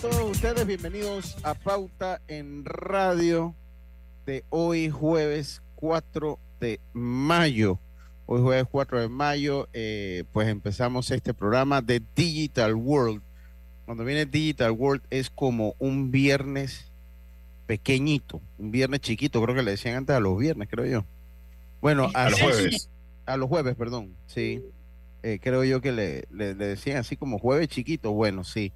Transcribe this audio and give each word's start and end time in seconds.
Todos 0.00 0.30
ustedes, 0.30 0.66
bienvenidos 0.66 1.36
a 1.42 1.52
Pauta 1.52 2.22
en 2.26 2.64
Radio 2.64 3.54
de 4.24 4.44
hoy 4.48 4.88
jueves 4.88 5.60
4 5.74 6.38
de 6.58 6.80
mayo. 6.94 7.78
Hoy 8.24 8.40
jueves 8.40 8.66
4 8.70 9.00
de 9.00 9.08
mayo, 9.10 9.68
eh, 9.74 10.24
pues 10.32 10.48
empezamos 10.48 11.10
este 11.10 11.34
programa 11.34 11.82
de 11.82 12.02
Digital 12.16 12.74
World. 12.76 13.20
Cuando 13.84 14.04
viene 14.04 14.24
Digital 14.24 14.70
World 14.70 15.02
es 15.10 15.28
como 15.28 15.74
un 15.78 16.10
viernes 16.10 16.90
pequeñito, 17.66 18.40
un 18.56 18.70
viernes 18.70 19.00
chiquito, 19.00 19.42
creo 19.42 19.54
que 19.54 19.62
le 19.62 19.72
decían 19.72 19.96
antes 19.96 20.16
a 20.16 20.20
los 20.20 20.38
viernes, 20.38 20.68
creo 20.70 20.86
yo. 20.86 21.04
Bueno, 21.82 22.08
a, 22.14 22.30
los 22.30 22.40
jueves. 22.40 22.88
A 23.26 23.36
los 23.36 23.50
jueves, 23.50 23.74
perdón, 23.74 24.16
sí. 24.26 24.64
Eh, 25.22 25.38
creo 25.42 25.62
yo 25.62 25.82
que 25.82 25.92
le, 25.92 26.24
le 26.30 26.54
decían 26.54 26.96
así 26.96 27.18
como 27.18 27.38
jueves 27.38 27.68
chiquito, 27.68 28.12
bueno, 28.12 28.44
sí 28.44 28.72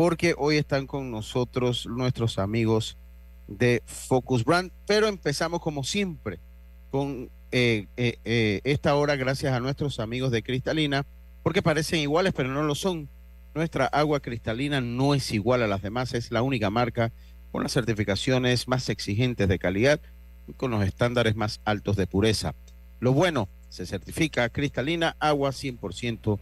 porque 0.00 0.34
hoy 0.38 0.56
están 0.56 0.86
con 0.86 1.10
nosotros 1.10 1.84
nuestros 1.84 2.38
amigos 2.38 2.96
de 3.48 3.82
Focus 3.84 4.46
Brand, 4.46 4.72
pero 4.86 5.08
empezamos 5.08 5.60
como 5.60 5.84
siempre 5.84 6.38
con 6.90 7.28
eh, 7.52 7.86
eh, 7.98 8.16
eh, 8.24 8.62
esta 8.64 8.94
hora 8.94 9.16
gracias 9.16 9.52
a 9.52 9.60
nuestros 9.60 10.00
amigos 10.00 10.30
de 10.30 10.42
Cristalina, 10.42 11.04
porque 11.42 11.60
parecen 11.60 12.00
iguales, 12.00 12.32
pero 12.34 12.48
no 12.48 12.62
lo 12.62 12.74
son. 12.74 13.10
Nuestra 13.54 13.84
agua 13.84 14.20
cristalina 14.20 14.80
no 14.80 15.14
es 15.14 15.32
igual 15.32 15.62
a 15.62 15.66
las 15.66 15.82
demás, 15.82 16.14
es 16.14 16.30
la 16.30 16.40
única 16.40 16.70
marca 16.70 17.12
con 17.52 17.62
las 17.62 17.72
certificaciones 17.72 18.68
más 18.68 18.88
exigentes 18.88 19.48
de 19.48 19.58
calidad 19.58 20.00
y 20.48 20.54
con 20.54 20.70
los 20.70 20.82
estándares 20.82 21.36
más 21.36 21.60
altos 21.66 21.96
de 21.96 22.06
pureza. 22.06 22.54
Lo 23.00 23.12
bueno, 23.12 23.50
se 23.68 23.84
certifica 23.84 24.48
cristalina, 24.48 25.14
agua 25.20 25.50
100% 25.50 26.40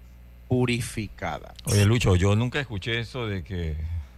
purificada. 0.48 1.54
Oye, 1.64 1.84
Lucho, 1.84 2.16
yo 2.16 2.34
nunca 2.34 2.60
escuché 2.60 2.98
eso 2.98 3.26
de 3.26 3.44
que 3.44 3.76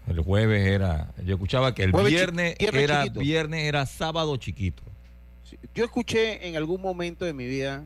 el 0.09 0.21
jueves 0.21 0.67
era. 0.67 1.13
Yo 1.25 1.35
escuchaba 1.35 1.75
que 1.75 1.85
el 1.85 1.93
viernes, 1.93 2.55
era 2.59 3.05
viernes 3.07 3.65
era 3.65 3.85
sábado 3.87 4.37
chiquito. 4.37 4.83
Yo 5.75 5.85
escuché 5.85 6.49
en 6.49 6.57
algún 6.57 6.81
momento 6.81 7.25
de 7.25 7.33
mi 7.33 7.47
vida 7.47 7.85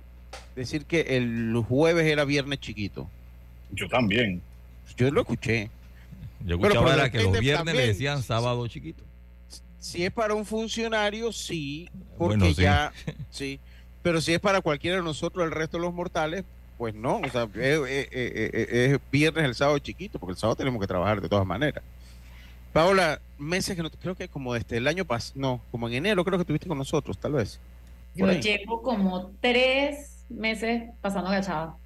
decir 0.55 0.85
que 0.85 1.17
el 1.17 1.55
jueves 1.67 2.07
era 2.07 2.25
viernes 2.25 2.61
chiquito. 2.61 3.09
Yo 3.73 3.89
también. 3.89 4.43
Yo 4.97 5.11
lo 5.11 5.23
escuché. 5.23 5.71
Yo 6.45 6.57
escuchaba 6.57 7.11
que 7.11 7.23
los 7.23 7.39
viernes 7.39 7.75
le 7.75 7.87
decían 7.87 8.23
sábado 8.23 8.67
chiquito. 8.69 9.03
Si 9.79 10.05
es 10.05 10.11
para 10.11 10.35
un 10.35 10.47
funcionario, 10.47 11.33
sí, 11.33 11.91
porque 12.17 12.55
ya, 12.55 12.93
sí. 13.31 13.61
Pero 14.03 14.21
si 14.21 14.33
es 14.33 14.41
para 14.41 14.61
cualquiera 14.61 14.99
de 14.99 15.03
nosotros, 15.03 15.45
el 15.45 15.51
resto 15.51 15.77
de 15.77 15.83
los 15.83 15.93
mortales, 15.93 16.45
pues 16.85 16.95
no, 16.95 17.17
o 17.17 17.31
sea, 17.31 17.49
es, 17.55 19.01
viernes 19.11 19.43
el 19.43 19.55
sábado 19.55 19.79
chiquito, 19.79 20.19
porque 20.19 20.33
el 20.33 20.37
sábado 20.37 20.57
tenemos 20.57 20.79
que 20.79 20.87
trabajar 20.87 21.19
de 21.19 21.31
todas 21.31 21.47
maneras. 21.47 21.83
Paola, 22.75 23.23
meses 23.39 23.75
que 23.75 23.83
no, 23.83 23.89
creo 23.89 24.15
que 24.15 24.29
como 24.29 24.53
desde 24.53 24.77
el 24.77 24.87
año 24.87 25.07
pasado, 25.07 25.41
no, 25.41 25.63
como 25.71 25.89
en 25.89 25.95
enero 25.95 26.23
creo 26.27 26.37
que 26.37 26.43
estuviste 26.43 26.69
con 26.69 26.77
nosotros, 26.77 27.17
tal 27.17 27.33
vez. 27.33 27.59
Yo 28.15 28.31
llevo 28.33 28.83
como 28.83 29.33
tres 29.41 30.27
meses 30.29 30.91
pasando 31.01 31.31
agachado. 31.31 31.79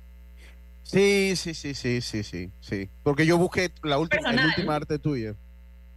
Sí, 0.83 1.35
sí, 1.37 1.55
sí, 1.55 1.75
sí, 1.75 2.01
sí, 2.01 2.25
sí, 2.25 2.51
sí. 2.59 2.91
Porque 3.05 3.25
yo 3.25 3.39
busqué 3.39 3.71
la 3.85 4.01
última, 4.01 4.33
el 4.33 4.47
última 4.47 4.75
arte 4.75 4.99
tuya. 4.99 5.37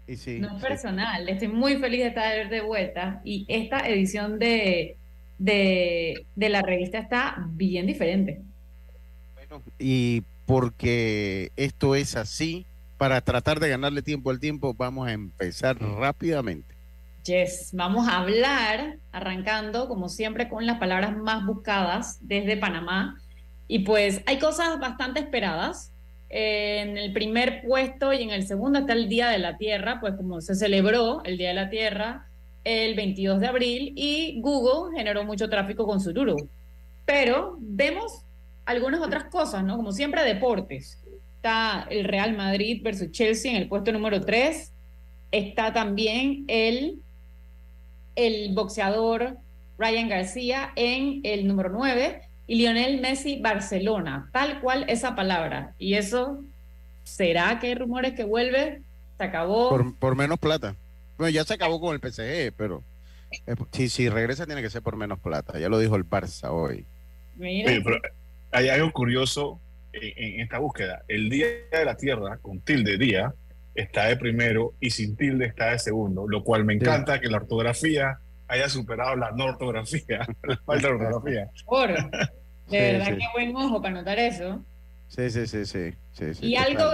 Y 0.06 0.16
sí, 0.16 0.38
no 0.38 0.58
es 0.58 0.64
personal, 0.64 1.28
estoy 1.28 1.48
muy 1.48 1.78
feliz 1.78 2.02
de 2.02 2.08
estar 2.10 2.50
de 2.50 2.62
vuelta 2.62 3.20
y 3.24 3.48
esta 3.50 3.80
edición 3.90 4.38
de, 4.38 4.98
de, 5.40 6.28
de 6.36 6.50
la 6.50 6.62
revista 6.62 7.00
está 7.00 7.48
bien 7.50 7.88
diferente 7.88 8.44
y 9.80 10.24
porque 10.46 11.52
esto 11.56 11.96
es 11.96 12.16
así, 12.16 12.66
para 12.98 13.22
tratar 13.22 13.60
de 13.60 13.70
ganarle 13.70 14.02
tiempo 14.02 14.30
al 14.30 14.40
tiempo, 14.40 14.74
vamos 14.74 15.08
a 15.08 15.14
empezar 15.14 15.78
rápidamente. 15.80 16.76
Yes, 17.26 17.70
vamos 17.74 18.08
a 18.08 18.18
hablar, 18.18 18.98
arrancando 19.12 19.88
como 19.88 20.10
siempre 20.10 20.50
con 20.50 20.66
las 20.66 20.80
palabras 20.80 21.16
más 21.16 21.46
buscadas 21.46 22.18
desde 22.22 22.58
Panamá. 22.58 23.20
Y 23.68 23.80
pues 23.80 24.22
hay 24.26 24.40
cosas 24.40 24.80
bastante 24.80 25.20
esperadas. 25.20 25.92
En 26.30 26.98
el 26.98 27.14
primer 27.14 27.62
puesto 27.62 28.14
y 28.14 28.24
en 28.24 28.32
el 28.32 28.48
segundo 28.48 28.80
está 28.80 28.94
el 28.94 29.10
Día 29.10 29.30
de 29.30 29.40
la 29.40 29.58
Tierra, 29.58 30.00
pues 30.00 30.16
como 30.16 30.42
se 30.42 30.56
celebró 30.56 31.24
el 31.24 31.38
Día 31.38 31.50
de 31.50 31.56
la 31.56 31.70
Tierra 31.70 32.28
el 32.64 32.96
22 32.96 33.40
de 33.40 33.48
abril 33.48 33.94
y 33.96 34.40
Google 34.42 34.96
generó 34.96 35.24
mucho 35.24 35.50
tráfico 35.50 35.86
con 35.86 36.00
Sururu. 36.00 36.50
Pero 37.06 37.58
vemos 37.60 38.24
algunas 38.66 39.02
otras 39.02 39.26
cosas, 39.26 39.64
¿no? 39.64 39.78
Como 39.78 39.92
siempre, 39.92 40.24
deportes. 40.24 41.00
Está 41.38 41.88
el 41.90 42.06
Real 42.06 42.36
Madrid 42.36 42.82
versus 42.84 43.12
Chelsea 43.12 43.52
en 43.52 43.58
el 43.58 43.68
puesto 43.68 43.92
número 43.92 44.22
3. 44.22 44.72
Está 45.32 45.74
también 45.74 46.46
el, 46.48 47.00
el 48.16 48.54
boxeador 48.54 49.38
Ryan 49.78 50.10
García 50.10 50.72
en 50.76 51.22
el 51.24 51.48
número 51.48 51.70
9 51.70 52.22
y 52.48 52.56
Lionel 52.56 53.02
Messi 53.02 53.40
Barcelona, 53.40 54.30
tal 54.32 54.62
cual 54.62 54.86
esa 54.88 55.16
palabra. 55.16 55.74
Y 55.80 55.96
eso, 55.96 56.44
¿será 57.04 57.60
que 57.60 57.68
hay 57.68 57.76
rumores 57.76 58.14
que 58.14 58.24
vuelve? 58.24 58.82
Se 59.18 59.24
acabó. 59.24 59.70
Por, 60.00 60.16
menos 60.16 60.38
plata. 60.38 60.76
Bueno, 61.18 61.30
ya 61.30 61.44
se 61.44 61.54
acabó 61.54 61.80
con 61.80 61.96
el 61.96 62.02
PSG, 62.02 62.54
pero 62.56 62.84
si, 63.72 63.90
si 63.90 64.10
regresa 64.10 64.46
tiene 64.46 64.62
que 64.62 64.70
ser 64.70 64.82
por 64.82 64.98
menos 64.98 65.20
plata. 65.20 65.60
Ya 65.60 65.70
lo 65.70 65.80
dijo 65.80 65.96
el 65.96 66.08
Barça 66.08 66.50
hoy. 66.52 66.86
Mira 67.36 67.72
hay 68.52 68.70
algo 68.70 68.92
curioso 68.92 69.62
en, 69.94 70.40
esta 70.42 70.60
búsqueda. 70.60 71.04
El 71.08 71.30
Día 71.30 71.48
de 71.72 71.86
la 71.86 71.96
Tierra, 71.96 72.38
con 72.42 72.62
tilde 72.62 72.98
día, 72.98 73.34
está 73.74 74.08
de 74.08 74.18
primero 74.18 74.74
y 74.80 74.90
sin 74.90 75.16
tilde 75.16 75.46
está 75.46 75.72
de 75.72 75.80
segundo, 75.80 76.28
lo 76.28 76.44
cual 76.44 76.66
me 76.66 76.74
encanta 76.74 77.20
que 77.20 77.28
la 77.28 77.38
ortografía 77.38 78.20
haya 78.48 78.68
superado 78.68 79.16
la 79.16 79.32
no 79.32 79.46
ortografía, 79.46 80.28
la 80.44 80.58
falta 80.58 80.88
de 80.88 80.94
ortografía. 80.94 81.50
Por, 81.66 81.90
de 82.70 82.92
verdad 82.92 83.18
que 83.18 83.26
buen 83.34 83.56
ojo 83.56 83.82
para 83.82 83.96
notar 83.96 84.20
eso. 84.20 84.64
Sí, 85.08 85.30
sí, 85.30 85.46
sí, 85.46 85.66
sí. 85.66 85.94
y 86.42 86.56
algo, 86.56 86.86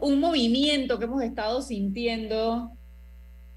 un, 0.00 0.18
movimiento 0.18 0.98
que 0.98 1.04
hemos 1.04 1.22
estado 1.22 1.60
sintiendo 1.60 2.70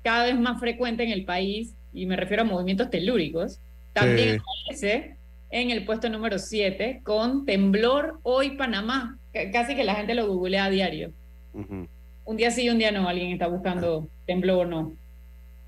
cada 0.04 0.26
vez 0.26 0.38
más 0.38 0.60
frecuente 0.60 1.04
en 1.04 1.12
el 1.12 1.24
país, 1.24 1.74
y 1.94 2.06
me 2.06 2.18
refiero 2.18 2.44
a 2.44 2.46
movimientos 2.46 2.90
telúricos, 2.90 3.62
también 3.94 4.42
aparece 4.42 5.19
en 5.50 5.72
el 5.72 5.86
puesto 5.86 6.10
número 6.10 6.38
7 6.38 7.02
con 7.04 7.46
Temblor 7.46 8.20
Hoy 8.24 8.52
Panamá. 8.52 9.18
Casi 9.54 9.76
que 9.76 9.84
la 9.84 9.96
gente 9.96 10.16
lo 10.16 10.28
googlea 10.28 10.66
a 10.66 10.70
diario. 10.70 11.12
Un 11.54 12.38
día 12.38 12.52
sí 12.52 12.64
y 12.64 12.70
un 12.70 12.78
día 12.78 12.92
no, 12.92 13.08
alguien 13.08 13.32
está 13.32 13.48
buscando 13.48 14.08
temblor 14.26 14.66
o 14.66 14.70
no. 14.70 14.94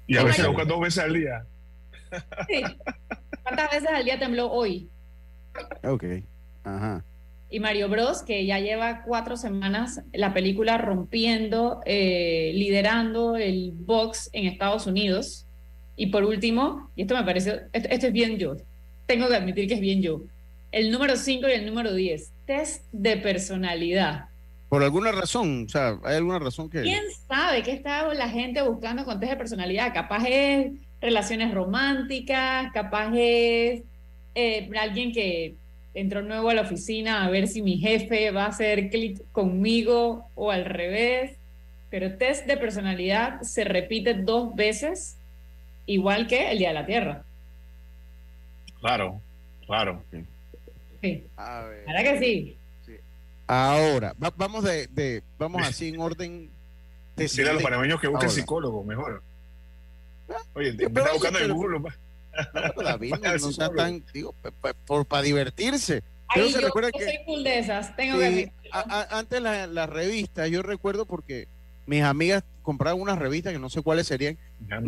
Y 0.07 0.17
a 0.17 0.23
veces 0.23 0.43
lo 0.43 0.49
buscan 0.49 0.67
dos 0.67 0.81
veces 0.81 1.03
al 1.03 1.13
día. 1.13 1.45
Sí. 2.47 2.61
¿Cuántas 3.43 3.71
veces 3.71 3.89
al 3.89 4.03
día 4.05 4.19
tembló 4.19 4.51
hoy? 4.51 4.89
Ok. 5.83 6.03
Ajá. 6.63 7.03
Y 7.49 7.59
Mario 7.59 7.89
Bros, 7.89 8.23
que 8.23 8.45
ya 8.45 8.59
lleva 8.59 9.03
cuatro 9.03 9.35
semanas 9.35 10.01
la 10.13 10.33
película 10.33 10.77
rompiendo, 10.77 11.81
eh, 11.85 12.51
liderando 12.53 13.35
el 13.35 13.71
box 13.73 14.29
en 14.31 14.45
Estados 14.45 14.87
Unidos. 14.87 15.47
Y 15.95 16.07
por 16.07 16.23
último, 16.23 16.89
y 16.95 17.01
esto 17.01 17.15
me 17.15 17.23
parece, 17.23 17.63
esto 17.73 18.07
es 18.07 18.13
bien 18.13 18.37
yo, 18.37 18.55
tengo 19.11 19.27
que 19.27 19.35
admitir 19.35 19.67
que 19.67 19.73
es 19.73 19.81
bien 19.81 20.01
yo. 20.01 20.21
El 20.71 20.89
número 20.89 21.17
5 21.17 21.45
y 21.49 21.51
el 21.51 21.65
número 21.65 21.93
10, 21.93 22.31
test 22.45 22.85
de 22.93 23.17
personalidad. 23.17 24.29
Por 24.69 24.83
alguna 24.83 25.11
razón, 25.11 25.65
o 25.65 25.69
sea, 25.69 25.99
hay 26.05 26.15
alguna 26.15 26.39
razón 26.39 26.69
que... 26.69 26.81
¿Quién 26.81 27.03
sabe 27.27 27.61
qué 27.61 27.73
está 27.73 28.13
la 28.13 28.29
gente 28.29 28.61
buscando 28.61 29.03
con 29.03 29.19
test 29.19 29.31
de 29.33 29.37
personalidad? 29.37 29.93
Capaz 29.93 30.23
es 30.25 30.71
relaciones 31.01 31.53
románticas, 31.53 32.71
capaz 32.71 33.11
es 33.13 33.81
eh, 34.33 34.69
alguien 34.79 35.11
que 35.11 35.55
entró 35.93 36.21
nuevo 36.21 36.49
a 36.49 36.53
la 36.53 36.61
oficina 36.61 37.25
a 37.25 37.29
ver 37.29 37.49
si 37.49 37.61
mi 37.61 37.79
jefe 37.79 38.31
va 38.31 38.45
a 38.45 38.49
hacer 38.49 38.89
clic 38.89 39.21
conmigo 39.33 40.29
o 40.35 40.51
al 40.51 40.63
revés. 40.63 41.37
Pero 41.89 42.15
test 42.15 42.47
de 42.47 42.55
personalidad 42.55 43.41
se 43.41 43.65
repite 43.65 44.13
dos 44.13 44.55
veces, 44.55 45.17
igual 45.85 46.27
que 46.27 46.49
el 46.49 46.59
Día 46.59 46.69
de 46.69 46.75
la 46.75 46.85
Tierra. 46.85 47.25
Claro, 48.81 49.21
claro. 49.65 50.03
Sí. 51.01 51.23
A 51.37 51.65
¿Verdad 51.87 52.03
que 52.03 52.19
sí? 52.19 52.57
Ahora, 53.47 54.15
vamos 54.17 54.63
de, 54.63 55.23
vamos 55.37 55.61
así 55.67 55.89
en 55.89 55.99
orden. 55.99 56.49
Decir 57.15 57.47
a 57.47 57.53
los 57.53 57.61
panameños 57.61 57.99
que 57.99 58.07
busquen 58.07 58.29
psicólogo, 58.29 58.83
mejor. 58.83 59.21
Ah, 60.29 60.41
Oye, 60.53 60.73
me 60.73 60.85
está 60.85 61.11
buscando 61.13 61.39
en 61.39 61.51
Google. 61.51 61.79
No, 61.79 62.83
David, 62.83 63.13
no, 63.41 63.51
sea 63.51 63.69
tan, 63.69 64.03
digo, 64.13 64.33
por, 64.85 65.05
para 65.05 65.23
divertirse. 65.23 66.01
Ay, 66.29 66.53
yo, 66.53 66.61
recuerda 66.61 66.91
que, 66.91 67.03
soy 67.03 67.19
full 67.25 67.43
de 67.43 67.59
esas, 67.59 67.93
tengo 67.97 68.17
que 68.17 68.53
Antes 68.71 69.41
las 69.41 69.67
la 69.67 69.85
revistas, 69.85 70.49
yo 70.49 70.61
recuerdo 70.61 71.05
porque 71.05 71.49
mis 71.85 72.03
amigas 72.03 72.45
compraban 72.61 73.01
unas 73.01 73.19
revistas 73.19 73.51
que 73.51 73.59
no 73.59 73.69
sé 73.69 73.81
cuáles 73.81 74.07
serían. 74.07 74.37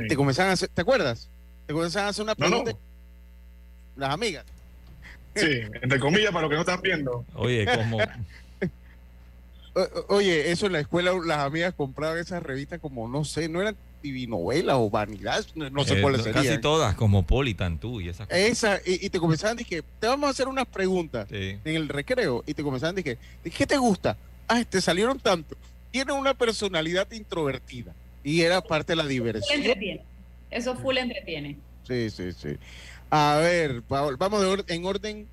te 0.07 0.15
comenzaban 0.15 0.51
a 0.51 0.53
hacer, 0.53 0.69
¿te 0.69 0.81
acuerdas? 0.81 1.29
Te 1.67 1.73
comenzaban 1.73 2.07
a 2.07 2.09
hacer 2.11 2.23
una 2.23 2.35
pregunta. 2.35 2.71
Las 3.95 4.13
amigas. 4.13 4.45
Sí, 5.35 5.61
entre 5.81 5.99
comillas, 5.99 6.31
para 6.31 6.43
los 6.43 6.49
que 6.49 6.55
no 6.55 6.61
están 6.61 6.81
viendo. 6.81 7.25
Oye, 7.35 7.65
como 7.65 7.99
Oye, 10.09 10.51
eso 10.51 10.67
en 10.67 10.73
la 10.73 10.79
escuela 10.79 11.13
las 11.25 11.39
amigas 11.39 11.73
compraban 11.73 12.19
esas 12.19 12.43
revistas 12.43 12.79
como, 12.79 13.07
no 13.07 13.25
sé, 13.25 13.49
no 13.49 13.61
eran 13.61 13.75
novela 14.27 14.77
o 14.77 14.89
vanidad, 14.89 15.45
no 15.55 15.83
sé 15.83 15.97
eh, 15.97 16.01
cuáles 16.01 16.23
serían. 16.23 16.43
Casi 16.43 16.57
todas, 16.59 16.95
como 16.95 17.25
Politan, 17.25 17.77
tú 17.77 18.01
y 18.01 18.09
esas 18.09 18.27
cosas. 18.27 18.43
Esa, 18.43 18.81
y, 18.85 19.09
te 19.09 19.19
comenzaban, 19.19 19.57
dije, 19.57 19.81
te 19.99 20.07
vamos 20.07 20.27
a 20.27 20.31
hacer 20.31 20.47
unas 20.47 20.67
preguntas 20.67 21.27
en 21.31 21.59
el 21.63 21.87
recreo, 21.87 22.43
y 22.45 22.53
te 22.53 22.63
comenzaban, 22.63 22.95
dije, 22.95 23.17
¿qué 23.43 23.65
te 23.65 23.77
gusta? 23.77 24.17
Ah, 24.47 24.63
te 24.67 24.81
salieron 24.81 25.19
tanto. 25.19 25.55
Tiene 25.91 26.11
una 26.11 26.33
personalidad 26.33 27.09
introvertida, 27.11 27.93
y 28.23 28.41
era 28.41 28.61
parte 28.61 28.93
de 28.93 28.97
la 28.97 29.05
diversión. 29.05 29.59
entretiene. 29.59 30.01
Eso 30.51 30.75
full 30.75 30.97
entretiene. 30.97 31.57
Sí, 31.87 32.09
sí, 32.09 32.31
sí. 32.33 32.57
A 33.15 33.37
ver, 33.37 33.83
vamos 33.87 34.43
en 34.67 34.85
orden 34.85 35.27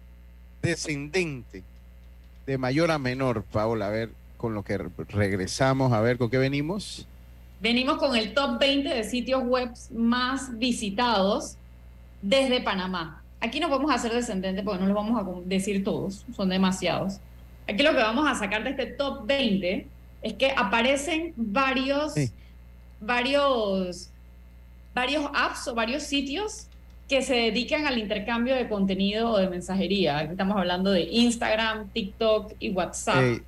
descendente, 0.61 1.65
de 2.45 2.59
mayor 2.59 2.91
a 2.91 2.99
menor, 2.99 3.43
Paola, 3.43 3.87
a 3.87 3.89
ver, 3.89 4.11
con 4.37 4.53
lo 4.53 4.63
que 4.63 4.77
regresamos, 5.09 5.91
a 5.95 6.03
ver 6.03 6.19
con 6.19 6.29
qué 6.29 6.37
venimos. 6.37 7.07
Venimos 7.59 7.97
con 7.97 8.15
el 8.17 8.35
top 8.35 8.59
20 8.61 8.87
de 8.87 9.03
sitios 9.03 9.43
web 9.45 9.71
más 9.95 10.59
visitados 10.59 11.57
desde 12.21 12.61
Panamá. 12.61 13.23
Aquí 13.41 13.61
no 13.61 13.71
vamos 13.71 13.91
a 13.91 13.95
hacer 13.95 14.13
descendente 14.13 14.63
porque 14.63 14.81
no 14.81 14.87
los 14.87 14.95
vamos 14.95 15.19
a 15.19 15.49
decir 15.49 15.83
todos, 15.83 16.27
son 16.37 16.51
demasiados. 16.51 17.19
Aquí 17.67 17.83
lo 17.83 17.93
que 17.93 18.03
vamos 18.03 18.29
a 18.29 18.35
sacar 18.35 18.63
de 18.63 18.73
este 18.73 18.87
top 18.89 19.25
20 19.27 19.87
es 20.21 20.35
que 20.35 20.53
aparecen 20.55 21.33
varios, 21.35 22.13
varios, 23.01 24.11
varios 24.95 25.31
apps 25.33 25.67
o 25.69 25.75
varios 25.75 26.03
sitios 26.03 26.67
que 27.11 27.21
se 27.21 27.35
dedican 27.35 27.87
al 27.87 27.99
intercambio 27.99 28.55
de 28.55 28.69
contenido 28.69 29.33
o 29.33 29.39
de 29.39 29.51
mensajería. 29.51 30.19
Aquí 30.19 30.31
estamos 30.31 30.57
hablando 30.57 30.91
de 30.91 31.03
Instagram, 31.03 31.91
TikTok 31.91 32.55
y 32.59 32.71
WhatsApp 32.71 33.41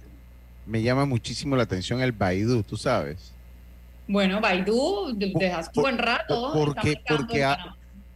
me 0.67 0.82
llama 0.82 1.05
muchísimo 1.05 1.56
la 1.56 1.64
atención 1.64 2.00
el 2.00 2.12
Baidu, 2.12 2.62
tú 2.62 2.76
sabes. 2.76 3.32
Bueno, 4.06 4.41
Baidu, 4.41 5.17
hace 5.55 5.70
un 5.75 5.82
buen 5.82 5.99
rato. 5.99 6.53
Porque, 6.55 7.00
porque 7.06 7.47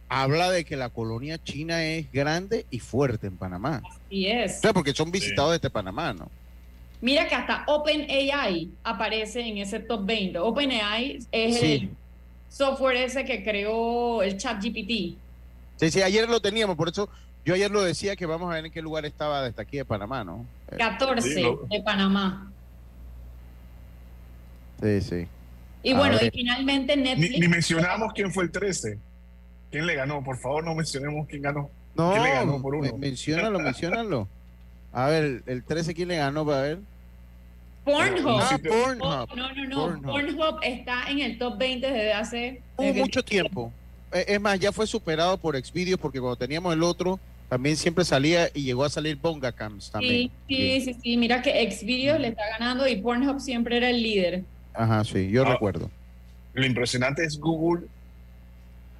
habla 0.09 0.51
de 0.51 0.63
que 0.63 0.75
la 0.75 0.89
colonia 0.89 1.41
china 1.43 1.83
es 1.83 2.11
grande 2.11 2.65
y 2.69 2.79
fuerte 2.79 3.27
en 3.27 3.37
Panamá. 3.37 3.81
Así 4.05 4.27
es. 4.27 4.57
O 4.57 4.61
sea, 4.61 4.73
porque 4.73 4.93
son 4.93 5.11
visitados 5.11 5.53
desde 5.53 5.69
Panamá, 5.69 6.13
¿no? 6.13 6.29
Mira 6.99 7.27
que 7.27 7.35
hasta 7.35 7.63
OpenAI 7.67 8.71
aparece 8.83 9.41
en 9.41 9.59
ese 9.59 9.79
top 9.79 10.05
20. 10.05 10.39
OpenAI 10.39 11.19
es 11.31 11.61
el 11.61 11.89
software 12.49 12.97
ese 12.97 13.23
que 13.23 13.43
creó 13.43 14.23
el 14.23 14.37
chat 14.37 14.63
GPT. 14.63 15.15
Sí, 15.77 15.91
sí, 15.91 16.01
ayer 16.01 16.27
lo 16.27 16.41
teníamos, 16.41 16.75
por 16.75 16.89
eso 16.89 17.09
yo 17.45 17.53
ayer 17.53 17.71
lo 17.71 17.81
decía 17.81 18.15
que 18.15 18.25
vamos 18.25 18.51
a 18.51 18.55
ver 18.55 18.65
en 18.65 18.71
qué 18.71 18.81
lugar 18.81 19.05
estaba 19.05 19.41
desde 19.41 19.61
aquí 19.61 19.77
de 19.77 19.85
Panamá, 19.85 20.23
¿no? 20.23 20.45
14 20.77 21.29
de 21.69 21.81
Panamá. 21.81 22.51
Sí, 24.81 25.01
sí. 25.01 25.27
Y 25.83 25.93
bueno, 25.93 26.17
y 26.21 26.29
finalmente 26.29 26.97
Netflix. 26.97 27.39
Ni, 27.39 27.47
mencionamos 27.47 28.11
quién 28.13 28.33
fue 28.33 28.43
el 28.43 28.51
13. 28.51 28.99
¿Quién 29.71 29.85
le 29.85 29.95
ganó? 29.95 30.23
Por 30.23 30.37
favor, 30.37 30.63
no 30.65 30.75
mencionemos 30.75 31.25
quién 31.27 31.41
ganó. 31.41 31.69
No, 31.95 32.11
¿Quién 32.11 32.23
le 32.23 32.31
ganó 32.31 32.61
por 32.61 32.75
uno? 32.75 32.97
menciónalo, 32.97 33.59
menciónalo. 33.59 34.27
A 34.91 35.07
ver, 35.07 35.43
el 35.45 35.63
13, 35.63 35.93
¿quién 35.93 36.09
le 36.09 36.17
ganó? 36.17 36.41
A 36.51 36.61
ver. 36.61 36.79
Pornhub. 37.85 38.41
Ah, 38.41 38.57
Pornhub. 38.61 39.37
No, 39.37 39.53
no, 39.53 39.95
no. 39.95 40.11
Pornhub. 40.11 40.59
está 40.63 41.09
en 41.09 41.19
el 41.19 41.37
top 41.37 41.57
20 41.57 41.87
desde 41.87 42.13
hace. 42.13 42.61
mucho 42.77 43.23
tiempo. 43.23 43.71
Es 44.11 44.39
más, 44.39 44.59
ya 44.59 44.71
fue 44.71 44.87
superado 44.87 45.37
por 45.37 45.57
Xvideos 45.57 45.99
porque 45.99 46.19
cuando 46.19 46.37
teníamos 46.37 46.73
el 46.73 46.83
otro 46.83 47.19
también 47.49 47.77
siempre 47.77 48.03
salía 48.03 48.49
y 48.53 48.63
llegó 48.63 48.83
a 48.83 48.89
salir 48.89 49.17
Bongacams 49.17 49.91
también. 49.91 50.31
Sí, 50.47 50.81
sí, 50.81 50.95
sí, 51.01 51.17
Mira 51.17 51.41
que 51.41 51.69
Xvideos 51.71 52.19
le 52.19 52.29
está 52.29 52.43
ganando 52.57 52.87
y 52.87 52.97
Pornhub 52.97 53.39
siempre 53.39 53.77
era 53.77 53.89
el 53.89 54.01
líder. 54.01 54.43
Ajá, 54.73 55.03
sí, 55.03 55.29
yo 55.29 55.43
ah, 55.45 55.53
recuerdo. 55.53 55.89
Lo 56.53 56.65
impresionante 56.65 57.23
es 57.23 57.39
Google 57.39 57.87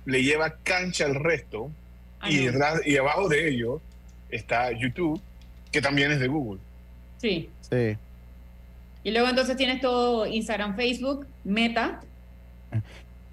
le 0.08 0.24
lleva 0.24 0.56
cancha 0.64 1.06
al 1.06 1.16
resto 1.16 1.70
y, 2.28 2.46
detrás, 2.46 2.82
y 2.86 2.96
abajo 2.98 3.28
de 3.28 3.50
ello 3.50 3.82
está 4.30 4.72
YouTube, 4.72 5.22
que 5.72 5.82
también 5.82 6.12
es 6.12 6.20
de 6.20 6.28
Google. 6.28 6.60
Sí. 7.18 7.50
Sí. 7.70 7.98
Y 9.04 9.12
luego 9.12 9.28
entonces 9.28 9.58
tienes 9.58 9.82
todo 9.82 10.26
Instagram, 10.26 10.76
Facebook, 10.78 11.28
Meta, 11.44 12.02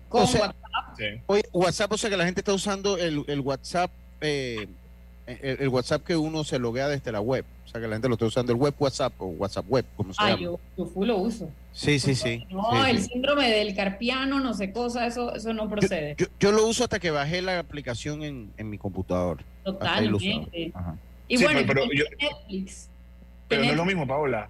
con 0.08 0.26
WhatsApp. 0.74 1.46
WhatsApp, 1.52 1.92
o 1.92 1.98
sea 1.98 2.10
que 2.10 2.16
la 2.16 2.24
gente 2.24 2.40
está 2.40 2.52
usando 2.52 2.98
el, 2.98 3.24
el 3.26 3.40
WhatsApp 3.40 3.90
eh, 4.20 4.66
el, 5.26 5.68
WhatsApp 5.68 6.04
que 6.04 6.16
uno 6.16 6.44
se 6.44 6.58
loguea 6.58 6.88
desde 6.88 7.10
la 7.12 7.20
web. 7.20 7.44
O 7.64 7.68
sea, 7.68 7.80
que 7.80 7.86
la 7.86 7.96
gente 7.96 8.08
lo 8.08 8.14
está 8.14 8.26
usando, 8.26 8.52
el 8.52 8.58
web 8.58 8.74
WhatsApp 8.78 9.12
o 9.18 9.26
WhatsApp 9.26 9.64
web, 9.68 9.84
como 9.96 10.12
se 10.12 10.22
ah, 10.22 10.36
Yo, 10.38 10.60
yo 10.76 11.04
lo 11.04 11.16
uso. 11.16 11.50
Sí, 11.72 11.98
sí, 11.98 12.14
sí. 12.14 12.44
No, 12.50 12.84
el 12.86 13.00
síndrome 13.00 13.50
del 13.50 13.74
carpiano, 13.74 14.38
no 14.38 14.54
sé 14.54 14.70
cosa, 14.70 15.06
eso, 15.06 15.34
eso 15.34 15.52
no 15.54 15.68
procede. 15.68 16.16
Yo, 16.38 16.52
lo 16.52 16.66
uso 16.66 16.84
hasta 16.84 16.98
que 16.98 17.10
bajé 17.10 17.42
la 17.42 17.58
aplicación 17.58 18.22
en, 18.22 18.52
en 18.58 18.70
mi 18.70 18.78
computador. 18.78 19.42
Totalmente. 19.64 20.72
Y 21.26 21.42
bueno, 21.42 21.60
pero, 21.66 21.86
Netflix. 21.86 22.88
Pero 23.48 23.64
no 23.64 23.70
es 23.70 23.76
lo 23.76 23.84
mismo, 23.84 24.06
Paola. 24.06 24.48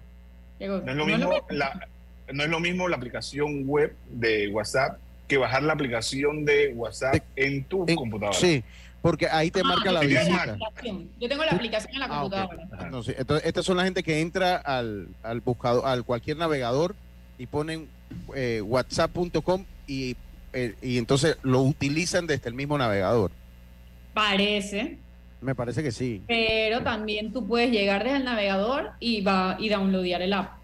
No 0.59 0.77
es 0.77 0.95
lo, 0.95 1.05
mismo, 1.05 1.31
La, 1.49 1.87
no 2.33 2.43
es 2.43 2.49
lo 2.49 2.59
mismo 2.59 2.87
la 2.87 2.97
aplicación 2.97 3.67
web 3.67 3.95
de 4.09 4.49
WhatsApp 4.49 4.99
que 5.27 5.37
bajar 5.37 5.63
la 5.63 5.73
aplicación 5.73 6.45
de 6.45 6.73
WhatsApp 6.73 7.23
en 7.35 7.63
tu 7.65 7.85
computadora. 7.95 8.37
Sí, 8.37 8.63
porque 9.01 9.27
ahí 9.27 9.51
te 9.51 9.61
ah, 9.61 9.63
marca 9.63 9.91
la 9.91 10.01
visita. 10.01 10.57
Yo 11.19 11.29
tengo 11.29 11.43
la 11.45 11.51
aplicación 11.51 11.93
en 11.93 11.99
la 11.99 12.05
ah, 12.05 12.19
computadora. 12.21 12.67
entonces, 12.81 13.15
estas 13.43 13.65
son 13.65 13.77
la 13.77 13.83
gente 13.83 14.03
que 14.03 14.21
entra 14.21 14.55
al, 14.57 15.09
al 15.23 15.41
buscador, 15.41 15.85
al 15.85 16.03
cualquier 16.03 16.37
navegador 16.37 16.95
y 17.37 17.47
ponen 17.47 17.87
eh, 18.35 18.61
whatsapp.com 18.61 19.65
y, 19.87 20.15
eh, 20.53 20.75
y 20.81 20.97
entonces 20.97 21.37
lo 21.43 21.61
utilizan 21.61 22.27
desde 22.27 22.49
el 22.49 22.55
mismo 22.55 22.77
navegador. 22.77 23.31
Parece. 24.13 24.97
Me 25.41 25.53
parece 25.53 25.83
que 25.83 25.91
sí. 25.91 26.23
Pero 26.27 26.81
también 26.81 27.31
tú 27.31 27.45
puedes 27.45 27.69
llegar 27.69 28.03
desde 28.03 28.17
el 28.17 28.25
navegador 28.25 28.91
y 28.99 29.21
va 29.21 29.57
y 29.59 29.69
downloadar 29.69 30.21
el 30.21 30.33
app. 30.33 30.57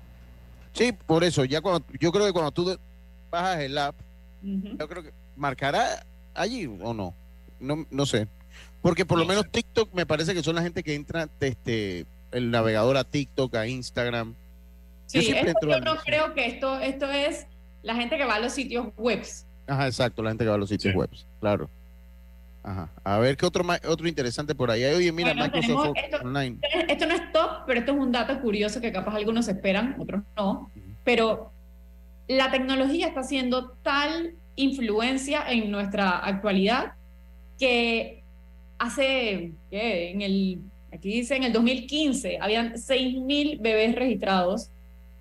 Sí, 0.73 0.93
por 0.93 1.23
eso, 1.23 1.45
ya 1.45 1.61
cuando, 1.61 1.85
yo 1.99 2.11
creo 2.11 2.25
que 2.25 2.33
cuando 2.33 2.51
tú 2.51 2.77
bajas 3.29 3.59
el 3.59 3.77
app, 3.77 3.95
yo 4.41 4.88
creo 4.88 5.03
que 5.03 5.13
marcará 5.36 6.05
allí 6.33 6.65
o 6.65 6.93
no 6.93 7.13
no, 7.62 7.86
no 7.89 8.05
sé. 8.05 8.27
Porque 8.81 9.05
por 9.05 9.19
lo 9.19 9.25
menos 9.25 9.50
TikTok 9.50 9.93
me 9.93 10.05
parece 10.05 10.33
que 10.33 10.43
son 10.43 10.55
la 10.55 10.63
gente 10.63 10.83
que 10.83 10.95
entra 10.95 11.29
desde 11.39 12.05
el 12.31 12.51
navegador 12.51 12.98
a 12.98 13.03
TikTok, 13.03 13.55
a 13.55 13.67
Instagram. 13.67 14.33
Sí, 15.05 15.21
yo, 15.62 15.79
no 15.81 15.98
creo 15.98 16.33
que 16.33 16.48
esto, 16.48 16.79
esto 16.79 17.10
es 17.12 17.45
la 17.83 17.95
gente 17.95 18.17
que 18.17 18.25
va 18.25 18.36
a 18.36 18.39
los 18.39 18.53
sitios 18.53 18.88
webs. 18.98 19.45
Ajá, 19.67 19.88
exacto, 19.88 20.24
la 20.24 20.31
gente 20.31 20.45
que 20.45 20.50
va 20.50 20.55
a 20.55 20.60
los 20.60 20.69
sitios 20.69 20.95
web 20.95 21.10
webs, 21.12 21.25
claro. 21.39 21.69
Ajá. 22.63 22.89
A 23.03 23.17
ver 23.17 23.38
qué 23.38 23.45
otro 23.45 23.65
otro 23.88 24.07
interesante 24.07 24.55
por 24.55 24.71
ahí. 24.71 24.83
Oye, 24.86 25.12
mira, 25.12 25.33
Microsoft 25.33 25.95
esto, 25.95 26.17
Online. 26.24 26.57
Esto 26.88 27.07
no 27.07 27.13
es 27.13 27.31
top, 27.31 27.65
pero 27.65 27.79
esto 27.79 27.91
es 27.91 27.98
un 27.98 28.12
dato 28.12 28.39
curioso 28.39 28.79
que 28.79 28.91
capaz 28.91 29.15
algunos 29.15 29.48
esperan, 29.48 29.95
otros 30.00 30.21
no. 30.38 30.71
Pero 31.03 31.50
la 32.38 32.50
tecnología 32.50 33.07
está 33.07 33.19
haciendo 33.19 33.71
tal 33.83 34.35
influencia 34.55 35.43
en 35.50 35.69
nuestra 35.69 36.17
actualidad 36.17 36.93
que 37.59 38.23
hace, 38.77 39.51
en 39.69 40.21
el, 40.21 40.59
aquí 40.93 41.09
dice, 41.09 41.35
en 41.35 41.43
el 41.43 41.51
2015 41.51 42.38
habían 42.39 42.73
6.000 42.73 43.59
bebés 43.59 43.95
registrados 43.95 44.69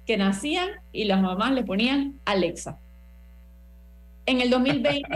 que 0.07 0.17
nacían 0.17 0.69
y 0.93 1.05
las 1.05 1.21
mamás 1.21 1.53
le 1.53 1.65
ponían 1.65 2.15
Alexa. 2.25 2.79
En 4.27 4.41
el 4.41 4.49
2020, 4.49 5.09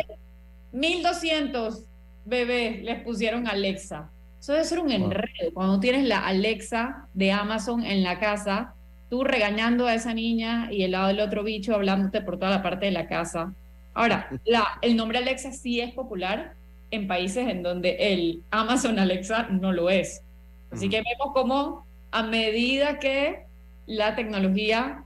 1.200 0.73 1.85
bebés 2.25 2.83
les 2.83 3.05
pusieron 3.05 3.47
Alexa. 3.47 4.11
Eso 4.41 4.53
debe 4.53 4.65
ser 4.65 4.81
un 4.81 4.91
enredo. 4.91 5.53
Cuando 5.55 5.79
tienes 5.79 6.05
la 6.05 6.27
Alexa 6.27 7.07
de 7.15 7.31
Amazon 7.31 7.85
en 7.85 8.03
la 8.03 8.19
casa, 8.19 8.75
tú 9.15 9.23
regañando 9.23 9.87
a 9.87 9.95
esa 9.95 10.13
niña 10.13 10.67
y 10.73 10.83
el 10.83 10.91
lado 10.91 11.07
del 11.07 11.21
otro 11.21 11.45
bicho 11.45 11.73
hablándote 11.73 12.21
por 12.21 12.37
toda 12.37 12.51
la 12.51 12.63
parte 12.65 12.87
de 12.87 12.91
la 12.91 13.07
casa. 13.07 13.53
Ahora, 13.95 14.29
la, 14.45 14.77
el 14.83 14.97
nombre 14.97 15.19
Alexa 15.19 15.53
sí 15.53 15.81
es 15.81 15.95
popular 15.95 16.55
en 16.91 17.07
países 17.07 17.47
en 17.47 17.63
donde 17.63 17.97
el 18.13 18.43
Amazon 18.51 18.99
Alexa 18.99 19.47
no 19.51 19.73
lo 19.73 19.89
es. 19.89 20.25
Así 20.73 20.89
que 20.89 20.97
vemos 20.97 21.33
cómo 21.33 21.87
a 22.11 22.25
medida 22.25 22.99
que 22.99 23.45
la 23.87 24.17
tecnología 24.17 25.05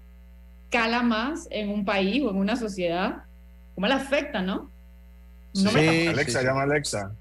cala 0.70 1.02
más 1.02 1.46
en 1.50 1.68
un 1.68 1.84
país 1.84 2.22
o 2.22 2.30
en 2.30 2.36
una 2.36 2.56
sociedad, 2.56 3.24
cómo 3.74 3.88
la 3.88 3.96
afecta, 3.96 4.40
¿no? 4.40 4.70
Alexa, 6.08 6.42
llama 6.42 6.62
Alexa. 6.62 7.12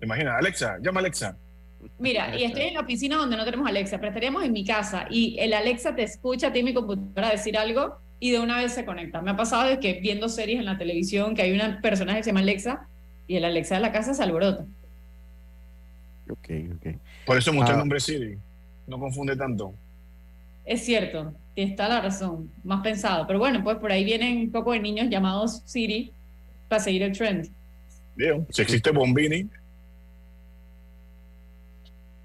Imagina, 0.00 0.38
Alexa, 0.38 0.78
llama 0.80 1.00
Alexa. 1.00 1.36
Mira, 1.98 2.36
y 2.36 2.44
estoy 2.44 2.64
en 2.64 2.74
la 2.74 2.80
oficina 2.80 3.16
donde 3.16 3.36
no 3.36 3.44
tenemos 3.44 3.68
Alexa, 3.68 3.98
pero 3.98 4.08
estaríamos 4.08 4.44
en 4.44 4.52
mi 4.52 4.64
casa 4.64 5.06
y 5.10 5.36
el 5.38 5.52
Alexa 5.54 5.94
te 5.94 6.02
escucha 6.02 6.48
a 6.48 6.52
ti 6.52 6.60
en 6.60 6.64
mi 6.66 6.74
computadora 6.74 7.30
decir 7.30 7.56
algo 7.56 7.98
y 8.20 8.30
de 8.30 8.38
una 8.38 8.58
vez 8.58 8.72
se 8.72 8.84
conecta. 8.84 9.20
Me 9.20 9.32
ha 9.32 9.36
pasado 9.36 9.68
de 9.68 9.80
que 9.80 10.00
viendo 10.00 10.28
series 10.28 10.58
en 10.58 10.64
la 10.64 10.78
televisión 10.78 11.34
que 11.34 11.42
hay 11.42 11.52
una 11.52 11.80
personaje 11.80 12.18
que 12.18 12.24
se 12.24 12.30
llama 12.30 12.40
Alexa 12.40 12.86
y 13.26 13.36
el 13.36 13.44
Alexa 13.44 13.76
de 13.76 13.80
la 13.80 13.92
casa 13.92 14.14
se 14.14 14.22
alborota. 14.22 14.64
Ok, 16.30 16.50
ok. 16.76 16.96
Por 17.26 17.38
eso 17.38 17.52
mucho 17.52 17.68
el 17.68 17.74
ah. 17.74 17.78
nombre 17.78 18.00
Siri. 18.00 18.38
No 18.86 18.98
confunde 18.98 19.36
tanto. 19.36 19.74
Es 20.64 20.84
cierto, 20.84 21.34
está 21.56 21.88
la 21.88 22.00
razón, 22.00 22.50
más 22.62 22.82
pensado. 22.82 23.26
Pero 23.26 23.38
bueno, 23.38 23.62
pues 23.64 23.76
por 23.78 23.90
ahí 23.90 24.04
vienen 24.04 24.38
un 24.38 24.52
poco 24.52 24.72
de 24.72 24.80
niños 24.80 25.08
llamados 25.10 25.62
Siri 25.64 26.12
para 26.68 26.82
seguir 26.82 27.02
el 27.02 27.16
trend. 27.16 27.50
Bien, 28.14 28.46
si 28.50 28.62
existe 28.62 28.90
Bombini. 28.90 29.48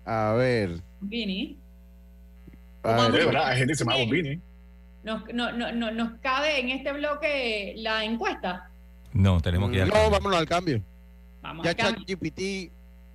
A 0.07 0.33
ver. 0.33 0.81
Bombini. 1.01 1.57
A 2.83 3.09
ver, 3.09 3.25
¿verdad? 3.25 3.49
Hay 3.49 3.57
gente 3.57 3.73
que 3.73 3.77
se 3.77 3.83
llama 3.83 3.97
Bombini. 3.97 4.39
Nos, 5.03 5.21
no, 5.33 5.51
no, 5.51 5.91
¿Nos 5.91 6.19
cabe 6.21 6.59
en 6.59 6.69
este 6.69 6.93
bloque 6.93 7.73
la 7.77 8.05
encuesta? 8.05 8.69
No, 9.13 9.41
tenemos 9.41 9.69
que 9.69 9.77
ir 9.77 9.81
al 9.83 9.89
No, 9.89 10.09
vámonos 10.09 10.39
al 10.39 10.47
cambio. 10.47 10.81
Vamos 11.41 11.65
ya 11.65 11.75
ChatGPT 11.75 12.71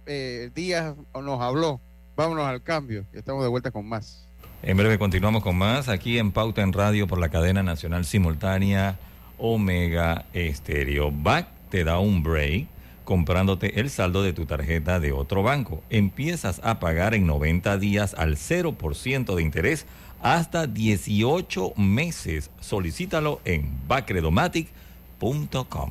eh, 0.07 0.51
Díaz 0.55 0.95
nos 1.15 1.41
habló. 1.41 1.81
Vámonos 2.15 2.47
al 2.47 2.63
cambio. 2.63 3.07
Estamos 3.13 3.43
de 3.43 3.49
vuelta 3.49 3.71
con 3.71 3.89
más. 3.89 4.29
En 4.63 4.77
breve 4.77 4.99
continuamos 4.99 5.43
con 5.43 5.57
más 5.57 5.89
aquí 5.89 6.19
en 6.19 6.31
Pauta 6.31 6.63
en 6.63 6.75
Radio 6.75 7.07
por 7.07 7.19
la 7.19 7.31
cadena 7.31 7.63
nacional 7.63 8.05
simultánea 8.05 8.99
Omega 9.39 10.27
Estéreo. 10.35 11.11
Back 11.11 11.49
te 11.71 11.85
da 11.85 11.99
un 11.99 12.23
break 12.23 12.67
comprándote 13.05 13.81
el 13.81 13.91
saldo 13.91 14.23
de 14.23 14.33
tu 14.33 14.47
tarjeta 14.47 15.01
de 15.01 15.13
otro 15.13 15.43
banco. 15.43 15.83
Empiezas 15.91 16.61
a 16.65 16.81
pagar 16.81 17.15
en 17.15 17.27
90 17.27 17.77
días 17.79 18.15
al 18.15 18.37
0% 18.37 19.35
de 19.35 19.43
interés 19.43 19.87
hasta 20.23 20.67
18 20.67 21.75
meses. 21.77 22.51
Solicítalo 22.61 23.41
en 23.45 23.71
bacredomatic.com. 23.89 25.91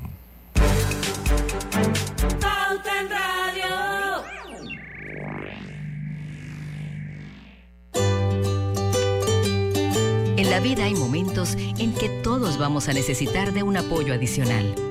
En 10.37 10.49
la 10.49 10.59
vida 10.59 10.85
hay 10.85 10.95
momentos 10.95 11.55
en 11.55 11.93
que 11.93 12.09
todos 12.23 12.57
vamos 12.57 12.89
a 12.89 12.93
necesitar 12.93 13.53
de 13.53 13.61
un 13.63 13.77
apoyo 13.77 14.13
adicional. 14.13 14.90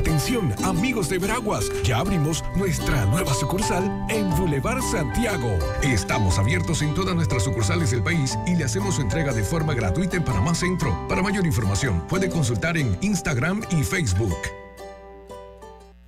Atención, 0.00 0.54
amigos 0.64 1.10
de 1.10 1.18
Veraguas, 1.18 1.70
ya 1.84 1.98
abrimos 1.98 2.42
nuestra 2.56 3.04
nueva 3.04 3.34
sucursal 3.34 3.84
en 4.08 4.30
Boulevard 4.30 4.80
Santiago. 4.80 5.58
Estamos 5.82 6.38
abiertos 6.38 6.80
en 6.80 6.94
todas 6.94 7.14
nuestras 7.14 7.44
sucursales 7.44 7.90
del 7.90 8.02
país 8.02 8.38
y 8.46 8.56
le 8.56 8.64
hacemos 8.64 8.94
su 8.94 9.02
entrega 9.02 9.34
de 9.34 9.44
forma 9.44 9.74
gratuita 9.74 10.16
en 10.16 10.24
Panamá 10.24 10.54
Centro. 10.54 11.06
Para 11.06 11.20
mayor 11.20 11.44
información, 11.44 12.02
puede 12.08 12.30
consultar 12.30 12.78
en 12.78 12.96
Instagram 13.02 13.60
y 13.72 13.82
Facebook. 13.82 14.38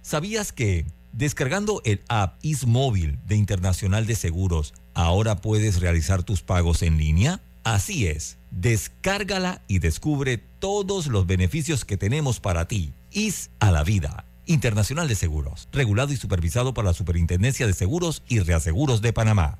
¿Sabías 0.01 0.53
que 0.53 0.87
descargando 1.13 1.83
el 1.85 2.01
app 2.09 2.39
IsMóvil 2.41 3.19
de 3.27 3.37
Internacional 3.37 4.07
de 4.07 4.15
Seguros, 4.15 4.73
ahora 4.95 5.43
puedes 5.43 5.81
realizar 5.81 6.23
tus 6.23 6.41
pagos 6.41 6.81
en 6.81 6.97
línea? 6.97 7.43
Así 7.63 8.07
es, 8.07 8.39
descárgala 8.51 9.61
y 9.69 9.81
descubre 9.81 10.39
todos 10.39 11.09
los 11.09 11.27
beneficios 11.27 11.85
que 11.85 11.99
tenemos 11.99 12.41
para 12.41 12.67
ti 12.67 12.95
IS 13.15 13.51
a 13.61 13.71
la 13.71 13.85
vida. 13.85 14.27
Internacional 14.47 15.09
de 15.09 15.15
Seguros, 15.15 15.69
regulado 15.73 16.13
y 16.13 16.17
supervisado 16.17 16.75
por 16.75 16.85
la 16.85 16.93
Superintendencia 16.93 17.67
de 17.67 17.73
Seguros 17.73 18.23
y 18.29 18.41
Reaseguros 18.41 19.01
de 19.03 19.13
Panamá. 19.13 19.59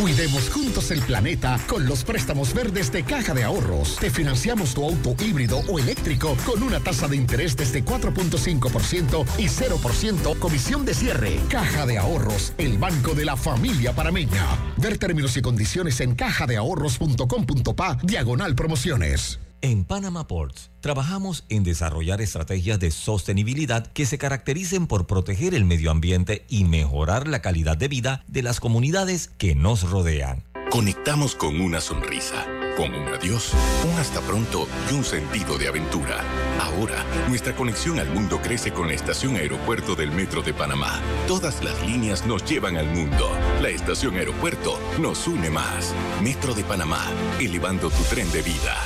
Cuidemos 0.00 0.50
juntos 0.50 0.90
el 0.90 1.00
planeta 1.00 1.58
con 1.66 1.86
los 1.86 2.04
préstamos 2.04 2.52
verdes 2.52 2.92
de 2.92 3.02
Caja 3.02 3.32
de 3.32 3.44
Ahorros. 3.44 3.96
Te 3.96 4.10
financiamos 4.10 4.74
tu 4.74 4.84
auto 4.84 5.16
híbrido 5.24 5.60
o 5.68 5.78
eléctrico 5.78 6.36
con 6.44 6.62
una 6.62 6.80
tasa 6.80 7.08
de 7.08 7.16
interés 7.16 7.56
desde 7.56 7.82
4.5% 7.82 9.24
y 9.38 9.46
0% 9.46 10.38
comisión 10.38 10.84
de 10.84 10.92
cierre. 10.92 11.40
Caja 11.48 11.86
de 11.86 11.96
Ahorros, 11.96 12.52
el 12.58 12.76
banco 12.76 13.14
de 13.14 13.24
la 13.24 13.36
familia 13.36 13.94
parameña. 13.94 14.46
Ver 14.76 14.98
términos 14.98 15.34
y 15.38 15.42
condiciones 15.42 15.98
en 16.00 16.14
cajadeahorros.com.pa, 16.14 17.96
diagonal 18.02 18.54
promociones. 18.54 19.40
En 19.62 19.84
Panama 19.84 20.26
Ports 20.26 20.70
trabajamos 20.80 21.44
en 21.48 21.64
desarrollar 21.64 22.20
estrategias 22.20 22.78
de 22.78 22.90
sostenibilidad 22.90 23.86
que 23.86 24.06
se 24.06 24.18
caractericen 24.18 24.86
por 24.86 25.06
proteger 25.06 25.54
el 25.54 25.64
medio 25.64 25.90
ambiente 25.90 26.44
y 26.48 26.64
mejorar 26.64 27.26
la 27.26 27.40
calidad 27.40 27.76
de 27.76 27.88
vida 27.88 28.22
de 28.28 28.42
las 28.42 28.60
comunidades 28.60 29.28
que 29.38 29.54
nos 29.54 29.90
rodean. 29.90 30.44
Conectamos 30.70 31.34
con 31.34 31.60
una 31.60 31.80
sonrisa, 31.80 32.44
con 32.76 32.92
un 32.92 33.08
adiós, 33.08 33.52
un 33.90 33.98
hasta 33.98 34.20
pronto 34.20 34.68
y 34.90 34.94
un 34.94 35.04
sentido 35.04 35.56
de 35.56 35.68
aventura. 35.68 36.22
Ahora, 36.60 37.02
nuestra 37.28 37.54
conexión 37.54 37.98
al 37.98 38.10
mundo 38.12 38.40
crece 38.42 38.72
con 38.72 38.88
la 38.88 38.94
estación 38.94 39.36
aeropuerto 39.36 39.94
del 39.94 40.10
Metro 40.10 40.42
de 40.42 40.52
Panamá. 40.52 41.00
Todas 41.28 41.62
las 41.64 41.80
líneas 41.86 42.26
nos 42.26 42.44
llevan 42.44 42.76
al 42.76 42.86
mundo. 42.86 43.30
La 43.62 43.70
estación 43.70 44.16
aeropuerto 44.16 44.78
nos 45.00 45.26
une 45.26 45.50
más. 45.50 45.94
Metro 46.22 46.52
de 46.52 46.64
Panamá, 46.64 47.06
elevando 47.40 47.88
tu 47.88 48.02
tren 48.04 48.30
de 48.32 48.42
vida. 48.42 48.76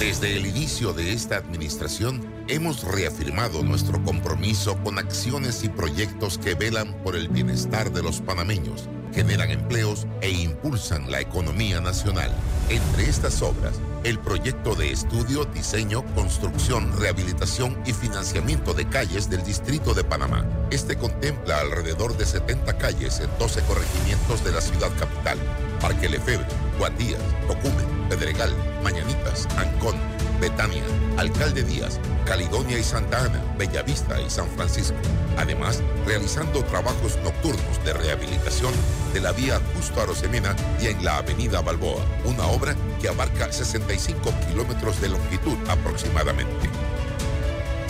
Desde 0.00 0.34
el 0.34 0.46
inicio 0.46 0.94
de 0.94 1.12
esta 1.12 1.36
administración, 1.36 2.24
hemos 2.48 2.84
reafirmado 2.84 3.62
nuestro 3.62 4.02
compromiso 4.02 4.74
con 4.82 4.98
acciones 4.98 5.62
y 5.62 5.68
proyectos 5.68 6.38
que 6.38 6.54
velan 6.54 6.94
por 7.04 7.16
el 7.16 7.28
bienestar 7.28 7.92
de 7.92 8.02
los 8.02 8.22
panameños, 8.22 8.88
generan 9.12 9.50
empleos 9.50 10.06
e 10.22 10.30
impulsan 10.30 11.10
la 11.10 11.20
economía 11.20 11.82
nacional. 11.82 12.32
Entre 12.70 13.10
estas 13.10 13.42
obras, 13.42 13.78
el 14.02 14.18
proyecto 14.18 14.74
de 14.74 14.90
estudio, 14.90 15.44
diseño, 15.44 16.02
construcción, 16.14 16.98
rehabilitación 16.98 17.78
y 17.84 17.92
financiamiento 17.92 18.72
de 18.72 18.88
calles 18.88 19.28
del 19.28 19.44
Distrito 19.44 19.92
de 19.92 20.02
Panamá. 20.02 20.46
Este 20.70 20.96
contempla 20.96 21.60
alrededor 21.60 22.16
de 22.16 22.24
70 22.24 22.78
calles 22.78 23.20
en 23.20 23.28
12 23.38 23.60
corregimientos 23.64 24.42
de 24.46 24.52
la 24.52 24.62
ciudad 24.62 24.90
capital. 24.98 25.36
Parque 25.78 26.08
Lefebvre, 26.08 26.46
Guatías, 26.78 27.20
Tocumen, 27.46 27.99
Pedregal, 28.10 28.52
Mañanitas, 28.82 29.46
Ancón, 29.56 29.94
Betania, 30.40 30.82
Alcalde 31.16 31.62
Díaz, 31.62 32.00
Caledonia 32.26 32.76
y 32.76 32.82
Santa 32.82 33.24
Ana, 33.24 33.40
Bellavista 33.56 34.20
y 34.20 34.28
San 34.28 34.48
Francisco. 34.50 34.96
Además, 35.38 35.80
realizando 36.04 36.64
trabajos 36.64 37.16
nocturnos 37.22 37.84
de 37.84 37.92
rehabilitación 37.92 38.74
de 39.14 39.20
la 39.20 39.30
vía 39.30 39.60
Justo 39.76 40.02
Arosemena 40.02 40.56
y 40.82 40.88
en 40.88 41.04
la 41.04 41.18
Avenida 41.18 41.60
Balboa, 41.60 42.04
una 42.24 42.46
obra 42.48 42.74
que 43.00 43.08
abarca 43.08 43.52
65 43.52 44.34
kilómetros 44.48 45.00
de 45.00 45.10
longitud 45.10 45.56
aproximadamente. 45.68 46.68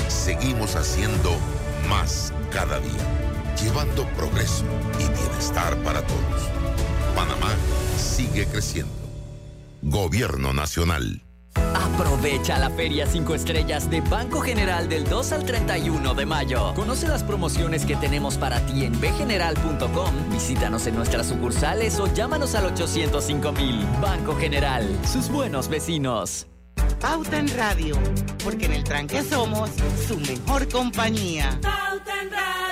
Seguimos 0.09 0.77
haciendo 0.77 1.35
más 1.89 2.33
cada 2.53 2.79
día, 2.79 3.57
llevando 3.59 4.07
progreso 4.11 4.65
y 4.99 5.09
bienestar 5.19 5.75
para 5.79 6.03
todos. 6.03 6.43
Panamá 7.15 7.55
sigue 7.99 8.47
creciendo. 8.47 9.00
Gobierno 9.83 10.53
Nacional. 10.53 11.23
Aprovecha 11.55 12.59
la 12.59 12.71
Feria 12.71 13.07
5 13.07 13.35
Estrellas 13.35 13.91
de 13.91 14.01
Banco 14.01 14.41
General 14.41 14.89
del 14.89 15.05
2 15.05 15.33
al 15.33 15.45
31 15.45 16.15
de 16.15 16.27
mayo. 16.27 16.73
Conoce 16.75 17.09
las 17.09 17.23
promociones 17.25 17.85
que 17.85 17.97
tenemos 17.97 18.37
para 18.37 18.61
ti 18.67 18.85
en 18.85 18.99
bgeneral.com. 19.01 20.15
Visítanos 20.31 20.87
en 20.87 20.95
nuestras 20.97 21.29
sucursales 21.29 21.99
o 21.99 22.13
llámanos 22.13 22.55
al 22.55 22.67
805 22.67 23.53
mil. 23.53 23.85
Banco 24.01 24.37
General, 24.37 24.87
sus 25.11 25.29
buenos 25.29 25.69
vecinos. 25.69 26.47
Pauta 27.01 27.39
en 27.39 27.49
Radio, 27.57 27.97
porque 28.45 28.67
en 28.67 28.73
el 28.73 28.85
tranque 28.85 29.23
somos 29.23 29.71
su 30.07 30.19
mejor 30.19 30.69
compañía. 30.69 31.59
Pauta 31.63 32.23
en 32.23 32.31
Radio. 32.31 32.70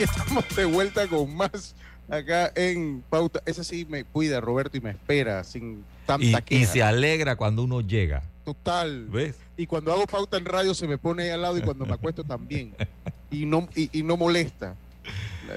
Estamos 0.04 0.44
de 0.56 0.64
vuelta 0.64 1.06
con 1.08 1.34
más 1.34 1.74
acá 2.08 2.52
en 2.54 3.02
Pauta. 3.08 3.42
Ese 3.46 3.64
sí 3.64 3.86
me 3.88 4.04
cuida, 4.04 4.40
Roberto, 4.40 4.76
y 4.76 4.80
me 4.80 4.90
espera 4.90 5.44
sin 5.44 5.84
tanta 6.06 6.24
Y, 6.24 6.42
queja. 6.42 6.62
y 6.62 6.66
se 6.66 6.82
alegra 6.82 7.36
cuando 7.36 7.64
uno 7.64 7.80
llega. 7.80 8.22
Total. 8.44 9.06
¿Ves? 9.10 9.36
Y 9.56 9.66
cuando 9.66 9.92
hago 9.92 10.06
pauta 10.06 10.36
en 10.38 10.44
radio 10.46 10.74
se 10.74 10.88
me 10.88 10.96
pone 10.98 11.24
ahí 11.24 11.30
al 11.30 11.42
lado 11.42 11.58
y 11.58 11.62
cuando 11.62 11.84
me 11.86 11.94
acuesto 11.94 12.24
también. 12.24 12.74
Y 13.32 13.46
no, 13.46 13.68
y, 13.76 13.96
y 13.96 14.02
no 14.02 14.16
molesta. 14.16 14.74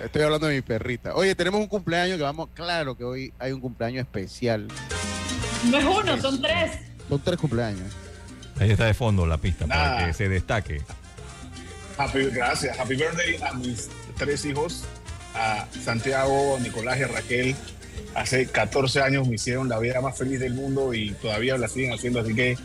Estoy 0.05 0.21
hablando 0.21 0.45
de 0.45 0.53
mi 0.57 0.61
perrita. 0.61 1.15
Oye, 1.15 1.33
tenemos 1.33 1.59
un 1.59 1.65
cumpleaños 1.65 2.17
que 2.17 2.23
vamos, 2.23 2.49
claro 2.53 2.95
que 2.95 3.03
hoy 3.03 3.33
hay 3.39 3.51
un 3.51 3.59
cumpleaños 3.61 4.01
especial. 4.01 4.67
No 5.71 5.79
es 5.79 5.83
uno, 5.85 6.21
son 6.21 6.39
tres. 6.39 6.77
Son 7.09 7.19
tres 7.19 7.39
cumpleaños. 7.39 7.91
Ahí 8.59 8.69
está 8.69 8.85
de 8.85 8.93
fondo 8.93 9.25
la 9.25 9.39
pista 9.39 9.65
Nada. 9.65 9.95
para 9.95 10.05
que 10.07 10.13
se 10.13 10.29
destaque. 10.29 10.83
Happy, 11.97 12.25
gracias. 12.25 12.77
Happy 12.79 12.95
birthday 12.95 13.37
a 13.41 13.53
mis 13.53 13.89
tres 14.17 14.45
hijos, 14.45 14.83
a 15.35 15.67
Santiago, 15.83 16.57
Nicolás 16.61 16.99
y 16.99 17.03
a 17.03 17.07
Raquel. 17.07 17.55
Hace 18.15 18.45
14 18.47 19.01
años 19.01 19.27
me 19.27 19.35
hicieron 19.35 19.69
la 19.69 19.79
vida 19.79 19.99
más 20.01 20.17
feliz 20.17 20.39
del 20.39 20.53
mundo 20.53 20.93
y 20.93 21.11
todavía 21.13 21.57
la 21.57 21.67
siguen 21.67 21.93
haciendo. 21.93 22.19
Así 22.19 22.33
que 22.35 22.57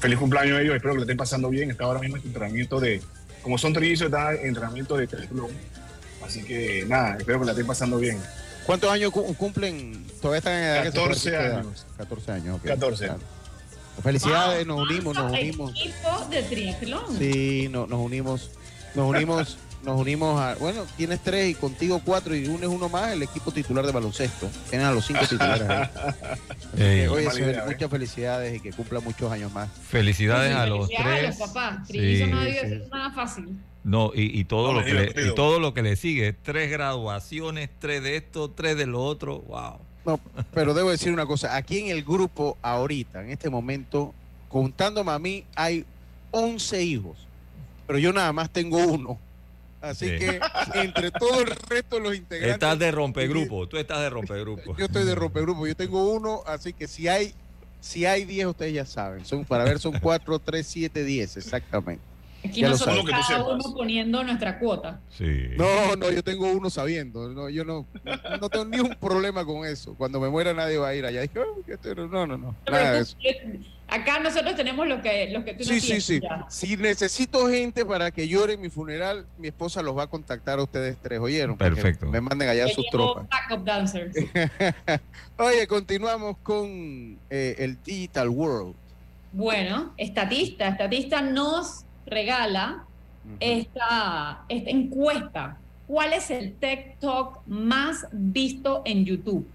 feliz 0.00 0.18
cumpleaños 0.18 0.58
a 0.58 0.62
ellos. 0.62 0.74
Espero 0.74 0.94
que 0.94 0.98
le 0.98 1.02
estén 1.04 1.16
pasando 1.16 1.48
bien. 1.48 1.70
Está 1.70 1.84
ahora 1.84 2.00
mismo 2.00 2.16
en 2.16 2.22
entrenamiento 2.24 2.80
de, 2.80 3.00
como 3.42 3.56
son 3.58 3.72
trillizos, 3.72 4.06
está 4.06 4.34
en 4.34 4.46
entrenamiento 4.48 4.96
de 4.96 5.06
triatlón. 5.06 5.50
Así 6.24 6.42
que 6.42 6.84
nada, 6.88 7.16
espero 7.18 7.38
que 7.40 7.44
la 7.46 7.52
estén 7.52 7.66
pasando 7.66 7.98
bien. 7.98 8.18
¿Cuántos 8.64 8.90
años 8.90 9.12
cu- 9.12 9.32
cumplen? 9.36 10.04
Todavía 10.20 10.38
están 10.38 10.54
en 10.54 10.64
edad 10.64 10.82
que 10.82 10.90
se 10.90 10.96
14 10.98 11.00
puede 11.00 11.14
decir 11.14 11.30
que 11.30 11.56
años. 11.60 11.86
edad? 11.88 11.96
14 11.98 12.32
años, 12.32 12.56
ok. 12.56 12.64
14. 12.66 13.04
Claro. 13.06 13.20
Felicidades, 14.02 14.66
Wow. 14.66 14.76
nos 14.76 14.90
unimos, 14.90 15.14
nos 15.14 15.24
Ah, 15.32 15.36
unimos. 15.38 15.70
Equipo 15.70 16.26
de 16.30 16.42
triatlón. 16.42 17.18
Sí, 17.18 17.68
no- 17.70 17.86
nos 17.86 18.00
unimos, 18.00 18.50
nos 18.96 19.08
unimos, 19.08 19.56
nos 19.86 20.00
unimos 20.00 20.38
a, 20.40 20.56
bueno, 20.56 20.84
tienes 20.96 21.20
tres 21.20 21.48
y 21.48 21.54
contigo 21.54 22.02
cuatro 22.04 22.34
y 22.34 22.48
unes 22.48 22.68
uno 22.68 22.88
más, 22.88 23.12
el 23.12 23.22
equipo 23.22 23.52
titular 23.52 23.86
de 23.86 23.92
baloncesto. 23.92 24.50
Tienen 24.68 24.88
a 24.88 24.90
los 24.90 25.06
cinco 25.06 25.20
titulares 25.20 25.68
ahí. 25.68 27.06
Oye, 27.08 27.52
¿eh? 27.52 27.62
muchas 27.64 27.88
felicidades 27.88 28.56
y 28.56 28.60
que 28.60 28.72
cumpla 28.72 28.98
muchos 28.98 29.30
años 29.30 29.52
más. 29.52 29.70
Felicidades 29.88 30.54
a 30.56 30.66
los 30.66 30.88
Felicidades 30.88 31.20
tres. 31.20 31.40
a 31.40 31.44
los 31.44 31.48
papás. 31.52 31.86
Sí, 31.86 31.92
Trillizo 31.92 32.26
no 32.26 32.42
sí. 32.42 32.82
nada 32.92 33.12
fácil. 33.12 33.56
No, 33.84 34.10
y, 34.12 34.40
y 34.40 34.44
todo 34.44 34.72
No, 34.72 34.80
lo 34.80 34.84
que 34.84 34.92
le, 34.92 35.28
y 35.28 35.34
todo 35.36 35.60
lo 35.60 35.72
que 35.72 35.82
le 35.82 35.94
sigue, 35.94 36.32
tres 36.32 36.68
graduaciones, 36.68 37.70
tres 37.78 38.02
de 38.02 38.16
esto, 38.16 38.50
tres 38.50 38.76
de 38.76 38.86
lo 38.86 39.04
otro, 39.04 39.38
wow. 39.42 39.78
No, 40.04 40.20
pero 40.52 40.74
debo 40.74 40.90
decir 40.90 41.12
una 41.12 41.26
cosa, 41.26 41.54
aquí 41.54 41.78
en 41.78 41.88
el 41.90 42.02
grupo 42.02 42.58
ahorita, 42.62 43.22
en 43.22 43.30
este 43.30 43.48
momento, 43.48 44.12
contándome 44.48 45.12
a 45.12 45.20
mí, 45.20 45.44
hay 45.54 45.84
11 46.32 46.82
hijos, 46.82 47.16
pero 47.86 48.00
yo 48.00 48.12
nada 48.12 48.32
más 48.32 48.50
tengo 48.50 48.78
uno. 48.78 49.20
Así 49.80 50.08
Sí. 50.08 50.18
que 50.18 50.40
entre 50.80 51.10
todo 51.10 51.40
el 51.42 51.48
resto 51.68 51.96
de 51.96 52.02
los 52.02 52.16
integrantes... 52.16 52.54
Estás 52.54 52.78
de 52.78 52.90
rompegrupo, 52.90 53.68
tú 53.68 53.76
estás 53.76 54.00
de 54.00 54.10
rompegrupo. 54.10 54.76
Yo 54.76 54.86
estoy 54.86 55.04
de 55.04 55.14
rompegrupo, 55.14 55.66
yo 55.66 55.76
tengo 55.76 56.12
uno, 56.12 56.42
así 56.46 56.72
que 56.72 56.86
si 56.88 57.08
hay 57.08 57.34
si 57.78 58.04
hay 58.04 58.24
10, 58.24 58.46
ustedes 58.48 58.72
ya 58.72 58.84
saben. 58.84 59.24
Son, 59.24 59.44
para 59.44 59.62
ver, 59.62 59.78
son 59.78 59.96
4, 60.00 60.38
3, 60.40 60.66
7, 60.66 61.04
10, 61.04 61.36
exactamente. 61.36 62.02
Aquí 62.44 62.60
Ya 62.60 62.66
lo 62.68 62.72
nosotros 62.72 62.98
tú 63.00 63.04
cada 63.06 63.44
uno 63.48 63.62
poniendo 63.74 64.24
nuestra 64.24 64.58
cuota. 64.58 65.00
Sí. 65.16 65.50
No, 65.56 65.94
no, 65.94 66.10
yo 66.10 66.22
tengo 66.24 66.50
uno 66.50 66.68
sabiendo. 66.68 67.28
No, 67.28 67.48
yo 67.48 67.64
no, 67.64 67.86
no 68.40 68.48
tengo 68.48 68.64
ni 68.64 68.80
un 68.80 68.94
problema 68.96 69.44
con 69.44 69.64
eso. 69.66 69.94
Cuando 69.94 70.18
me 70.20 70.28
muera 70.28 70.52
nadie 70.52 70.78
va 70.78 70.88
a 70.88 70.94
ir 70.94 71.04
allá. 71.04 71.20
Dije, 71.22 71.38
"Oh, 71.38 71.62
¿qué 71.64 71.76
te- 71.76 71.94
no, 71.94 72.08
no, 72.08 72.26
no, 72.26 72.56
nada 72.68 72.92
de 72.92 73.00
eso. 73.02 73.16
Acá 73.88 74.18
nosotros 74.18 74.56
tenemos 74.56 74.86
lo 74.88 75.00
que, 75.00 75.30
lo 75.30 75.44
que 75.44 75.54
tú 75.54 75.60
no 75.60 75.64
Sí, 75.66 75.80
sí, 75.80 76.00
sí. 76.00 76.20
ya. 76.20 76.44
Si 76.48 76.76
necesito 76.76 77.48
gente 77.48 77.84
para 77.86 78.10
que 78.10 78.26
llore 78.26 78.54
en 78.54 78.60
mi 78.60 78.68
funeral, 78.68 79.26
mi 79.38 79.48
esposa 79.48 79.80
los 79.80 79.96
va 79.96 80.04
a 80.04 80.06
contactar 80.08 80.58
a 80.58 80.64
ustedes 80.64 80.96
tres, 81.00 81.20
¿oyeron? 81.20 81.56
Perfecto. 81.56 82.06
Me 82.06 82.20
manden 82.20 82.48
allá 82.48 82.66
Yo 82.66 82.74
sus 82.74 82.86
tropas. 82.90 83.26
backup 83.28 83.64
dancers. 83.64 84.16
Oye, 85.38 85.66
continuamos 85.68 86.36
con 86.42 87.16
eh, 87.30 87.54
el 87.58 87.80
Digital 87.84 88.28
World. 88.28 88.74
Bueno, 89.32 89.92
Estatista, 89.96 90.68
Estatista 90.68 91.20
nos 91.22 91.84
regala 92.06 92.84
esta, 93.40 94.44
esta 94.48 94.70
encuesta. 94.70 95.58
¿Cuál 95.86 96.12
es 96.12 96.30
el 96.30 96.54
TED 96.54 96.94
Talk 97.00 97.40
más 97.46 98.06
visto 98.10 98.82
en 98.84 99.04
YouTube? 99.04 99.46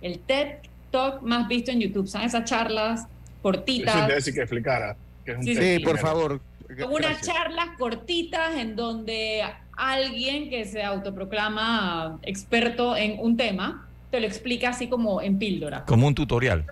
El 0.00 0.18
TED 0.18 0.56
Talk 0.90 1.22
más 1.22 1.46
visto 1.46 1.70
en 1.70 1.80
YouTube. 1.80 2.08
Son 2.08 2.22
esas 2.22 2.44
charlas 2.44 3.06
cortitas. 3.44 4.06
te 4.08 4.14
decir 4.14 4.34
que 4.34 4.40
explicara. 4.40 4.96
Que 5.24 5.32
es 5.32 5.36
un 5.38 5.44
Sí, 5.44 5.54
Sí, 5.54 5.78
por 5.84 5.98
favor. 5.98 6.40
Son 6.78 6.92
unas 6.92 7.20
charlas 7.20 7.68
cortitas 7.78 8.56
en 8.56 8.74
donde 8.74 9.42
alguien 9.76 10.48
que 10.48 10.64
se 10.64 10.82
autoproclama 10.82 12.18
experto 12.22 12.96
en 12.96 13.18
un 13.20 13.36
tema 13.36 13.86
te 14.10 14.20
lo 14.20 14.26
explica 14.26 14.70
así 14.70 14.88
como 14.88 15.20
en 15.20 15.38
píldora. 15.38 15.84
Como 15.84 16.06
un 16.06 16.14
tutorial. 16.14 16.64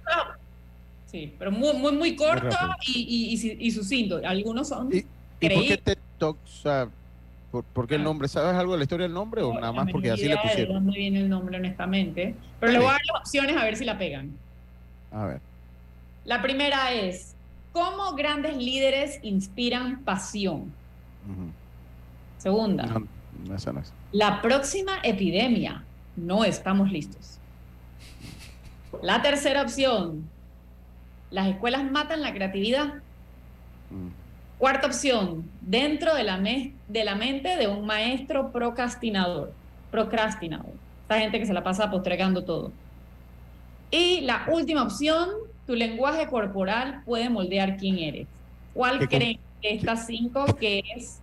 Sí, 1.06 1.34
pero 1.38 1.50
muy, 1.52 1.74
muy, 1.74 1.92
muy 1.92 2.16
corto 2.16 2.48
rápido. 2.48 2.76
y, 2.86 3.34
y, 3.34 3.34
y, 3.34 3.66
y 3.66 3.70
sucinto. 3.70 4.20
Algunos 4.24 4.68
son 4.68 4.88
¿Y, 4.90 5.04
¿Y 5.40 5.50
por 5.50 5.62
qué. 5.66 5.76
TED 5.76 5.98
Talks? 6.18 6.62
¿por, 7.50 7.64
por 7.64 7.86
qué 7.86 7.96
el 7.96 8.02
nombre? 8.02 8.28
¿Sabes 8.28 8.54
algo 8.54 8.72
de 8.72 8.78
la 8.78 8.84
historia 8.84 9.04
del 9.06 9.12
nombre 9.12 9.42
o 9.42 9.52
No, 9.52 9.60
nada 9.60 9.72
más 9.72 9.90
porque 9.92 10.10
así 10.10 10.26
le 10.26 10.38
pusieron? 10.38 10.74
dónde 10.76 10.98
viene 10.98 11.18
el 11.20 11.28
nombre, 11.28 11.58
honestamente. 11.58 12.34
Pero 12.60 12.72
le 12.72 12.78
voy 12.78 12.88
a 12.88 12.92
dar 12.92 13.00
las 13.12 13.20
opciones 13.20 13.56
a 13.56 13.64
ver 13.64 13.76
si 13.76 13.84
la 13.84 13.98
pegan. 13.98 14.30
A 15.10 15.26
ver. 15.26 15.40
La 16.24 16.40
primera 16.42 16.92
es, 16.92 17.34
¿cómo 17.72 18.14
grandes 18.14 18.56
líderes 18.56 19.18
inspiran 19.22 20.00
pasión? 20.04 20.72
Segunda, 22.38 22.86
No, 22.86 23.06
no, 23.48 23.54
esa 23.54 23.72
no 23.72 23.80
es. 23.80 23.92
la 24.12 24.42
próxima 24.42 24.98
epidemia. 25.02 25.84
No 26.16 26.44
estamos 26.44 26.92
listos. 26.92 27.38
La 29.00 29.22
tercera 29.22 29.62
opción, 29.62 30.28
las 31.30 31.48
escuelas 31.48 31.90
matan 31.90 32.20
la 32.20 32.34
creatividad. 32.34 32.94
Mm. 33.90 34.08
Cuarta 34.58 34.86
opción, 34.86 35.48
dentro 35.62 36.14
de 36.14 36.22
la, 36.24 36.38
de 36.38 37.04
la 37.04 37.14
mente 37.14 37.56
de 37.56 37.66
un 37.68 37.86
maestro 37.86 38.52
procrastinador. 38.52 39.52
Procrastinador. 39.90 40.72
Esta 41.02 41.18
gente 41.18 41.38
que 41.38 41.46
se 41.46 41.54
la 41.54 41.64
pasa 41.64 41.90
postergando 41.90 42.44
todo. 42.44 42.70
Y 43.90 44.20
la 44.20 44.46
última 44.52 44.82
opción, 44.82 45.30
tu 45.66 45.74
lenguaje 45.74 46.26
corporal 46.26 47.02
puede 47.04 47.28
moldear 47.30 47.76
quién 47.76 47.98
eres. 47.98 48.26
¿Cuál 48.74 49.06
creen 49.08 49.38
de 49.62 49.70
estas 49.74 50.06
cinco 50.06 50.44
que 50.56 50.82
es 50.96 51.20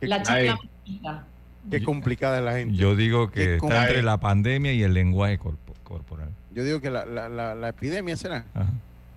Qué 0.00 0.06
la 0.08 0.22
chica 0.22 0.56
bonita? 0.84 1.24
Qué 1.70 1.82
complicada 1.82 2.38
es 2.38 2.44
la 2.44 2.52
gente. 2.54 2.74
Yo 2.76 2.96
digo 2.96 3.30
que 3.30 3.56
está 3.56 3.82
entre 3.86 4.02
la 4.02 4.18
pandemia 4.18 4.72
y 4.72 4.82
el 4.82 4.94
lenguaje 4.94 5.38
corpo- 5.38 5.74
corporal. 5.84 6.30
Yo 6.52 6.64
digo 6.64 6.80
que 6.80 6.90
la, 6.90 7.04
la, 7.04 7.28
la, 7.28 7.54
la 7.54 7.68
epidemia 7.68 8.16
será. 8.16 8.44
Ajá. 8.54 8.70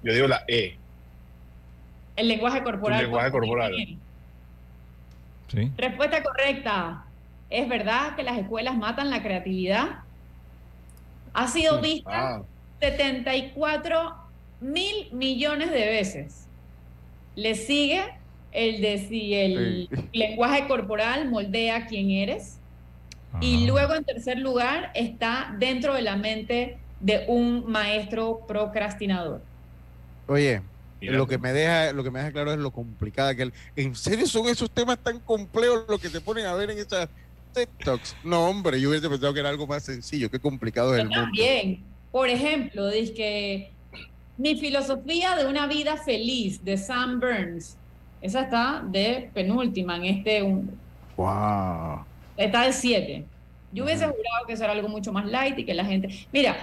Yo 0.04 0.14
digo 0.14 0.28
la 0.28 0.44
E. 0.48 0.78
El 2.16 2.28
lenguaje 2.28 2.62
corporal. 2.62 3.00
Tu 3.00 3.04
lenguaje 3.06 3.32
¿cuál 3.32 3.42
creen 3.42 3.50
corporal. 3.54 3.76
que? 3.76 3.98
¿Sí? 5.62 5.72
Respuesta 5.78 6.22
correcta. 6.22 7.06
¿Es 7.50 7.68
verdad 7.70 8.16
que 8.16 8.24
las 8.24 8.38
escuelas 8.38 8.76
matan 8.78 9.10
la 9.10 9.24
creatividad? 9.24 10.00
Ha 11.34 11.48
sido 11.48 11.80
vista 11.82 12.36
Ah, 12.36 12.42
74 12.82 14.16
mil 14.64 15.10
millones 15.12 15.70
de 15.72 15.86
veces. 15.86 16.48
Le 17.36 17.56
sigue 17.56 18.02
el 18.52 18.82
de 18.82 18.98
si 19.08 19.34
el 19.34 19.90
Sí. 19.92 20.10
lenguaje 20.14 20.68
corporal 20.68 21.30
moldea 21.30 21.86
quién 21.88 22.12
eres. 22.12 22.58
Y 23.42 23.64
Ah. 23.64 23.68
luego 23.68 23.96
en 23.96 24.04
tercer 24.04 24.38
lugar 24.40 24.92
está 24.94 25.56
dentro 25.60 25.96
de 25.96 26.04
la 26.04 26.16
mente 26.16 26.78
de 27.00 27.26
un 27.28 27.66
maestro 27.70 28.42
procrastinador. 28.48 29.42
Oye, 30.28 30.62
Mira 31.02 31.18
lo 31.18 31.28
que 31.28 31.38
me 31.38 31.52
deja, 31.52 31.92
lo 31.92 32.02
que 32.02 32.12
me 32.12 32.20
deja 32.20 32.32
claro 32.32 32.54
es 32.54 32.60
lo 32.60 32.72
complicada 32.72 33.36
que 33.36 33.42
el- 33.44 33.54
en 33.76 33.94
serio 33.94 34.26
son 34.26 34.48
esos 34.48 34.72
temas 34.72 34.98
tan 35.00 35.20
complejos 35.20 35.84
los 35.90 36.00
que 36.00 36.08
se 36.08 36.22
ponen 36.22 36.46
a 36.46 36.54
ver 36.56 36.72
en 36.72 36.78
esas 36.78 37.10
TED 37.54 37.68
Talks. 37.84 38.16
No, 38.24 38.48
hombre, 38.48 38.80
yo 38.80 38.90
hubiese 38.90 39.10
pensado 39.10 39.34
que 39.34 39.42
era 39.42 39.50
algo 39.50 39.68
más 39.68 39.84
sencillo, 39.84 40.32
qué 40.32 40.40
complicado 40.40 40.94
es 40.96 41.00
Yo 41.00 41.02
el 41.04 41.10
mundo. 41.10 41.24
también. 41.26 41.84
Por 42.10 42.30
ejemplo, 42.30 42.88
dice 42.90 43.14
que 43.14 43.72
Mi 44.38 44.56
filosofía 44.58 45.36
de 45.36 45.46
una 45.46 45.68
vida 45.68 45.98
feliz 45.98 46.64
de 46.64 46.78
Sam 46.78 47.20
Burns. 47.20 47.78
Esa 48.22 48.42
está 48.42 48.82
de 48.86 49.30
penúltima 49.34 49.98
en 49.98 50.06
este. 50.06 50.42
un- 50.44 50.80
Wow. 51.18 52.04
está 52.38 52.64
de 52.64 52.74
7. 52.74 53.26
Yo 53.72 53.84
hubiese 53.84 54.06
jurado 54.06 54.46
que 54.48 54.54
eso 54.54 54.64
era 54.64 54.74
algo 54.74 54.88
mucho 54.88 55.12
más 55.12 55.26
light 55.26 55.58
y 55.60 55.66
que 55.66 55.74
la 55.74 55.86
gente. 55.86 56.10
Mira, 56.32 56.56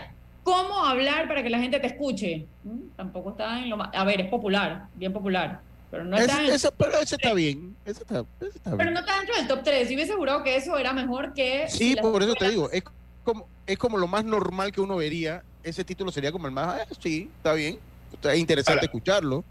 ¿cómo 0.43 0.85
hablar 0.85 1.29
para 1.29 1.43
que 1.43 1.51
la 1.51 1.59
gente 1.61 1.79
te 1.79 1.87
escuche? 1.87 2.47
Mm, 2.65 2.79
Tampoco 2.97 3.31
está 3.31 3.61
en 3.63 3.71
lo 3.71 3.77
más. 3.77 3.91
A 3.95 4.05
ver, 4.05 4.21
es 4.23 4.29
popular, 4.29 4.87
bien 4.95 5.13
popular. 5.13 5.61
Pero 5.91 6.05
no 6.05 6.17
está, 6.17 6.35
Ese- 6.35 6.49
en- 6.49 6.55
ese- 6.55 6.73
pero 6.73 6.99
ese 7.01 7.17
está 7.17 7.35
bien. 7.35 7.75
Ese 7.85 8.03
está, 8.03 8.25
ese 8.41 8.57
está 8.59 8.71
pero 8.77 8.77
bien. 8.91 8.95
no 8.95 9.01
está 9.01 9.17
dentro 9.19 9.37
del 9.37 9.47
top 9.49 9.61
3. 9.65 9.89
Yo 9.89 9.95
hubiese 9.97 10.15
jurado 10.15 10.43
que 10.43 10.57
eso 10.57 10.77
era 10.79 10.93
mejor 10.93 11.35
que. 11.35 11.67
Sí, 11.69 11.97
por 12.01 12.23
eso 12.23 12.35
te 12.35 12.47
escuelas- 12.47 12.51
digo, 12.51 12.71
es 12.71 12.83
como, 13.25 13.47
es 13.67 13.79
como 13.79 13.99
lo 13.99 14.07
más 14.09 14.25
normal 14.25 14.73
que 14.73 14.81
uno 14.81 14.97
vería. 14.97 15.43
Ese 15.63 15.85
título 15.85 16.11
sería 16.11 16.33
como 16.33 16.47
el 16.47 16.53
más, 16.53 16.81
ah, 16.81 16.95
sí, 17.01 17.31
está 17.37 17.53
bien. 17.55 17.79
Está 18.13 18.35
interesante 18.35 18.79
Ahora- 18.79 18.85
escucharlo. 18.87 19.45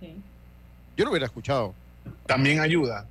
Sí. 0.00 0.16
Yo 0.96 1.04
lo 1.04 1.10
hubiera 1.10 1.26
escuchado. 1.26 1.74
También 2.26 2.60
ayuda. 2.60 3.06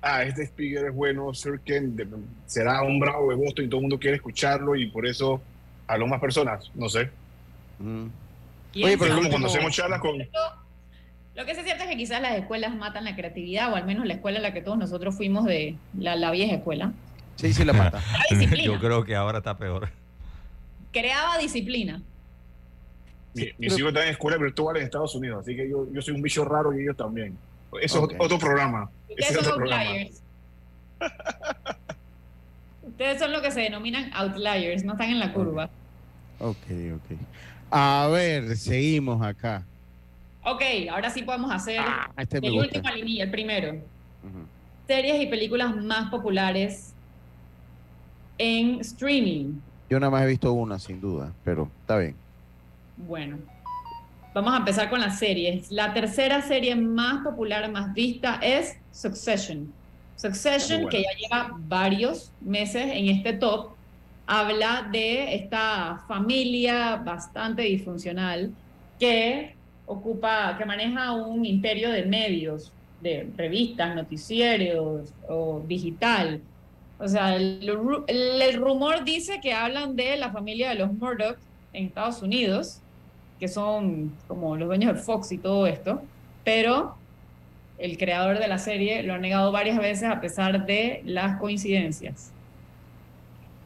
Ah, 0.00 0.22
este 0.24 0.42
speaker 0.44 0.86
es 0.86 0.94
bueno, 0.94 1.32
Sir 1.34 1.60
Ken 1.60 1.94
de- 1.94 2.06
será 2.46 2.82
un 2.82 2.98
bravo 2.98 3.30
de 3.30 3.36
Boston 3.36 3.64
y 3.64 3.68
todo 3.68 3.76
el 3.78 3.82
mundo 3.82 3.98
quiere 3.98 4.16
escucharlo 4.16 4.74
y 4.76 4.86
por 4.90 5.06
eso 5.06 5.40
habló 5.86 6.06
más 6.06 6.20
personas. 6.20 6.70
No 6.74 6.88
sé. 6.88 7.10
Y 8.72 8.84
Oye, 8.84 8.96
pero 8.98 9.14
como 9.16 9.28
cuando 9.28 9.48
hacemos 9.48 9.72
charlas 9.72 10.00
con. 10.00 10.18
Lo 11.34 11.46
que 11.46 11.54
sí 11.54 11.60
es 11.60 11.64
cierto 11.64 11.84
es 11.84 11.90
que 11.90 11.96
quizás 11.96 12.20
las 12.20 12.34
escuelas 12.36 12.74
matan 12.74 13.04
la 13.04 13.14
creatividad, 13.16 13.72
o 13.72 13.76
al 13.76 13.86
menos 13.86 14.06
la 14.06 14.14
escuela 14.14 14.38
a 14.38 14.42
la 14.42 14.52
que 14.52 14.60
todos 14.60 14.76
nosotros 14.78 15.14
fuimos 15.16 15.44
de 15.46 15.76
la, 15.98 16.14
la 16.16 16.30
vieja 16.30 16.54
escuela. 16.56 16.92
Sí, 17.36 17.52
sí 17.54 17.64
la 17.64 17.72
mata. 17.72 18.00
La 18.12 18.24
disciplina. 18.36 18.64
Yo 18.72 18.78
creo 18.78 19.04
que 19.04 19.14
ahora 19.16 19.38
está 19.38 19.56
peor. 19.56 19.88
Creaba 20.92 21.38
disciplina. 21.38 22.02
Mi- 23.34 23.48
mis 23.58 23.78
hijos 23.78 23.88
están 23.88 24.04
en 24.04 24.10
escuela 24.10 24.36
virtual 24.36 24.76
en 24.76 24.82
Estados 24.84 25.14
Unidos, 25.14 25.40
así 25.42 25.56
que 25.56 25.68
yo, 25.68 25.90
yo 25.92 26.02
soy 26.02 26.14
un 26.14 26.22
bicho 26.22 26.44
raro 26.44 26.76
y 26.78 26.82
ellos 26.82 26.96
también. 26.96 27.36
Eso 27.80 28.08
es 28.10 28.16
otro 28.20 28.38
programa. 28.38 28.90
Ustedes 29.08 29.28
son 29.34 29.38
otro 29.44 29.56
programa. 29.56 29.82
outliers. 29.90 30.22
Ustedes 32.86 33.18
son 33.18 33.32
lo 33.32 33.40
que 33.40 33.50
se 33.50 33.60
denominan 33.60 34.10
outliers, 34.14 34.84
no 34.84 34.92
están 34.92 35.10
en 35.10 35.18
la 35.18 35.32
curva. 35.32 35.70
Ok, 36.38 36.56
ok. 36.96 37.18
A 37.70 38.08
ver, 38.12 38.54
seguimos 38.56 39.22
acá. 39.24 39.64
Ok, 40.44 40.60
ahora 40.90 41.08
sí 41.08 41.22
podemos 41.22 41.50
hacer 41.52 41.80
este 42.18 42.40
me 42.40 42.48
el 42.48 42.54
último 42.58 42.86
alineado, 42.88 43.24
el 43.24 43.30
primero. 43.30 43.76
Series 44.86 45.22
y 45.22 45.26
películas 45.26 45.74
más 45.76 46.10
populares 46.10 46.92
en 48.36 48.80
streaming. 48.80 49.54
Yo 49.92 50.00
nada 50.00 50.10
más 50.10 50.22
he 50.22 50.26
visto 50.28 50.50
una, 50.54 50.78
sin 50.78 51.02
duda, 51.02 51.34
pero 51.44 51.68
está 51.82 51.98
bien. 51.98 52.14
Bueno, 52.96 53.36
vamos 54.32 54.54
a 54.54 54.56
empezar 54.56 54.88
con 54.88 55.02
las 55.02 55.18
series. 55.18 55.70
La 55.70 55.92
tercera 55.92 56.40
serie 56.40 56.74
más 56.74 57.22
popular, 57.22 57.70
más 57.70 57.92
vista 57.92 58.40
es 58.40 58.74
Succession. 58.90 59.70
Succession, 60.16 60.88
que 60.88 61.02
ya 61.02 61.10
lleva 61.20 61.58
varios 61.68 62.32
meses 62.40 62.86
en 62.86 63.08
este 63.08 63.34
top, 63.34 63.72
habla 64.26 64.88
de 64.90 65.34
esta 65.34 66.02
familia 66.08 66.96
bastante 66.96 67.60
disfuncional 67.60 68.50
que 68.98 69.54
ocupa, 69.84 70.56
que 70.56 70.64
maneja 70.64 71.12
un 71.12 71.44
imperio 71.44 71.90
de 71.90 72.06
medios, 72.06 72.72
de 73.02 73.28
revistas, 73.36 73.94
noticieros 73.94 75.12
o 75.28 75.62
digital. 75.68 76.40
O 77.02 77.08
sea, 77.08 77.34
el, 77.34 77.68
el- 78.06 78.54
rumor 78.54 79.02
dice 79.04 79.40
que 79.42 79.52
hablan 79.52 79.96
de 79.96 80.16
la 80.16 80.30
familia 80.30 80.68
de 80.68 80.76
los 80.76 80.92
Murdoch 80.92 81.36
en 81.72 81.86
Estados 81.86 82.22
Unidos, 82.22 82.78
que 83.40 83.48
son 83.48 84.12
como 84.28 84.56
los 84.56 84.68
dueños 84.68 84.94
de 84.94 85.00
Fox 85.02 85.32
y 85.32 85.38
todo 85.38 85.66
esto, 85.66 86.00
pero 86.44 86.94
el 87.78 87.98
creador 87.98 88.38
de 88.38 88.46
la 88.46 88.58
serie 88.58 89.02
lo 89.02 89.14
ha 89.14 89.18
negado 89.18 89.50
varias 89.50 89.78
veces 89.78 90.04
a 90.08 90.20
pesar 90.20 90.64
de 90.64 91.02
las 91.04 91.40
coincidencias. 91.40 92.30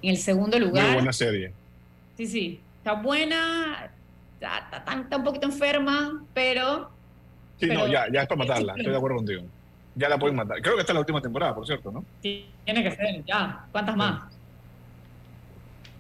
En 0.01 0.11
el 0.11 0.17
segundo 0.17 0.57
Muy 0.59 0.69
lugar, 0.69 0.95
buena 0.95 1.13
serie. 1.13 1.53
sí, 2.17 2.27
sí, 2.27 2.61
está 2.79 2.95
buena, 2.95 3.91
está, 4.35 4.59
está- 4.61 4.77
está- 4.79 5.01
está 5.01 5.17
un 5.19 5.25
poquito 5.25 5.47
enferma, 5.47 6.25
pero 6.33 6.91
Sí, 7.59 7.67
Pero- 7.69 7.81
no, 7.81 7.87
ya, 7.89 8.07
ya 8.13 8.21
es 8.23 8.29
para 8.29 8.39
matarla, 8.39 8.75
estoy 8.77 8.93
de 8.93 8.97
acuerdo 8.99 9.17
contigo. 9.17 9.43
Ya 9.97 10.11
la 10.11 10.19
pueden 10.19 10.37
matar. 10.37 10.61
Creo 10.61 10.75
que 10.75 10.81
esta 10.81 10.93
es 10.93 10.95
la 10.95 11.01
última 11.01 11.23
temporada, 11.23 11.55
por 11.55 11.67
cierto, 11.67 11.91
¿no? 11.91 12.05
tiene 12.21 12.83
que 12.83 12.91
ser, 12.91 13.25
ya, 13.25 13.65
¿cuántas 13.73 13.97
más? 13.97 14.25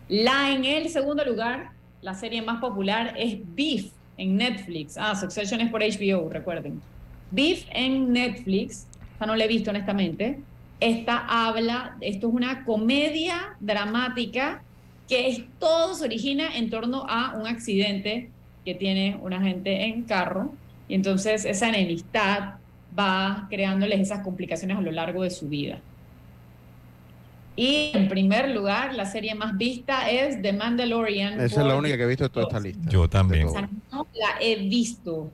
La 0.09 0.53
en 0.53 0.65
el 0.67 0.91
segundo 0.91 1.25
lugar, 1.25 1.71
la 2.03 2.13
serie 2.15 2.43
más 2.43 2.61
popular 2.61 3.15
es 3.17 3.39
Beef 3.55 3.91
en 4.19 4.37
Netflix. 4.37 4.99
Ah, 4.99 5.15
Succession 5.15 5.63
es 5.63 5.71
por 5.71 5.81
HBO, 5.81 6.29
recuerden. 6.29 6.81
Beef 7.31 7.67
en 7.71 8.13
Netflix, 8.13 8.87
esta 9.13 9.27
no 9.27 9.35
la 9.35 9.45
he 9.45 9.49
visto 9.49 9.71
honestamente. 9.71 10.41
Esta 10.79 11.25
habla, 11.27 11.97
esto 12.03 12.29
es 12.29 12.35
una 12.35 12.67
comedia 12.67 13.57
dramática 13.61 14.63
que 15.09 15.29
es, 15.29 15.43
todo 15.59 15.95
se 15.95 16.05
origina 16.05 16.55
en 16.55 16.69
torno 16.69 17.07
a 17.09 17.35
un 17.35 17.47
accidente 17.47 18.31
que 18.65 18.75
tiene 18.75 19.19
una 19.23 19.41
gente 19.41 19.87
en 19.87 20.03
carro 20.03 20.53
y 20.87 20.95
entonces 20.95 21.45
esa 21.47 21.69
enemistad 21.69 22.57
va 22.99 23.46
creándoles 23.51 24.01
esas 24.01 24.20
complicaciones 24.20 24.77
a 24.77 24.81
lo 24.81 24.90
largo 24.92 25.22
de 25.22 25.31
su 25.31 25.49
vida. 25.49 25.79
Y 27.59 27.90
en 27.94 28.09
primer 28.09 28.51
lugar, 28.51 28.94
la 28.94 29.07
serie 29.07 29.35
más 29.35 29.57
vista 29.57 30.11
es 30.11 30.42
The 30.42 30.53
Mandalorian. 30.53 31.40
Esa 31.40 31.62
es 31.62 31.66
la 31.66 31.77
única 31.77 31.96
que 31.96 32.03
he 32.03 32.07
visto 32.07 32.25
de 32.25 32.31
toda 32.31 32.46
esta 32.46 32.61
lista. 32.61 32.88
Yo 32.90 33.09
también. 33.09 33.46
O 33.49 33.51
sea, 33.53 33.68
no 33.92 34.07
la 34.14 34.29
he 34.40 34.57
visto. 34.68 35.31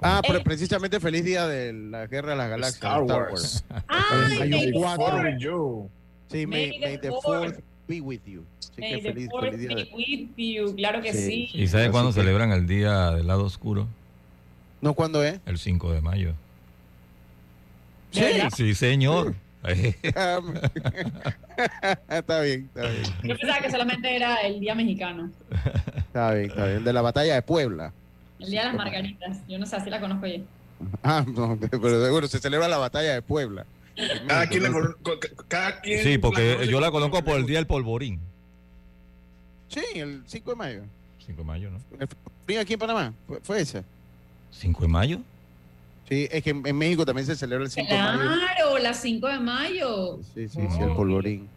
Ah, 0.00 0.20
pero 0.24 0.38
Eh. 0.38 0.42
precisamente 0.44 1.00
feliz 1.00 1.24
día 1.24 1.48
de 1.48 1.72
la 1.72 2.06
Guerra 2.06 2.30
de 2.32 2.36
las 2.36 2.48
Galaxias. 2.50 2.76
Star 2.76 3.02
Star 3.02 3.18
Wars. 3.30 3.64
Wars. 3.70 3.84
Ay, 3.88 4.38
Hay 4.42 4.48
May 4.50 4.66
un 4.66 4.72
the 4.72 4.78
cuatro. 4.78 5.88
Sí, 6.30 6.46
May 6.46 6.46
may, 6.46 6.70
the 6.80 6.86
may 6.86 6.98
the 6.98 7.08
fourth. 7.08 7.22
fourth 7.24 7.60
be 7.88 8.00
with 8.00 8.20
you. 8.24 8.44
Así 8.60 8.80
May 8.80 8.90
que 8.90 8.96
the 9.02 9.08
feliz, 9.12 9.28
fourth 9.30 9.44
feliz 9.50 9.60
día 9.60 9.68
be 9.68 9.74
de... 9.84 9.90
with 9.94 10.28
you. 10.36 10.76
Claro 10.76 11.02
que 11.02 11.12
sí. 11.12 11.48
Sí. 11.50 11.50
¿Y 11.54 11.66
sabe 11.66 11.84
Así 11.84 11.92
cuándo 11.92 12.10
que- 12.10 12.20
celebran 12.20 12.52
el 12.52 12.66
Día 12.68 13.10
del 13.12 13.26
Lado 13.26 13.44
Oscuro? 13.44 13.88
¿No 14.80 14.94
cuándo 14.94 15.24
es? 15.24 15.40
El 15.46 15.58
5 15.58 15.92
de 15.92 16.02
mayo. 16.02 16.34
Sí. 18.10 18.22
Sí, 18.54 18.74
señor. 18.78 19.34
está 22.08 22.40
bien, 22.40 22.70
está 22.72 22.88
bien. 22.88 23.02
Yo 23.24 23.36
pensaba 23.36 23.60
que 23.60 23.70
solamente 23.70 24.14
era 24.14 24.36
el 24.42 24.60
Día 24.60 24.76
Mexicano, 24.76 25.30
Está 25.96 26.34
bien, 26.34 26.50
está 26.50 26.66
bien. 26.66 26.84
De 26.84 26.92
la 26.92 27.02
batalla 27.02 27.34
de 27.34 27.42
Puebla. 27.42 27.92
el 28.38 28.50
Día 28.50 28.60
de 28.60 28.66
las 28.68 28.76
Margaritas. 28.76 29.38
Yo 29.48 29.58
no 29.58 29.66
sé, 29.66 29.74
así 29.76 29.90
la 29.90 30.00
conozco 30.00 30.26
yo. 30.26 30.44
Ah, 31.02 31.24
no, 31.26 31.58
pero 31.58 32.04
seguro 32.04 32.28
se 32.28 32.38
celebra 32.38 32.68
la 32.68 32.78
batalla 32.78 33.14
de 33.14 33.22
Puebla. 33.22 33.66
Cada 34.28 34.46
quien, 34.46 34.62
la 34.62 34.70
cada 35.48 35.80
quien 35.80 36.02
Sí, 36.02 36.18
porque 36.18 36.68
yo 36.70 36.80
la 36.80 36.90
conozco 36.90 37.24
por 37.24 37.38
el. 37.38 37.46
Día 37.46 37.56
del 37.58 37.66
Polvorín. 37.66 38.20
Sí, 39.68 39.80
el 39.94 40.22
5 40.26 40.50
de 40.50 40.56
mayo. 40.56 40.82
5 41.24 41.38
de 41.38 41.44
mayo, 41.44 41.70
¿no? 41.70 41.80
El 41.98 42.06
Polvorín 42.06 42.58
aquí 42.60 42.74
en 42.74 42.78
Panamá. 42.78 43.12
¿Fue, 43.26 43.40
fue 43.42 43.60
ese? 43.62 43.82
¿5 44.60 44.80
de 44.80 44.88
mayo? 44.88 45.20
Sí, 46.08 46.28
es 46.30 46.42
que 46.42 46.50
en, 46.50 46.76
México 46.76 47.04
también 47.04 47.26
se 47.26 47.34
celebra 47.34 47.64
el 47.64 47.70
5 47.70 47.92
de 47.92 47.98
mayo. 48.00 48.18
Claro, 48.18 48.78
la 48.78 48.94
5 48.94 49.26
de 49.26 49.38
mayo. 49.40 50.18
Sí, 50.34 50.48
sí, 50.48 50.60
sí, 50.70 50.78
el 50.80 50.94
polvorín. 50.94 51.48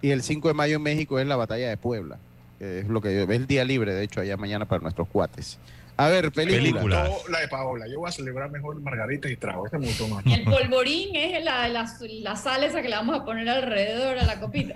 Y 0.00 0.10
el 0.10 0.22
5 0.22 0.48
de 0.48 0.54
mayo 0.54 0.76
en 0.76 0.82
México 0.82 1.18
es 1.18 1.26
la 1.26 1.36
batalla 1.36 1.68
de 1.68 1.76
Puebla. 1.76 2.18
que 2.58 2.80
es 2.80 2.88
lo 2.88 3.00
que 3.00 3.14
yo, 3.14 3.24
es 3.24 3.30
el 3.30 3.46
día 3.46 3.64
libre, 3.64 3.92
de 3.92 4.04
hecho, 4.04 4.20
allá 4.20 4.36
mañana 4.36 4.64
para 4.64 4.82
nuestros 4.82 5.06
cuates. 5.08 5.58
A 6.00 6.08
ver, 6.08 6.32
película. 6.32 7.10
La 7.28 7.40
de 7.40 7.48
Paola. 7.48 7.86
Yo 7.86 7.98
voy 7.98 8.08
a 8.08 8.12
celebrar 8.12 8.50
mejor 8.50 8.80
margaritas 8.80 9.30
y 9.30 9.36
trago. 9.36 9.66
Este 9.66 9.76
gustó 9.76 10.08
más. 10.08 10.24
Y 10.24 10.32
el 10.32 10.44
polvorín 10.44 11.14
es 11.14 11.44
la, 11.44 11.68
la, 11.68 11.86
la 12.22 12.36
sal 12.36 12.64
esa 12.64 12.80
que 12.80 12.88
le 12.88 12.96
vamos 12.96 13.20
a 13.20 13.24
poner 13.26 13.46
alrededor 13.50 14.18
a 14.18 14.24
la 14.24 14.40
copita. 14.40 14.72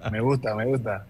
Me 0.10 0.20
gusta, 0.20 0.54
me 0.54 0.64
gusta. 0.66 1.04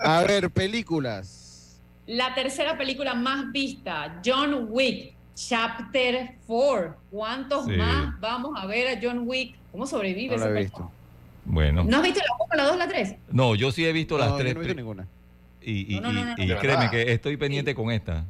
A 0.00 0.22
ver, 0.22 0.50
películas. 0.50 1.80
La 2.06 2.34
tercera 2.34 2.78
película 2.78 3.14
más 3.14 3.50
vista, 3.52 4.20
John 4.24 4.66
Wick, 4.70 5.14
Chapter 5.48 6.34
4. 6.48 6.96
¿Cuántos 7.10 7.66
Sí. 7.66 7.72
más 7.76 8.18
vamos 8.18 8.58
a 8.60 8.66
ver 8.66 8.96
a 8.96 9.00
John 9.00 9.22
Wick? 9.26 9.54
¿Cómo 9.70 9.86
sobrevive 9.86 10.36
No 10.36 10.42
ese 10.44 10.52
he 10.52 10.62
visto. 10.64 10.90
Bueno. 11.44 11.84
¿No 11.84 11.98
has 11.98 12.02
visto 12.02 12.18
la 12.20 12.44
1, 12.44 12.54
la 12.56 12.64
2, 12.64 12.76
la 12.78 12.88
3? 12.88 13.14
No, 13.30 13.54
yo 13.54 13.70
sí 13.70 13.86
he 13.86 13.92
visto 13.92 14.18
las 14.18 14.30
No, 14.30 14.34
yo 14.34 14.38
tres. 14.40 14.54
no 14.54 14.60
he 14.60 14.64
visto 14.64 14.76
ninguna. 14.76 15.06
Y, 15.62 15.96
y, 15.96 16.00
No, 16.00 16.12
no, 16.12 16.12
no, 16.12 16.20
y- 16.20 16.24
no, 16.36 16.42
y 16.44 16.46
no. 16.48 16.58
créeme 16.58 16.76
¿Verdad? 16.86 16.90
que 16.90 17.12
estoy 17.12 17.36
pendiente 17.36 17.72
con 17.74 17.90
esta. 17.92 18.24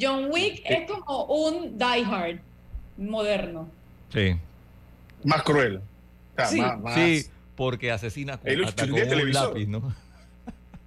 John 0.00 0.26
Wick 0.30 0.62
es 0.64 0.90
como 0.90 1.24
un 1.26 1.78
Die 1.78 2.04
Hard 2.04 2.40
moderno. 2.98 3.68
Sí. 4.12 4.36
Más 5.24 5.42
cruel. 5.44 5.76
O 5.76 5.80
sea, 6.36 6.46
Sí. 6.46 6.60
más, 6.60 6.80
más- 6.80 6.94
Sí, 6.94 7.26
porque 7.56 7.92
asesina 7.92 8.36
con, 8.36 8.50
El 8.50 8.64
hasta 8.64 8.82
con 8.82 8.94
de 8.96 9.02
un 9.02 9.08
televisor. 9.08 9.48
lápiz, 9.48 9.66
¿no? 9.68 9.94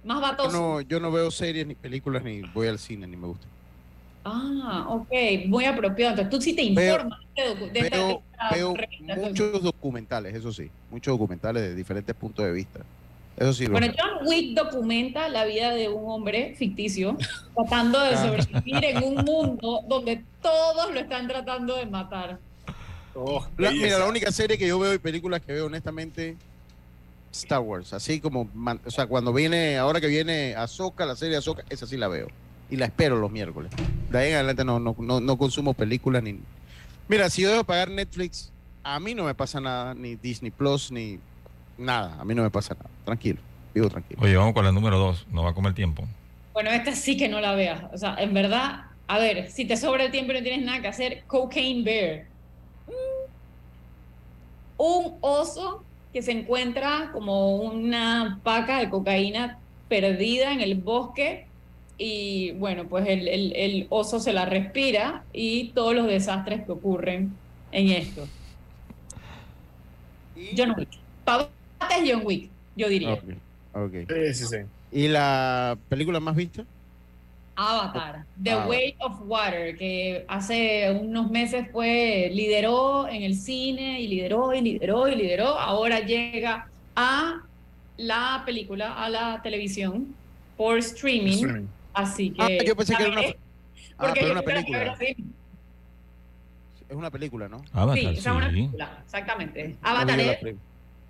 Más 0.04 0.20
batoso. 0.20 0.52
no, 0.56 0.80
yo 0.82 1.00
no 1.00 1.10
veo 1.10 1.30
series 1.30 1.66
ni 1.66 1.74
películas 1.74 2.22
ni 2.24 2.42
voy 2.42 2.68
al 2.68 2.78
cine 2.78 3.06
ni 3.06 3.16
me 3.16 3.26
gusta. 3.26 3.46
Ah, 4.24 4.86
ok, 4.88 5.08
muy 5.46 5.64
apropiado. 5.66 6.12
Entonces 6.12 6.30
tú 6.30 6.40
sí 6.42 6.54
te 6.56 6.62
Veo- 6.72 6.94
informas 6.94 7.18
de, 7.36 7.42
docu- 7.42 7.72
de 7.72 7.80
esta- 7.80 7.96
de 7.98 8.04
Veo, 8.04 8.22
esta 8.32 8.54
veo 8.54 8.74
revista, 8.74 8.96
entonces. 9.12 9.28
muchos 9.28 9.62
documentales, 9.62 10.34
eso 10.34 10.52
sí, 10.52 10.70
muchos 10.90 11.12
documentales 11.18 11.62
de 11.62 11.74
diferentes 11.74 12.14
puntos 12.16 12.44
de 12.44 12.52
vista. 12.52 12.80
Eso 13.36 13.52
sí. 13.52 13.66
Bueno, 13.66 13.88
John 13.98 14.26
Wick 14.28 14.56
documenta 14.56 15.28
la 15.28 15.44
vida 15.44 15.74
de 15.74 15.88
un 15.88 16.08
hombre 16.08 16.54
ficticio 16.56 17.16
tratando 17.54 18.00
de 18.00 18.16
sobrevivir 18.16 18.84
en 18.84 19.02
un 19.02 19.14
mundo 19.24 19.82
donde 19.88 20.24
todos 20.40 20.92
lo 20.94 21.00
están 21.00 21.26
tratando 21.26 21.76
de 21.76 21.84
matar. 21.86 22.38
Oh, 23.16 23.44
mira, 23.58 23.98
la 23.98 24.06
única 24.08 24.30
serie 24.32 24.56
que 24.56 24.66
yo 24.66 24.78
veo 24.78 24.94
y 24.94 24.98
películas 24.98 25.40
que 25.40 25.52
veo, 25.52 25.66
honestamente, 25.66 26.36
Star 27.32 27.60
Wars. 27.60 27.92
Así 27.92 28.20
como, 28.20 28.48
o 28.86 28.90
sea, 28.90 29.06
cuando 29.06 29.32
viene, 29.32 29.76
ahora 29.78 30.00
que 30.00 30.06
viene 30.06 30.54
Ahsoka, 30.56 31.04
la 31.04 31.14
serie 31.16 31.36
Ahsoka, 31.36 31.64
esa 31.68 31.86
sí 31.86 31.96
la 31.96 32.08
veo. 32.08 32.28
Y 32.70 32.76
la 32.76 32.86
espero 32.86 33.16
los 33.16 33.30
miércoles. 33.30 33.70
De 34.10 34.18
ahí 34.18 34.30
en 34.30 34.36
adelante 34.36 34.64
no, 34.64 34.78
no, 34.78 34.94
no, 35.20 35.38
consumo 35.38 35.74
películas 35.74 36.22
ni. 36.22 36.38
Mira, 37.08 37.28
si 37.30 37.42
yo 37.42 37.50
dejo 37.50 37.64
pagar 37.64 37.90
Netflix, 37.90 38.52
a 38.82 38.98
mí 39.00 39.14
no 39.14 39.24
me 39.24 39.34
pasa 39.34 39.60
nada, 39.60 39.94
ni 39.94 40.16
Disney 40.16 40.50
Plus, 40.50 40.90
ni 40.90 41.18
nada. 41.76 42.16
A 42.20 42.24
mí 42.24 42.34
no 42.34 42.42
me 42.42 42.50
pasa 42.50 42.74
nada. 42.74 42.88
Tranquilo, 43.04 43.40
vivo 43.74 43.88
tranquilo. 43.90 44.22
Oye, 44.22 44.36
vamos 44.36 44.54
con 44.54 44.64
la 44.64 44.72
número 44.72 44.98
dos. 44.98 45.26
No 45.30 45.42
va 45.42 45.50
a 45.50 45.54
comer 45.54 45.74
tiempo. 45.74 46.04
Bueno, 46.52 46.70
esta 46.70 46.94
sí 46.94 47.16
que 47.16 47.28
no 47.28 47.40
la 47.40 47.54
veas. 47.54 47.84
O 47.92 47.98
sea, 47.98 48.16
en 48.18 48.32
verdad, 48.32 48.86
a 49.06 49.18
ver, 49.18 49.50
si 49.50 49.64
te 49.64 49.76
sobra 49.76 50.04
el 50.04 50.10
tiempo 50.10 50.32
y 50.32 50.36
no 50.36 50.42
tienes 50.42 50.64
nada 50.64 50.80
que 50.80 50.88
hacer, 50.88 51.24
Cocaine 51.26 51.84
Bear. 51.84 52.26
Mm. 52.86 53.32
Un 54.76 55.18
oso 55.20 55.84
que 56.12 56.22
se 56.22 56.32
encuentra 56.32 57.10
como 57.12 57.56
una 57.56 58.40
paca 58.44 58.78
de 58.78 58.88
cocaína 58.88 59.58
perdida 59.88 60.52
en 60.52 60.60
el 60.60 60.76
bosque 60.76 61.46
y 61.96 62.52
bueno, 62.52 62.86
pues 62.88 63.06
el, 63.08 63.86
oso 63.90 64.18
se 64.20 64.32
la 64.32 64.44
respira 64.46 65.24
y 65.32 65.68
todos 65.70 65.94
los 65.94 66.06
desastres 66.06 66.64
que 66.64 66.72
ocurren 66.72 67.32
en 67.72 67.88
esto. 67.90 68.26
John 70.56 70.74
Wick. 70.76 70.88
es 70.92 72.10
John 72.10 72.22
Wick, 72.24 72.50
yo 72.76 72.88
diría. 72.88 73.20
Sí, 73.20 74.34
sí, 74.34 74.44
sí. 74.46 74.56
¿Y 74.92 75.08
la 75.08 75.76
película 75.88 76.20
más 76.20 76.36
vista? 76.36 76.64
Avatar, 77.56 78.24
The 78.42 78.50
ah. 78.50 78.66
Way 78.66 78.96
of 78.98 79.20
Water, 79.26 79.76
que 79.76 80.24
hace 80.26 80.90
unos 80.90 81.30
meses 81.30 81.68
fue, 81.70 82.30
lideró 82.32 83.08
en 83.08 83.22
el 83.22 83.36
cine 83.36 84.00
y 84.00 84.08
lideró 84.08 84.52
y 84.54 84.60
lideró 84.60 85.08
y 85.08 85.14
lideró, 85.14 85.58
ahora 85.58 86.00
llega 86.00 86.68
a 86.96 87.42
la 87.96 88.42
película, 88.44 88.94
a 88.94 89.08
la 89.08 89.40
televisión 89.42 90.14
por 90.56 90.78
streaming. 90.78 91.66
Así 91.94 92.30
que... 92.30 92.42
Ah, 92.42 92.64
yo 92.64 92.76
pensé 92.76 92.94
que 92.96 93.02
era 93.04 93.12
una, 93.12 93.22
ah, 93.98 94.14
una 94.30 94.42
película. 94.42 94.96
Es 96.88 96.96
una 96.96 97.10
película, 97.10 97.48
¿no? 97.48 97.64
Avatar, 97.72 97.98
sí, 97.98 98.06
es 98.18 98.26
una 98.26 98.46
película, 98.46 98.98
exactamente. 99.04 99.76
Avatar, 99.82 100.20
es, 100.20 100.56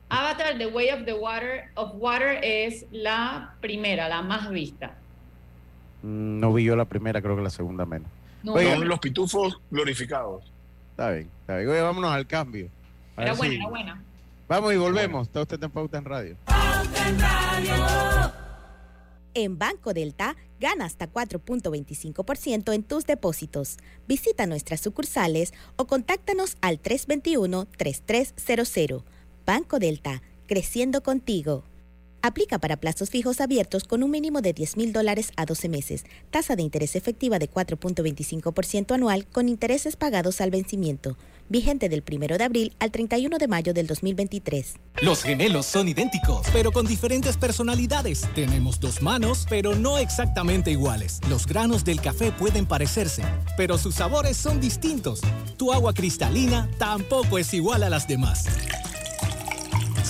Avatar, 0.09 0.59
The 0.59 0.67
Way 0.67 0.91
of 0.91 1.05
the 1.05 1.15
Water 1.15 1.65
of 1.75 1.93
Water 1.97 2.39
es 2.43 2.87
la 2.93 3.55
primera, 3.61 4.09
la 4.09 4.23
más 4.23 4.51
vista. 4.51 4.95
Mm, 6.03 6.39
no 6.39 6.53
vi 6.53 6.65
yo 6.65 6.77
la 6.77 6.85
primera, 6.85 7.21
creo 7.21 7.37
que 7.37 7.43
la 7.43 7.51
segunda 7.51 7.85
menos. 7.85 8.09
Son 8.45 8.89
los 8.89 8.99
pitufos 8.99 9.59
glorificados. 9.71 10.45
Está 10.91 11.11
bien, 11.11 11.31
está 11.41 11.57
bien. 11.57 11.69
Oye, 11.71 11.81
vámonos 11.81 12.13
al 12.13 12.27
cambio. 12.27 12.69
era 13.17 13.33
buena, 13.33 13.55
era 13.55 13.69
buena. 13.69 14.03
Vamos 14.47 14.75
y 14.75 14.77
volvemos. 14.77 15.27
Está 15.27 15.41
usted 15.41 15.63
en 15.63 15.71
Pauta 15.71 15.99
en 15.99 16.05
Radio. 16.05 16.37
Pauta 16.45 17.09
en 17.09 17.19
Radio. 17.19 18.33
En 19.33 19.59
Banco 19.59 19.93
Delta, 19.93 20.37
gana 20.65 20.87
hasta 20.87 21.13
4.25% 21.13 22.73
en 22.73 22.83
tus 22.83 23.05
depósitos. 23.05 23.77
Visita 24.09 24.47
nuestras 24.47 24.81
sucursales 24.81 25.53
o 25.77 25.87
contáctanos 25.87 26.57
al 26.63 26.81
321-3300. 26.81 29.05
Banco 29.45 29.79
Delta, 29.79 30.23
creciendo 30.47 31.03
contigo. 31.03 31.65
Aplica 32.27 32.59
para 32.59 32.79
plazos 32.79 33.11
fijos 33.11 33.43
abiertos 33.43 33.85
con 33.85 34.03
un 34.03 34.11
mínimo 34.11 34.41
de 34.41 34.55
10 34.55 34.79
mil 34.79 34.95
dólares 34.95 35.31
a 35.37 35.45
12 35.45 35.69
meses. 35.69 36.05
Tasa 36.31 36.57
de 36.57 36.63
interés 36.63 36.97
efectiva 36.97 37.39
de 37.39 37.51
4.25% 37.51 38.95
anual 38.95 39.27
con 39.27 39.47
intereses 39.47 39.97
pagados 39.97 40.41
al 40.41 40.51
vencimiento. 40.51 41.19
Vigente 41.51 41.91
del 41.91 42.03
1 42.11 42.39
de 42.39 42.45
abril 42.45 42.73
al 42.79 42.93
31 42.93 43.37
de 43.37 43.47
mayo 43.47 43.75
del 43.75 43.87
2023. 43.87 44.77
Los 45.03 45.23
gemelos 45.23 45.67
son 45.67 45.87
idénticos, 45.87 46.47
pero 46.51 46.73
con 46.73 46.87
diferentes 46.87 47.37
personalidades. 47.37 48.23
Tenemos 48.35 48.81
dos 48.81 49.03
manos, 49.03 49.47
pero 49.51 49.75
no 49.75 49.99
exactamente 49.99 50.71
iguales. 50.71 51.21
Los 51.29 51.47
granos 51.47 51.85
del 51.85 52.01
café 52.01 52.33
pueden 52.33 52.65
parecerse, 52.65 53.23
pero 53.59 53.77
sus 53.77 53.97
sabores 53.97 54.39
son 54.39 54.63
distintos. 54.63 55.21
Tu 55.59 55.75
agua 55.75 55.93
cristalina 55.93 56.71
tampoco 56.79 57.37
es 57.37 57.53
igual 57.53 57.83
a 57.83 57.91
las 57.91 58.09
demás. 58.09 58.47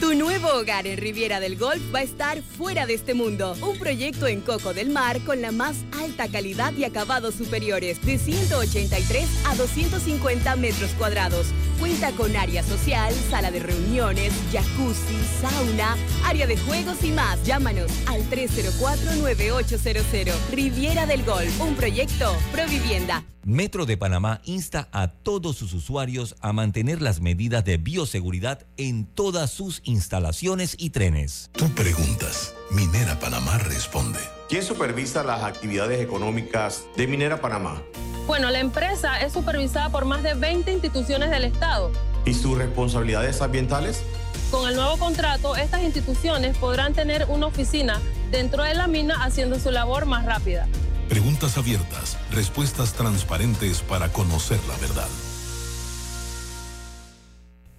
Tu 0.00 0.14
nuevo 0.14 0.48
hogar 0.48 0.86
en 0.86 0.96
Riviera 0.96 1.40
del 1.40 1.56
Golf 1.58 1.82
va 1.92 1.98
a 1.98 2.02
estar 2.02 2.40
fuera 2.40 2.86
de 2.86 2.94
este 2.94 3.14
mundo. 3.14 3.56
Un 3.60 3.76
proyecto 3.80 4.28
en 4.28 4.40
Coco 4.40 4.72
del 4.72 4.90
Mar 4.90 5.20
con 5.22 5.42
la 5.42 5.50
más 5.50 5.78
alta 6.00 6.28
calidad 6.28 6.72
y 6.74 6.84
acabados 6.84 7.34
superiores, 7.34 8.00
de 8.06 8.16
183 8.16 9.28
a 9.46 9.56
250 9.56 10.54
metros 10.54 10.92
cuadrados. 10.92 11.48
Cuenta 11.78 12.12
con 12.12 12.34
área 12.36 12.62
social, 12.62 13.12
sala 13.30 13.50
de 13.50 13.60
reuniones, 13.60 14.32
jacuzzi, 14.52 15.16
sauna, 15.40 15.96
área 16.24 16.46
de 16.46 16.56
juegos 16.56 17.04
y 17.04 17.12
más. 17.12 17.42
Llámanos 17.44 17.90
al 18.06 18.22
304-9800. 18.30 20.32
Riviera 20.50 21.04
del 21.06 21.24
Golf, 21.24 21.60
un 21.60 21.74
proyecto 21.74 22.34
Provivienda. 22.52 23.24
Metro 23.44 23.86
de 23.86 23.96
Panamá 23.96 24.40
insta 24.44 24.88
a 24.92 25.08
todos 25.08 25.56
sus 25.56 25.72
usuarios 25.72 26.36
a 26.40 26.52
mantener 26.52 27.00
las 27.00 27.20
medidas 27.20 27.64
de 27.64 27.78
bioseguridad 27.78 28.66
en 28.76 29.06
todas 29.06 29.50
sus 29.50 29.80
instalaciones 29.84 30.74
y 30.78 30.90
trenes. 30.90 31.50
Tú 31.52 31.68
preguntas, 31.70 32.54
Minera 32.70 33.18
Panamá 33.18 33.56
responde. 33.56 34.20
¿Quién 34.48 34.62
supervisa 34.62 35.24
las 35.24 35.42
actividades 35.42 36.00
económicas 36.00 36.84
de 36.96 37.06
Minera 37.06 37.40
Panamá? 37.40 37.82
Bueno, 38.26 38.50
la 38.50 38.58
empresa 38.58 39.20
es 39.20 39.32
supervisada 39.32 39.88
por 39.88 40.04
más 40.04 40.22
de 40.22 40.34
20 40.34 40.70
instituciones 40.70 41.30
del 41.30 41.44
Estado. 41.44 41.90
¿Y 42.26 42.34
sus 42.34 42.58
responsabilidades 42.58 43.40
ambientales? 43.40 44.02
Con 44.50 44.68
el 44.68 44.76
nuevo 44.76 44.98
contrato, 44.98 45.56
estas 45.56 45.82
instituciones 45.82 46.58
podrán 46.58 46.92
tener 46.92 47.24
una 47.30 47.46
oficina 47.46 48.00
dentro 48.30 48.64
de 48.64 48.74
la 48.74 48.86
mina 48.86 49.24
haciendo 49.24 49.58
su 49.58 49.70
labor 49.70 50.04
más 50.04 50.26
rápida. 50.26 50.68
Preguntas 51.08 51.56
abiertas, 51.56 52.18
respuestas 52.30 52.92
transparentes 52.92 53.80
para 53.80 54.12
conocer 54.12 54.58
la 54.68 54.76
verdad. 54.76 55.08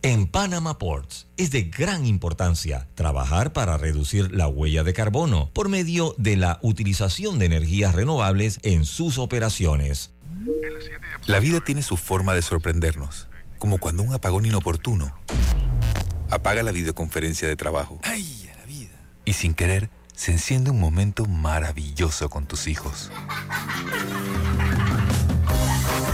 En 0.02 0.28
Panama 0.28 0.78
Ports 0.78 1.28
es 1.36 1.52
de 1.52 1.64
gran 1.64 2.06
importancia 2.06 2.88
trabajar 2.96 3.52
para 3.52 3.78
reducir 3.78 4.32
la 4.32 4.48
huella 4.48 4.86
de 4.86 4.94
carbono 4.94 5.50
por 5.52 5.68
medio 5.68 6.16
de 6.18 6.38
la 6.38 6.58
utilización 6.62 7.38
de 7.38 7.48
energías 7.48 7.94
renovables 7.94 8.60
en 8.64 8.86
sus 8.86 9.18
operaciones. 9.18 10.12
La 11.26 11.42
vida 11.42 11.60
tiene 11.60 11.82
su 11.82 11.98
forma 11.98 12.34
de 12.34 12.42
sorprendernos, 12.42 13.28
como 13.58 13.78
cuando 13.78 14.04
un 14.04 14.14
apagón 14.14 14.46
inoportuno 14.46 15.14
apaga 16.30 16.64
la 16.64 16.72
videoconferencia 16.72 17.50
de 17.50 17.58
trabajo. 17.58 18.00
¡Ay, 18.04 18.50
la 18.58 18.66
vida! 18.66 18.96
Y 19.26 19.34
sin 19.34 19.54
querer, 19.54 19.90
se 20.16 20.32
enciende 20.32 20.72
un 20.72 20.80
momento 20.80 21.26
maravilloso 21.26 22.30
con 22.30 22.46
tus 22.46 22.68
hijos. 22.68 23.12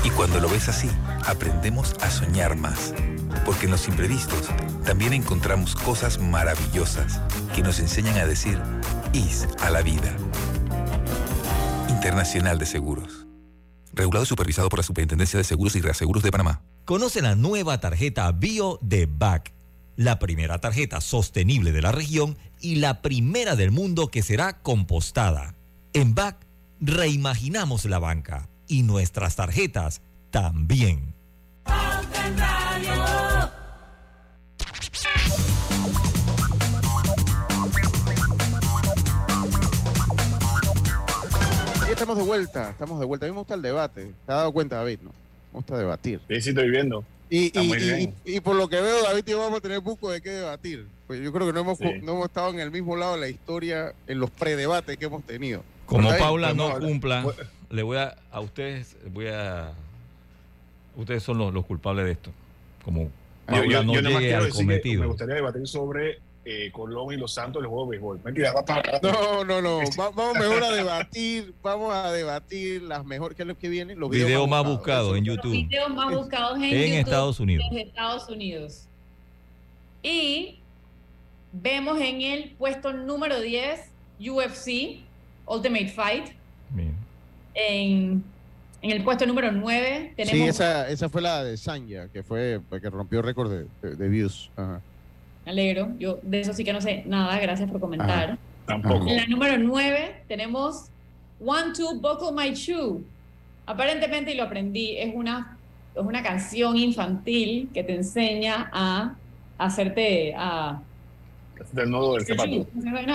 Y 0.03 0.09
cuando 0.09 0.39
lo 0.39 0.49
ves 0.49 0.69
así, 0.69 0.89
aprendemos 1.23 1.93
a 2.01 2.09
soñar 2.09 2.55
más. 2.55 2.95
Porque 3.45 3.65
en 3.65 3.71
los 3.71 3.87
imprevistos 3.87 4.49
también 4.83 5.13
encontramos 5.13 5.75
cosas 5.75 6.19
maravillosas 6.19 7.21
que 7.55 7.61
nos 7.61 7.79
enseñan 7.79 8.17
a 8.17 8.25
decir 8.25 8.59
IS 9.13 9.47
a 9.61 9.69
la 9.69 9.81
vida. 9.81 10.15
Internacional 11.89 12.59
de 12.59 12.65
Seguros. 12.65 13.27
Regulado 13.93 14.23
y 14.23 14.27
supervisado 14.27 14.67
por 14.67 14.79
la 14.79 14.83
Superintendencia 14.83 15.37
de 15.37 15.43
Seguros 15.43 15.75
y 15.75 15.81
Reaseguros 15.81 16.23
de 16.23 16.31
Panamá. 16.31 16.61
Conoce 16.83 17.21
la 17.21 17.35
nueva 17.35 17.79
tarjeta 17.79 18.31
Bio 18.31 18.79
de 18.81 19.05
BAC 19.05 19.55
la 19.95 20.19
primera 20.19 20.59
tarjeta 20.59 21.01
sostenible 21.01 21.71
de 21.71 21.81
la 21.81 21.91
región 21.91 22.37
y 22.59 22.75
la 22.75 23.01
primera 23.01 23.55
del 23.55 23.71
mundo 23.71 24.07
que 24.07 24.23
será 24.23 24.61
compostada. 24.61 25.55
En 25.93 26.15
BAC 26.15 26.45
reimaginamos 26.81 27.85
la 27.85 27.99
banca 27.99 28.49
y 28.67 28.83
nuestras 28.83 29.35
tarjetas 29.35 30.01
también. 30.31 31.15
Estamos 41.95 42.17
de 42.17 42.23
vuelta, 42.23 42.69
estamos 42.71 42.99
de 42.99 43.05
vuelta. 43.05 43.25
A 43.25 43.29
mí 43.29 43.33
me 43.33 43.39
gusta 43.39 43.53
el 43.55 43.61
debate. 43.61 44.03
¿Te 44.03 44.09
has 44.31 44.37
dado 44.37 44.51
cuenta, 44.51 44.75
David? 44.77 44.99
¿no? 45.03 45.09
Me 45.09 45.57
gusta 45.59 45.77
debatir. 45.77 46.19
Sí, 46.27 46.41
sí, 46.41 46.49
estoy 46.49 46.69
viendo. 46.69 47.03
Y, 47.29 47.49
por 48.41 48.55
lo 48.55 48.67
que 48.67 48.79
veo, 48.79 49.01
David 49.03 49.23
y 49.25 49.31
yo 49.31 49.39
vamos 49.39 49.57
a 49.57 49.61
tener 49.61 49.81
poco 49.81 50.11
de 50.11 50.21
qué 50.21 50.29
debatir. 50.29 50.85
Pues 51.07 51.21
yo 51.21 51.31
creo 51.33 51.47
que 51.47 51.53
no 51.53 51.61
hemos, 51.61 51.77
Sí. 51.77 51.85
no 52.03 52.13
hemos 52.13 52.25
estado 52.25 52.49
en 52.51 52.59
el 52.59 52.71
mismo 52.71 52.95
lado 52.95 53.15
de 53.15 53.21
la 53.21 53.29
historia 53.29 53.93
en 54.07 54.19
los 54.19 54.29
predebates 54.29 54.97
que 54.97 55.05
hemos 55.05 55.23
tenido. 55.23 55.63
Como 55.85 56.09
Paula 56.17 56.53
no 56.53 56.67
hablar. 56.67 56.81
cumpla, 56.81 57.25
le 57.69 57.83
voy 57.83 57.97
a, 57.97 58.15
a 58.31 58.39
ustedes, 58.41 58.95
voy 59.11 59.27
a, 59.27 59.71
ustedes 60.95 61.23
son 61.23 61.37
los, 61.37 61.53
los 61.53 61.65
culpables 61.65 62.05
de 62.05 62.11
esto. 62.11 62.31
Como 62.83 63.03
Yo, 63.03 63.09
Paula 63.47 63.67
yo, 63.71 63.83
no 63.83 63.93
yo 63.93 64.01
nada 64.01 64.13
más 64.13 64.21
llegue 64.21 64.31
quiero 64.31 64.37
al 64.43 64.45
decir 64.45 64.59
que 64.59 64.65
me 64.65 64.73
cometido. 64.81 65.07
gustaría 65.07 65.35
debatir 65.35 65.67
sobre 65.67 66.19
eh, 66.45 66.69
Colón 66.71 67.11
y 67.11 67.17
los 67.17 67.33
Santos 67.33 67.61
del 67.61 67.69
juego 67.69 67.85
de 67.85 67.89
béisbol. 67.91 68.21
Mentira, 68.23 68.53
va 68.53 68.63
para 68.63 68.99
No, 69.01 69.43
no, 69.43 69.61
no. 69.61 69.79
Va- 69.99 70.11
vamos 70.11 70.37
mejor 70.37 70.63
a 70.63 70.71
debatir. 70.71 71.53
Vamos 71.63 71.93
a 71.93 72.11
debatir 72.11 72.83
las 72.83 73.03
mejores. 73.03 73.35
¿Qué 73.35 73.41
es 73.43 73.47
lo 73.47 73.57
que 73.57 73.67
viene? 73.67 73.95
Los 73.95 74.09
videos 74.11 74.27
Video 74.27 74.47
más 74.47 74.63
buscado 74.65 75.15
en 75.15 75.25
Los 75.25 75.37
YouTube. 75.37 75.51
videos 75.53 75.89
más 75.89 76.13
buscados 76.13 76.57
en, 76.57 76.63
En 76.65 76.71
YouTube 76.71 76.97
Estados 76.99 77.39
Unidos. 77.39 77.65
desde 77.71 77.83
Estados 77.87 78.29
Unidos. 78.29 78.87
Y 80.03 80.59
vemos 81.51 81.99
en 81.99 82.21
el 82.21 82.51
puesto 82.51 82.93
número 82.93 83.39
10 83.41 83.81
UFC 84.19 84.99
Ultimate 85.47 85.87
Fight. 85.89 86.25
Bien. 86.69 86.93
En, 87.55 88.23
en 88.81 88.91
el 88.91 89.03
puesto 89.03 89.25
número 89.25 89.51
9 89.51 90.13
tenemos 90.15 90.37
Sí, 90.39 90.43
esa, 90.43 90.89
esa 90.89 91.09
fue 91.09 91.21
la 91.21 91.43
de 91.43 91.57
Sanya, 91.57 92.07
que 92.09 92.21
fue 92.21 92.59
que 92.81 92.89
rompió 92.89 93.21
récord 93.21 93.49
de, 93.51 93.65
de- 93.81 93.95
de 93.95 94.09
views. 94.09 94.51
Ajá. 94.55 94.79
Me 95.45 95.51
alegro. 95.51 95.89
Yo 95.99 96.19
de 96.23 96.41
eso 96.41 96.53
sí 96.53 96.63
que 96.63 96.73
no 96.73 96.81
sé 96.81 97.03
nada. 97.05 97.37
Gracias 97.39 97.69
por 97.69 97.79
comentar. 97.79 98.29
Ajá. 98.31 98.37
Tampoco. 98.65 99.07
En 99.07 99.17
la 99.17 99.25
número 99.27 99.57
9 99.57 100.23
tenemos 100.27 100.87
One 101.39 101.73
Two 101.75 101.99
Buckle 101.99 102.31
My 102.33 102.53
Shoe. 102.55 103.01
Aparentemente, 103.67 104.31
y 104.33 104.35
lo 104.37 104.43
aprendí, 104.43 104.97
es 104.97 105.11
una, 105.13 105.57
es 105.95 106.01
una 106.01 106.21
canción 106.23 106.77
infantil 106.77 107.69
que 107.73 107.83
te 107.83 107.95
enseña 107.95 108.69
a 108.73 109.15
hacerte 109.57 110.33
a 110.35 110.79
Del 111.71 111.89
nodo 111.91 112.15
del 112.15 112.25
zapato. 112.25 112.67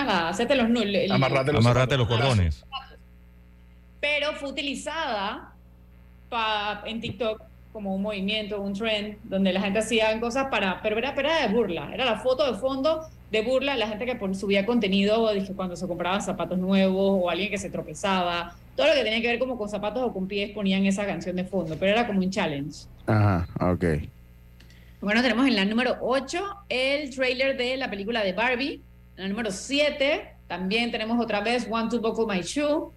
a 0.09 0.29
hacerte 0.29 0.55
los 0.55 0.69
nu- 0.69 0.81
el- 0.81 1.11
Amarrate 1.11 1.51
los 1.53 1.65
Amarrate 1.65 1.97
los 1.97 2.07
cordones. 2.07 2.65
pero 3.99 4.33
fue 4.33 4.49
utilizada 4.49 5.51
pa- 6.29 6.81
en 6.85 6.99
TikTok 7.01 7.41
como 7.71 7.95
un 7.95 8.01
movimiento, 8.01 8.61
un 8.61 8.73
trend, 8.73 9.17
donde 9.23 9.53
la 9.53 9.61
gente 9.61 9.79
hacía 9.79 10.19
cosas 10.19 10.47
para, 10.49 10.81
pero 10.81 10.97
era, 10.97 11.15
pero 11.15 11.29
era 11.29 11.47
de 11.47 11.53
burla, 11.53 11.89
era 11.93 12.05
la 12.05 12.19
foto 12.19 12.51
de 12.51 12.57
fondo 12.57 13.07
de 13.31 13.41
burla, 13.41 13.77
la 13.77 13.87
gente 13.87 14.05
que 14.05 14.33
subía 14.33 14.65
contenido, 14.65 15.33
dije, 15.33 15.53
cuando 15.53 15.75
se 15.75 15.87
compraban 15.87 16.21
zapatos 16.21 16.59
nuevos 16.59 17.19
o 17.23 17.29
alguien 17.29 17.49
que 17.49 17.57
se 17.57 17.69
tropezaba, 17.69 18.55
todo 18.75 18.87
lo 18.87 18.93
que 18.93 19.03
tenía 19.03 19.21
que 19.21 19.27
ver 19.27 19.39
como 19.39 19.57
con 19.57 19.69
zapatos 19.69 20.03
o 20.03 20.11
con 20.13 20.27
pies 20.27 20.51
ponían 20.51 20.85
esa 20.85 21.05
canción 21.05 21.35
de 21.37 21.45
fondo, 21.45 21.77
pero 21.79 21.93
era 21.93 22.05
como 22.05 22.19
un 22.19 22.29
challenge. 22.29 22.85
Ajá, 23.07 23.47
ok. 23.59 23.85
Bueno, 24.99 25.21
tenemos 25.21 25.47
en 25.47 25.55
la 25.55 25.65
número 25.65 25.97
8 26.01 26.39
el 26.69 27.09
trailer 27.15 27.57
de 27.57 27.77
la 27.77 27.89
película 27.89 28.23
de 28.23 28.33
Barbie. 28.33 28.81
En 29.15 29.23
la 29.23 29.29
número 29.29 29.49
7 29.49 30.35
también 30.47 30.91
tenemos 30.91 31.19
otra 31.23 31.41
vez 31.41 31.67
One 31.69 31.89
to 31.89 32.01
Buckle 32.01 32.25
My 32.27 32.41
Shoe, 32.41 32.89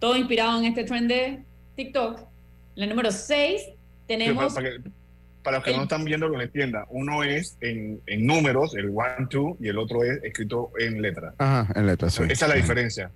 todo 0.00 0.16
inspirado 0.16 0.58
en 0.58 0.66
este 0.66 0.84
trend 0.84 1.08
de 1.08 1.42
TikTok. 1.76 2.18
En 2.18 2.26
la 2.74 2.86
número 2.86 3.10
6 3.10 3.62
Para, 4.06 4.48
para 4.48 4.70
que- 4.70 4.90
para 5.42 5.56
los 5.58 5.64
que 5.64 5.76
no 5.76 5.82
están 5.84 6.04
viendo, 6.04 6.28
que 6.28 6.36
lo 6.38 6.42
entiendan, 6.42 6.84
uno 6.90 7.22
es 7.22 7.56
en, 7.60 8.00
en 8.06 8.26
números, 8.26 8.74
el 8.74 8.86
one, 8.90 9.28
two, 9.30 9.56
y 9.60 9.68
el 9.68 9.78
otro 9.78 10.02
es 10.02 10.20
escrito 10.24 10.70
en 10.78 11.00
letra. 11.00 11.34
Ajá, 11.38 11.72
en 11.78 11.86
letra, 11.86 12.10
sí. 12.10 12.24
Esa 12.28 12.46
es 12.46 12.48
la 12.50 12.56
diferencia. 12.56 13.12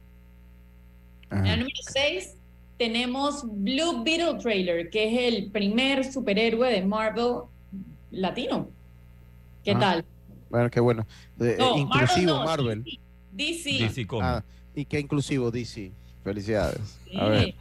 En 1.32 1.44
la 1.44 1.56
número 1.56 1.74
6 1.92 2.36
tenemos 2.78 3.44
Blue 3.44 4.04
Beetle 4.04 4.38
trailer, 4.40 4.90
que 4.90 5.08
es 5.28 5.34
el 5.34 5.50
primer 5.50 6.04
superhéroe 6.12 6.70
de 6.72 6.82
Marvel 6.86 7.42
latino. 8.12 8.68
¿Qué 9.64 9.72
Ah, 9.72 9.78
tal? 9.80 10.04
Bueno, 10.50 10.70
qué 10.70 10.80
bueno. 10.80 11.06
Eh, 11.40 11.56
No, 11.58 11.76
inclusivo 11.78 12.44
Marvel 12.44 12.66
Marvel. 12.66 12.78
no, 12.78 13.00
DC. 13.32 13.70
DC. 13.72 14.06
Ah, 14.22 14.42
y 14.74 14.84
qué 14.84 15.00
inclusivo 15.00 15.50
DC. 15.50 15.90
Felicidades. 16.24 16.98
A 17.18 17.24
ver. 17.26 17.54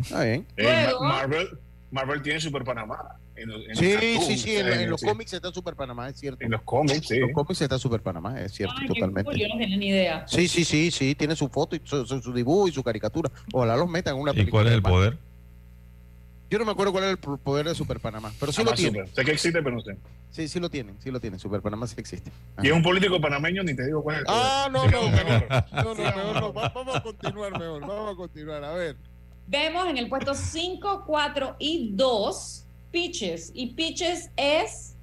Está 0.00 0.24
bien. 0.24 0.46
Eh, 0.56 0.82
Luego- 0.86 1.04
Marvel, 1.04 1.48
Marvel 1.94 2.20
tiene 2.22 2.40
Super 2.40 2.64
Panamá. 2.64 2.98
En, 3.36 3.50
en 3.52 3.76
Sí, 3.76 3.92
cartoons, 3.92 4.26
sí, 4.26 4.36
sí. 4.38 4.56
En, 4.56 4.66
en 4.66 4.90
los 4.90 5.00
sí. 5.00 5.06
cómics 5.06 5.32
está 5.32 5.52
Super 5.52 5.76
Panamá, 5.76 6.08
es 6.08 6.18
cierto. 6.18 6.44
En 6.44 6.50
los 6.50 6.62
cómics, 6.62 7.06
sí. 7.06 7.14
En 7.14 7.20
los 7.22 7.30
cómics 7.32 7.62
está 7.62 7.78
Super 7.78 8.00
Panamá, 8.02 8.40
es 8.40 8.52
cierto, 8.52 8.74
Ay, 8.80 8.88
totalmente. 8.88 9.30
cool, 9.30 9.40
yo 9.40 9.46
no 9.48 9.58
tenía 9.58 9.76
ni 9.76 9.88
idea. 9.90 10.26
Sí, 10.26 10.48
sí, 10.48 10.64
sí, 10.64 10.90
sí. 10.90 11.14
Tiene 11.14 11.36
su 11.36 11.48
foto 11.48 11.76
y 11.76 11.80
su, 11.84 12.04
su- 12.04 12.20
su 12.20 12.32
dibujo 12.32 12.66
y 12.66 12.72
su 12.72 12.82
caricatura. 12.82 13.30
Ojalá 13.52 13.76
los 13.76 13.88
metan 13.88 14.16
en 14.16 14.22
una 14.22 14.32
¿Y 14.32 14.34
película. 14.34 14.62
cuál 14.62 14.66
es 14.66 14.72
el 14.74 14.82
poder? 14.82 15.18
Yo 16.50 16.58
no 16.58 16.64
me 16.64 16.72
acuerdo 16.72 16.90
cuál 16.92 17.04
era 17.04 17.10
el 17.12 17.18
po- 17.18 17.36
poder 17.38 17.66
de 17.66 17.74
Super 17.76 18.00
Panamá, 18.00 18.32
pero 18.40 18.50
sí 18.52 18.58
lo 18.62 18.66
Jamás 18.70 18.80
tiene. 18.80 19.06
Sé 19.06 19.24
que 19.24 19.30
existe, 19.32 19.62
pero 19.62 19.76
no 19.76 19.80
sé. 19.82 19.96
Sí, 20.30 20.48
sí 20.48 20.58
lo 20.58 20.68
tienen, 20.68 20.96
sí 21.00 21.10
lo 21.12 21.20
tienen. 21.20 21.38
Super 21.38 21.60
Panamá 21.62 21.86
sí 21.86 21.94
existe. 21.98 22.30
Y 22.60 22.66
es 22.66 22.72
un 22.72 22.82
político 22.82 23.20
panameño, 23.20 23.62
ni 23.62 23.74
te 23.74 23.86
digo 23.86 24.02
cuál 24.02 24.16
es 24.16 24.20
el 24.20 24.26
poder. 24.26 24.40
Ah, 24.44 24.68
no, 24.72 24.84
no, 24.88 25.10
mejor. 25.10 25.46
No, 25.72 25.94
no, 25.94 25.94
mejor 25.94 26.34
no. 26.40 26.52
Va- 26.52 26.68
Vamos 26.74 26.96
a 26.96 27.02
continuar 27.02 27.52
mejor. 27.58 27.80
Vamos 27.82 28.12
a 28.12 28.16
continuar. 28.16 28.64
A 28.64 28.72
ver. 28.74 28.96
Vemos 29.46 29.88
en 29.88 29.98
el 29.98 30.08
puesto 30.08 30.34
5, 30.34 31.04
4 31.06 31.56
y 31.58 31.90
2 31.92 32.64
Peaches. 32.90 33.50
Y 33.54 33.68
Peaches 33.68 34.30
es 34.36 34.94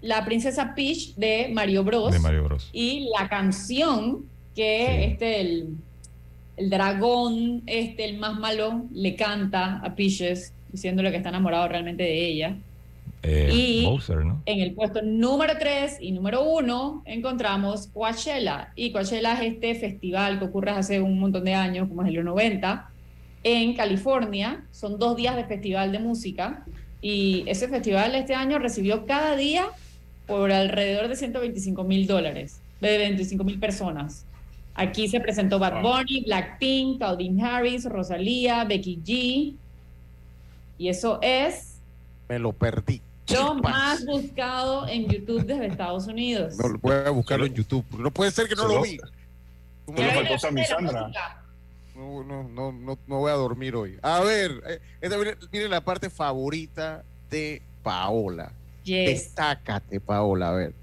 la 0.00 0.24
princesa 0.24 0.74
Peach 0.74 1.14
de 1.16 1.48
Mario 1.52 1.82
Bros. 1.84 2.12
De 2.12 2.18
Mario 2.18 2.44
Bros. 2.44 2.68
Y 2.72 3.08
la 3.18 3.28
canción 3.28 4.24
que 4.54 5.04
este, 5.06 5.40
el, 5.40 5.68
el 6.56 6.70
dragón, 6.70 7.62
este, 7.66 8.04
el 8.04 8.18
más 8.18 8.38
malo, 8.38 8.84
le 8.92 9.14
canta 9.16 9.80
a 9.84 9.94
Peaches, 9.94 10.52
diciéndole 10.72 11.10
que 11.10 11.16
está 11.18 11.28
enamorado 11.30 11.68
realmente 11.68 12.02
de 12.02 12.26
ella. 12.26 12.56
Eh, 13.22 13.50
Y- 13.52 13.84
Bowser, 13.84 14.24
¿no? 14.24 14.42
En 14.46 14.60
el 14.60 14.72
puesto 14.74 15.00
número 15.02 15.54
3 15.58 15.96
y 16.00 16.12
número 16.12 16.42
1 16.44 17.02
encontramos 17.06 17.88
Coachella. 17.88 18.72
Y 18.76 18.92
Coachella 18.92 19.34
es 19.42 19.52
este 19.54 19.74
festival 19.74 20.38
que 20.38 20.44
ocurre 20.44 20.70
hace 20.70 21.00
un 21.00 21.18
montón 21.18 21.44
de 21.44 21.54
años, 21.54 21.88
como 21.88 22.02
es 22.02 22.08
el 22.08 22.24
90, 22.24 22.90
en 23.46 23.74
California. 23.74 24.64
Son 24.72 24.98
dos 24.98 25.14
días 25.16 25.36
de 25.36 25.44
festival 25.44 25.92
de 25.92 26.00
música. 26.00 26.64
Y 27.00 27.44
ese 27.46 27.68
festival 27.68 28.16
este 28.16 28.34
año 28.34 28.58
recibió 28.58 29.06
cada 29.06 29.36
día 29.36 29.66
por 30.26 30.50
alrededor 30.50 31.06
de 31.06 31.14
125 31.14 31.84
mil 31.84 32.08
dólares, 32.08 32.60
de 32.80 32.98
25 32.98 33.44
mil 33.44 33.60
personas. 33.60 34.24
Aquí 34.74 35.06
se 35.06 35.20
presentó 35.20 35.60
Bad 35.60 35.80
Bunny, 35.80 36.24
Blackpink, 36.24 36.98
Calvin 36.98 37.40
Harris, 37.40 37.84
Rosalía, 37.84 38.64
Becky 38.64 39.00
G. 39.04 39.54
Y 40.78 40.88
eso 40.88 41.20
es 41.22 41.76
Me 42.28 42.40
lo 42.40 42.52
perdí. 42.52 43.00
lo 43.32 43.54
más 43.54 44.04
buscado 44.04 44.88
en 44.88 45.06
YouTube 45.08 45.44
desde 45.46 45.66
Estados 45.66 46.08
Unidos. 46.08 46.56
No, 46.58 46.76
voy 46.80 46.94
a 46.94 47.10
buscarlo 47.10 47.46
en 47.46 47.54
YouTube. 47.54 47.84
No 47.96 48.10
puede 48.10 48.32
ser 48.32 48.48
que 48.48 48.56
no 48.56 48.66
lo 48.66 48.82
vi. 48.82 48.98
¿Cómo 49.84 49.98
Solo 49.98 50.08
no? 50.08 50.14
faltó 50.16 50.38
Sammy 50.40 50.64
Sandra. 50.64 51.12
No, 51.96 52.22
no, 52.22 52.42
no, 52.44 52.72
no, 52.72 52.98
no 53.06 53.18
voy 53.18 53.30
a 53.30 53.34
dormir 53.34 53.74
hoy. 53.74 53.98
A 54.02 54.20
ver, 54.20 54.62
eh, 54.68 54.80
esta 55.00 55.16
viene, 55.16 55.36
viene 55.50 55.68
la 55.68 55.80
parte 55.80 56.10
favorita 56.10 57.02
de 57.30 57.62
Paola. 57.82 58.52
Yes. 58.84 59.08
Destácate, 59.08 59.98
Paola. 59.98 60.50
A 60.50 60.52
ver. 60.52 60.74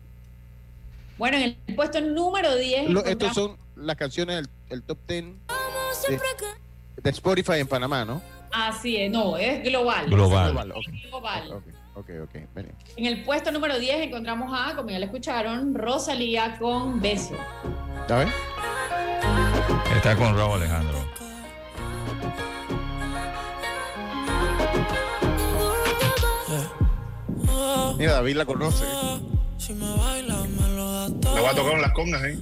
Bueno, 1.18 1.38
en 1.38 1.44
el 1.44 1.76
puesto 1.76 2.02
número 2.02 2.56
10 2.56 2.90
Lo- 2.90 3.02
encontramos- 3.02 3.10
estos 3.12 3.34
son 3.36 3.58
las 3.76 3.96
canciones 3.96 4.36
del 4.38 4.50
el 4.70 4.82
top 4.82 4.98
10 5.08 5.26
de, 6.10 6.20
de 7.04 7.10
Spotify 7.12 7.60
en 7.60 7.68
Panamá, 7.68 8.04
¿no? 8.04 8.20
Así 8.52 8.98
es, 8.98 9.12
no, 9.12 9.38
es 9.38 9.64
global. 9.64 10.08
Global. 10.08 10.48
Es 10.48 10.54
Global, 10.54 10.72
ok. 10.72 10.86
global. 11.10 11.64
Ok, 11.96 12.10
ok, 12.24 12.36
vení. 12.56 12.70
En 12.98 13.06
el 13.06 13.24
puesto 13.24 13.52
número 13.52 13.78
10 13.78 14.02
encontramos 14.02 14.52
a, 14.52 14.76
como 14.76 14.90
ya 14.90 14.98
lo 14.98 15.06
escucharon, 15.06 15.76
Rosalía 15.76 16.58
con 16.58 17.00
Beso. 17.00 17.36
¿Ya 18.10 18.18
ves? 18.18 18.30
Está 19.96 20.16
con 20.16 20.36
Raúl 20.36 20.62
Alejandro. 20.62 20.98
Mira, 27.98 28.14
David 28.14 28.36
la 28.36 28.46
conoce. 28.46 28.84
Me 29.70 31.40
voy 31.40 31.50
a 31.50 31.56
tocar 31.56 31.74
en 31.74 31.82
las 31.82 31.94
congas, 31.94 32.24
¿eh? 32.24 32.38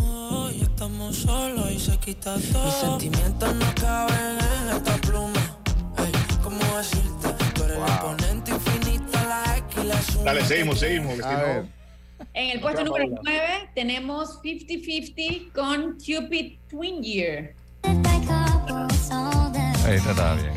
Hoy 0.00 0.62
estamos 0.62 1.16
solos 1.16 1.70
y 1.70 1.78
se 1.78 1.96
quita 1.98 2.34
todo. 2.52 2.64
Mis 2.64 2.74
sentimientos 2.74 3.54
no 3.54 3.66
caben 3.80 4.38
en 4.62 4.76
esta 4.76 4.96
pluma. 4.96 5.40
Ey, 5.98 6.12
¿Cómo 6.42 6.58
decirte? 6.76 7.28
Tú 7.54 7.62
eres 7.64 7.76
el 7.76 7.82
exponente 7.82 8.50
infinito, 8.50 9.12
la 9.12 9.56
X 9.58 9.76
y 9.76 9.86
la 9.86 10.02
suma. 10.02 10.24
Dale, 10.24 10.44
seguimos, 10.44 10.78
seguimos. 10.80 11.14
que 11.14 11.22
si 11.22 11.28
no-. 11.28 11.75
En 12.38 12.50
el 12.50 12.60
puesto 12.60 12.84
número 12.84 13.06
Paola. 13.14 13.20
9 13.24 13.70
tenemos 13.74 14.42
50-50 14.42 15.52
con 15.52 15.92
Cupid 15.94 16.58
Twin 16.68 17.02
Year. 17.02 17.54
Ahí 17.82 17.96
está, 19.96 20.10
está 20.10 20.34
bien. 20.34 20.52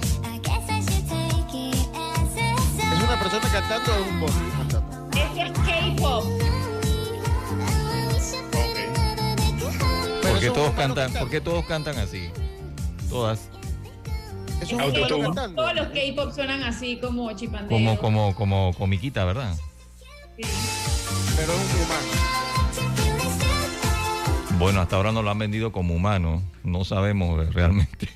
¿Es 2.91 3.03
una 3.03 3.19
persona 3.19 3.47
cantando 3.51 3.91
o 3.95 4.03
un 4.09 4.19
bot 4.19 4.32
cantando? 4.57 5.09
Este 5.17 5.41
es 5.41 5.51
K-pop. 5.51 6.25
¿Por 10.21 10.39
qué 10.39 10.49
todos 10.51 10.71
cantan, 10.71 11.13
¿por 11.13 11.30
qué 11.30 11.41
todos 11.41 11.65
cantan 11.65 11.97
así? 11.97 12.30
todas. 13.09 13.49
Es 14.61 14.69
Todos 14.69 15.11
un 15.11 15.21
los- 15.21 15.27
cantando. 15.27 15.55
Todos 15.61 15.75
los 15.75 15.88
K-pop 15.88 16.34
suenan 16.36 16.63
así 16.63 16.97
como 16.97 17.32
chipandeo. 17.32 17.69
Como, 17.69 17.97
como, 17.97 18.36
como 18.36 18.73
comiquita, 18.73 19.23
¿verdad? 19.23 19.55
Pero 21.40 21.54
es 21.54 21.74
un 21.74 21.82
humano. 21.86 22.08
Bueno, 24.60 24.82
hasta 24.82 24.98
ahora 24.98 25.14
no 25.14 25.22
lo 25.22 25.30
han 25.30 25.40
vendido 25.40 25.72
como 25.72 25.94
humano. 25.94 26.44
No 26.66 26.84
sabemos 26.84 27.48
eh, 27.48 27.50
realmente. 27.50 28.10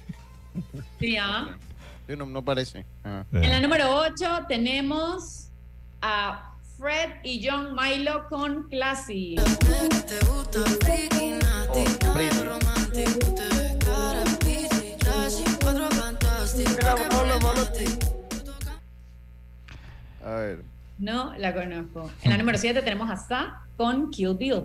Sí, 1.00 1.16
¿ah? 1.16 1.56
Sí, 2.06 2.18
no, 2.18 2.26
no 2.26 2.44
parece. 2.44 2.86
Ah. 3.06 3.24
En 3.32 3.50
la 3.50 3.62
número 3.62 3.96
8 3.96 4.48
tenemos 4.50 5.48
a 6.02 6.54
Fred 6.78 7.12
y 7.24 7.48
John 7.48 7.74
Milo 7.76 8.28
con 8.28 8.68
Classy. 8.68 9.38
A 20.26 20.30
ver. 20.30 20.73
No 21.00 21.34
la 21.38 21.54
conozco. 21.54 22.10
En 22.22 22.32
la 22.32 22.38
número 22.38 22.58
7 22.58 22.82
tenemos 22.82 23.10
a 23.10 23.18
Sa 23.18 23.62
con 23.78 24.10
Kill 24.12 24.36
Bill. 24.36 24.64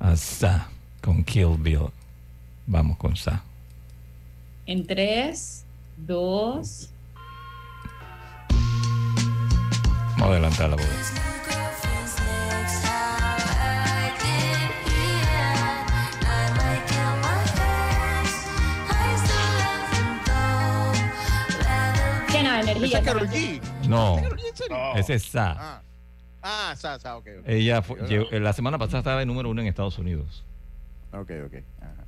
A 0.00 0.16
Sa 0.16 0.68
con 1.02 1.22
Kill 1.24 1.56
Bill. 1.58 1.88
Vamos 2.66 2.96
con 2.96 3.16
Sa. 3.16 3.42
En 4.66 4.86
3, 4.86 5.64
2, 5.98 6.90
Vamos 10.16 10.28
a 10.28 10.32
adelantar 10.32 10.70
la 10.70 10.76
voz. 10.76 11.12
llena 22.32 22.56
de 22.56 22.62
energía. 22.70 22.86
Esa 22.86 22.98
es 22.98 23.04
Karol 23.04 23.28
G. 23.28 23.60
No, 23.88 24.16
No. 24.70 24.94
ese 24.96 25.14
es 25.14 25.24
Sa. 25.24 25.54
Ah, 25.58 25.82
ah 26.42 26.74
sa, 26.76 26.98
sa, 26.98 27.16
ok. 27.16 27.26
ok. 27.40 27.44
Ella 27.48 27.82
fue- 27.82 27.98
la 28.40 28.52
semana 28.52 28.78
pasada 28.78 28.98
estaba 28.98 29.22
en 29.22 29.28
número 29.28 29.50
uno 29.50 29.60
en 29.60 29.66
Estados 29.68 29.98
Unidos. 29.98 30.42
Ok, 31.12 31.30
ok. 31.46 31.54
Ajá. 31.80 32.04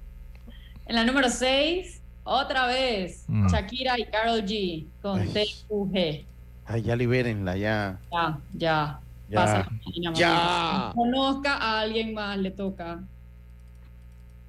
En 0.86 0.94
la 0.96 1.04
número 1.04 1.28
6, 1.30 2.00
otra 2.24 2.66
vez, 2.66 3.24
Mm. 3.28 3.48
Shakira 3.48 3.98
y 3.98 4.04
Carol 4.06 4.42
G 4.44 4.86
con. 5.02 5.20
TUG. 5.68 6.24
Ay, 6.68 6.82
ya 6.82 6.96
libérenla, 6.96 7.56
ya. 7.56 7.98
Ya, 8.12 8.38
ya. 8.52 9.00
Ya. 9.28 9.36
Pasa, 9.40 9.68
Ya. 10.14 10.30
Marina. 10.30 10.92
Conozca 10.94 11.56
a 11.56 11.80
alguien 11.80 12.14
más, 12.14 12.38
le 12.38 12.50
toca. 12.52 13.00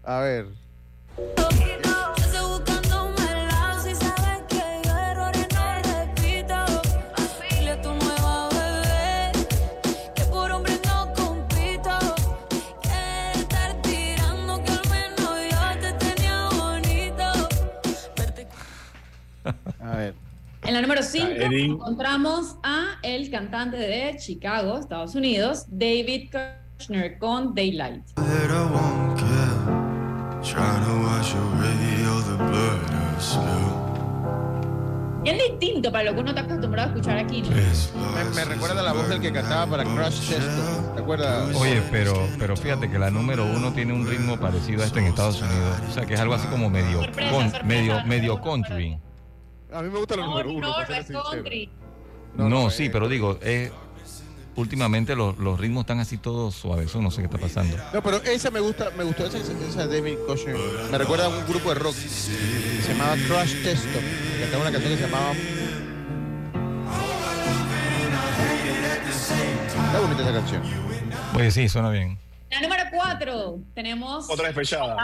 A 0.03 0.19
ver. 0.19 0.47
En 20.67 20.73
la 20.73 20.81
número 20.81 21.01
5 21.01 21.27
Ah, 21.29 21.45
Eddie. 21.45 21.65
encontramos 21.65 22.57
a 22.63 22.97
el 23.03 23.29
cantante 23.31 23.77
de 23.77 24.17
Chicago, 24.17 24.77
Estados 24.77 25.15
Unidos, 25.15 25.65
David 25.69 26.29
Kushner 26.77 27.17
con 27.19 27.55
Daylight. 27.55 28.03
Bien 35.23 35.37
distinto 35.37 35.91
para 35.91 36.05
lo 36.05 36.13
que 36.13 36.19
uno 36.21 36.29
está 36.29 36.41
acostumbrado 36.41 36.89
a 36.89 36.93
escuchar 36.93 37.17
aquí. 37.17 37.41
¿no? 37.41 37.49
Me, 37.49 38.23
me 38.35 38.45
recuerda 38.45 38.81
la 38.81 38.93
voz 38.93 39.09
del 39.09 39.19
que 39.19 39.31
cantaba 39.33 39.65
para 39.67 39.83
Crush 39.83 40.29
Testo. 40.29 40.93
¿Te 40.95 41.01
acuerdas? 41.01 41.53
Oye, 41.55 41.81
pero, 41.91 42.13
pero 42.39 42.55
fíjate 42.55 42.89
que 42.89 42.97
la 42.97 43.09
número 43.11 43.45
uno 43.45 43.73
tiene 43.73 43.91
un 43.93 44.07
ritmo 44.07 44.37
parecido 44.39 44.83
a 44.83 44.85
este 44.85 44.99
en 44.99 45.07
Estados 45.07 45.41
Unidos. 45.41 45.79
O 45.89 45.91
sea, 45.91 46.05
que 46.05 46.13
es 46.13 46.19
algo 46.19 46.33
así 46.35 46.47
como 46.47 46.69
medio, 46.69 47.01
Sorpresa, 47.01 47.31
con- 47.31 47.43
sorpresa. 47.51 47.65
medio, 47.65 48.05
medio 48.05 48.41
country. 48.41 48.97
A 49.71 49.81
mí 49.81 49.89
me 49.89 49.97
gusta 49.99 50.15
la 50.15 50.23
No, 50.23 50.29
número 50.31 50.51
uno. 50.51 50.67
no, 52.35 52.49
no. 52.49 52.49
No, 52.49 52.69
sí, 52.69 52.85
eh, 52.85 52.89
pero 52.91 53.09
digo, 53.09 53.37
eh, 53.41 53.71
últimamente 54.55 55.15
los, 55.15 55.37
los 55.37 55.59
ritmos 55.59 55.81
están 55.81 55.99
así 55.99 56.17
todos 56.17 56.55
suaves. 56.55 56.95
No 56.95 57.11
sé 57.11 57.21
qué 57.21 57.25
está 57.25 57.37
pasando. 57.37 57.77
No, 57.93 58.01
pero 58.01 58.17
esa 58.17 58.49
me 58.51 58.59
gusta, 58.59 58.91
me 58.97 59.03
gustó 59.03 59.25
esa, 59.25 59.37
esa 59.37 59.87
David 59.87 60.17
Kushner. 60.27 60.55
Me 60.91 60.97
recuerda 60.97 61.25
a 61.25 61.29
un 61.29 61.45
grupo 61.47 61.69
de 61.69 61.75
rock. 61.75 61.93
Se 61.95 62.93
llamaba 62.93 63.15
Crush 63.27 63.63
Testo. 63.63 63.99
que 63.99 64.41
Cantaba 64.41 64.63
una 64.63 64.71
canción 64.71 64.93
que 64.93 64.97
se 65.03 65.09
llamaba. 65.09 65.33
Está 69.85 69.99
bonita 69.99 70.21
esa 70.21 70.33
canción. 70.33 70.61
Oye, 71.35 71.51
sí, 71.51 71.69
suena 71.69 71.89
bien. 71.89 72.17
La 72.51 72.61
número 72.61 72.83
4 72.91 73.59
tenemos 73.73 74.29
Otra 74.29 74.47
despechada. 74.47 74.95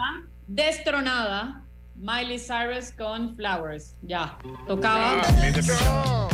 destronada 0.47 1.62
Miley 1.95 2.39
Cyrus 2.39 2.91
con 2.91 3.35
Flowers. 3.35 3.95
Ya, 4.01 4.37
tocaba. 4.67 5.21
Ah. 5.21 6.27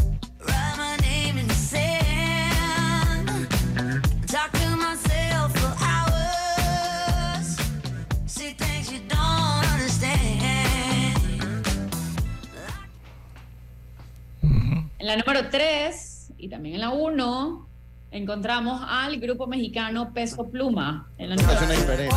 En 14.99 15.07
la 15.07 15.15
número 15.15 15.49
3 15.49 16.33
y 16.37 16.49
también 16.49 16.75
en 16.75 16.81
la 16.81 16.89
1 16.89 17.69
encontramos 18.11 18.81
al 18.85 19.17
grupo 19.19 19.47
mexicano 19.47 20.13
Peso 20.13 20.49
Pluma. 20.49 21.09
En 21.17 21.29
la 21.29 21.35
Una 21.35 21.53
número. 21.53 22.09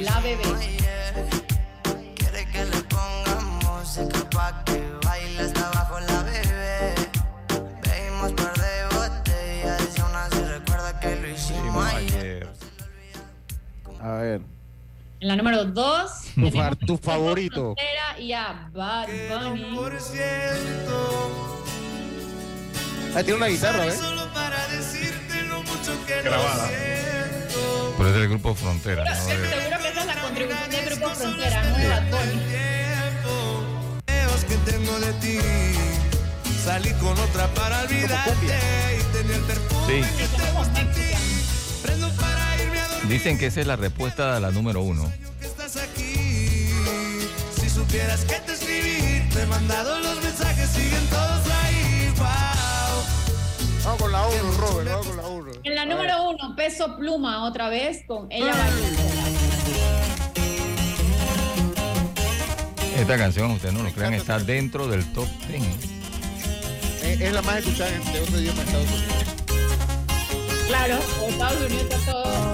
La 0.00 0.20
Bebé. 0.20 1.55
Música 3.96 4.30
pa' 4.30 4.64
que 4.64 4.82
baile 5.04 5.40
hasta 5.42 5.68
abajo 5.68 6.00
la 6.00 6.22
bebé. 6.22 6.94
Bebimos 7.82 8.32
par 8.32 8.52
de 8.58 8.96
botellas 8.96 9.82
y 9.96 10.00
aún 10.00 10.16
así 10.16 10.38
recuerda 10.44 11.00
que 11.00 11.16
lo 11.16 11.28
hicimos 11.28 11.86
ayer. 11.94 12.48
A 14.02 14.08
ver. 14.12 14.40
En 15.20 15.28
la 15.28 15.36
número 15.36 15.64
2 15.64 16.10
Tu, 16.34 16.50
fa- 16.50 16.74
tu 16.86 16.98
favorito. 16.98 17.74
Y 18.18 18.32
a 18.32 18.68
Bad 18.74 19.08
Bunny. 19.30 19.76
Ah, 23.14 23.22
tiene 23.22 23.34
una 23.34 23.46
guitarra, 23.46 23.86
¿ves? 23.86 23.98
Grabada. 26.22 26.68
Pero 27.96 28.08
es 28.10 28.14
del 28.14 28.28
grupo 28.28 28.54
Frontera. 28.54 29.04
¿no? 29.04 29.14
Seguro 29.24 29.48
que 29.48 29.88
esa 29.88 30.00
es 30.00 30.06
la 30.06 30.20
contribución 30.22 30.70
del 30.70 30.84
grupo 30.90 31.14
Frontera, 31.14 31.62
no 31.64 31.76
de 31.78 31.88
Bad 31.88 32.10
Bunny. 32.10 32.75
Que 34.46 34.56
tengo 34.70 34.98
de 35.00 35.12
ti. 35.14 35.38
Salí 36.64 36.92
con 36.94 37.18
otra 37.18 37.46
para 37.54 37.82
olvidarte 37.82 38.34
y 38.98 39.16
tenía 39.16 39.36
el 39.36 39.42
perfume 39.42 39.86
Sí, 39.86 40.16
que 40.16 40.26
te 40.28 40.50
gusta 40.52 40.80
a 40.80 40.92
ti. 40.92 41.10
Prendo 41.82 42.08
para 42.16 42.62
irme 42.62 42.80
a 42.80 42.88
dormir 42.88 43.08
dicen 43.08 43.38
que 43.38 43.46
esa 43.46 43.60
es 43.60 43.66
la 43.66 43.76
respuesta 43.76 44.36
a 44.36 44.40
la 44.40 44.50
número 44.50 44.82
uno. 44.82 45.10
que 45.40 45.46
estás 45.46 45.76
aquí. 45.76 46.68
Si 47.60 47.70
supieras 47.70 48.24
que 48.24 48.34
te 48.40 48.52
escribí, 48.52 49.28
te 49.32 49.42
he 49.42 49.46
mandado 49.46 49.98
los 50.00 50.22
mensajes, 50.22 50.68
siguen 50.70 51.06
todos 51.06 51.42
ahí. 51.62 52.12
Wow. 52.16 52.26
Vamos 53.84 54.02
con 54.02 54.12
la 54.12 54.26
1, 54.26 54.52
Robert. 54.58 54.90
Vamos 54.90 55.06
con 55.06 55.16
la 55.16 55.26
1. 55.28 55.52
En 55.62 55.74
la 55.74 55.84
número 55.84 56.30
1, 56.30 56.56
Peso 56.56 56.96
Pluma 56.96 57.44
otra 57.44 57.68
vez 57.68 58.02
con 58.06 58.30
ella 58.32 58.52
bailando. 58.52 59.15
Esta 62.96 63.18
canción, 63.18 63.50
ustedes 63.50 63.74
no 63.74 63.82
lo 63.82 63.92
crean, 63.92 64.14
está 64.14 64.38
dentro 64.38 64.88
del 64.88 65.04
top 65.12 65.28
10. 65.48 65.62
Es, 67.02 67.20
es 67.20 67.32
la 67.32 67.42
más 67.42 67.58
escuchada 67.58 67.90
de 67.90 68.20
otro 68.20 68.40
idioma 68.40 68.62
en 68.62 68.68
Estados 68.68 68.90
Unidos. 68.90 69.24
Claro, 70.66 70.94
en 71.22 71.30
Estados 71.30 71.60
Unidos 71.60 71.82
está 71.82 71.98
todo. 72.10 72.52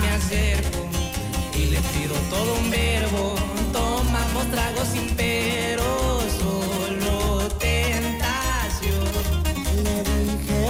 Me 0.00 0.08
acerco 0.08 0.88
y 1.54 1.66
le 1.66 1.78
tiro 1.78 2.14
todo 2.30 2.54
un 2.58 2.70
verbo. 2.70 3.36
Tomamos 3.72 4.50
tragos 4.50 4.88
sin 4.88 5.14
pero, 5.16 6.20
solo 6.40 7.48
tentación. 7.60 9.04
Le 9.84 10.24
dije, 10.24 10.60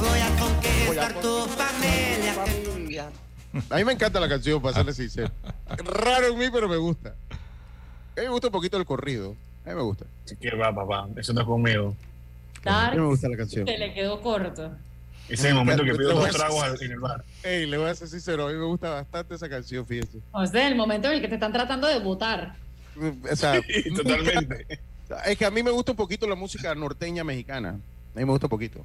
voy 0.00 0.20
a 0.20 0.28
conquistar 0.38 1.12
tu. 1.20 1.63
A 3.70 3.76
mí 3.76 3.84
me 3.84 3.92
encanta 3.92 4.18
la 4.20 4.28
canción, 4.28 4.60
para 4.60 4.74
serle 4.76 4.92
sincero. 4.92 5.30
Raro 5.84 6.28
en 6.28 6.38
mí, 6.38 6.46
pero 6.52 6.68
me 6.68 6.76
gusta. 6.76 7.10
A 7.30 8.20
mí 8.20 8.26
me 8.26 8.28
gusta 8.28 8.48
un 8.48 8.52
poquito 8.52 8.76
el 8.76 8.84
corrido. 8.84 9.36
A 9.64 9.70
mí 9.70 9.74
me 9.76 9.82
gusta. 9.82 10.04
Así 10.24 10.36
que 10.36 10.54
va, 10.54 10.74
papá. 10.74 11.08
Eso 11.16 11.32
no 11.32 11.40
es 11.40 11.46
conmigo. 11.46 11.94
A 12.64 12.90
mí 12.92 12.96
me 12.98 13.06
gusta 13.06 13.28
la 13.28 13.36
canción. 13.36 13.66
Se 13.66 13.78
le 13.78 13.92
quedó 13.94 14.20
corto. 14.20 14.72
Ese 15.26 15.34
es 15.34 15.44
el 15.44 15.54
momento 15.54 15.84
que 15.84 15.94
pido 15.94 16.14
dos 16.14 16.28
tragos 16.30 16.62
al- 16.62 16.82
en 16.82 16.92
el 16.92 16.98
bar. 17.00 17.24
Ey, 17.42 17.66
le 17.66 17.78
voy 17.78 17.88
a 17.88 17.94
ser 17.94 18.08
sincero, 18.08 18.46
a 18.46 18.52
mí 18.52 18.58
me 18.58 18.64
gusta 18.64 18.90
bastante 18.90 19.34
esa 19.34 19.48
canción, 19.48 19.86
fíjese. 19.86 20.18
O 20.32 20.46
sea, 20.46 20.68
el 20.68 20.74
momento 20.76 21.08
en 21.08 21.14
el 21.14 21.20
que 21.22 21.28
te 21.28 21.34
están 21.34 21.52
tratando 21.52 21.86
de 21.88 21.98
votar. 22.00 22.56
O 23.30 23.36
sea, 23.36 23.60
totalmente. 23.96 24.80
Es 25.26 25.36
que 25.36 25.44
a 25.44 25.50
mí 25.50 25.62
me 25.62 25.70
gusta 25.70 25.92
un 25.92 25.96
poquito 25.96 26.26
la 26.26 26.34
música 26.34 26.74
norteña 26.74 27.22
mexicana. 27.24 27.70
A 27.70 28.18
mí 28.18 28.24
me 28.24 28.30
gusta 28.30 28.46
un 28.46 28.50
poquito. 28.50 28.84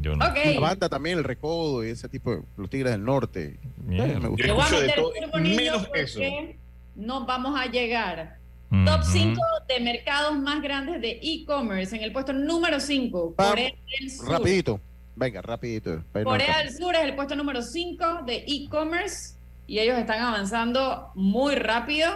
Yo 0.00 0.16
no. 0.16 0.26
Ok. 0.26 0.36
La 0.54 0.60
banda 0.60 0.88
también, 0.88 1.18
el 1.18 1.24
recodo 1.24 1.84
y 1.84 1.90
ese 1.90 2.08
tipo 2.08 2.30
de 2.30 2.42
los 2.56 2.70
tigres 2.70 2.92
del 2.92 3.04
norte. 3.04 3.58
Eh, 3.90 4.18
me 4.20 4.28
gusta. 4.28 4.46
Le 4.46 4.52
voy 4.52 4.62
a 4.62 4.70
meter 4.70 4.94
turbo, 4.96 5.38
niño, 5.40 5.72
porque 5.86 6.56
No 6.94 7.26
vamos 7.26 7.58
a 7.58 7.66
llegar. 7.66 8.38
Ujú. 8.70 8.84
Top 8.84 9.02
5 9.02 9.40
de 9.66 9.80
mercados 9.80 10.38
más 10.38 10.60
grandes 10.60 11.00
de 11.00 11.18
e-commerce. 11.22 11.96
En 11.96 12.02
el 12.02 12.12
puesto 12.12 12.32
número 12.32 12.80
5, 12.80 13.34
Vamos, 13.36 13.50
Corea 13.50 13.72
del 13.98 14.10
Sur. 14.10 14.28
Rapidito. 14.28 14.80
Venga, 15.16 15.42
rapidito. 15.42 16.02
Corea 16.22 16.58
del 16.58 16.72
Sur 16.72 16.94
es 16.94 17.02
el 17.02 17.14
puesto 17.16 17.34
número 17.34 17.62
5 17.62 18.22
de 18.26 18.44
e-commerce 18.46 19.34
y 19.66 19.78
ellos 19.78 19.98
están 19.98 20.20
avanzando 20.20 21.10
muy 21.14 21.54
rápido 21.54 22.08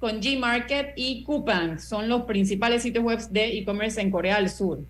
con 0.00 0.20
Gmarket 0.20 0.92
y 0.96 1.24
Coupang. 1.24 1.78
Son 1.78 2.08
los 2.08 2.22
principales 2.22 2.82
sitios 2.82 3.04
web 3.04 3.20
de 3.30 3.58
e-commerce 3.58 4.00
en 4.00 4.10
Corea 4.10 4.36
del 4.36 4.48
Sur. 4.48 4.80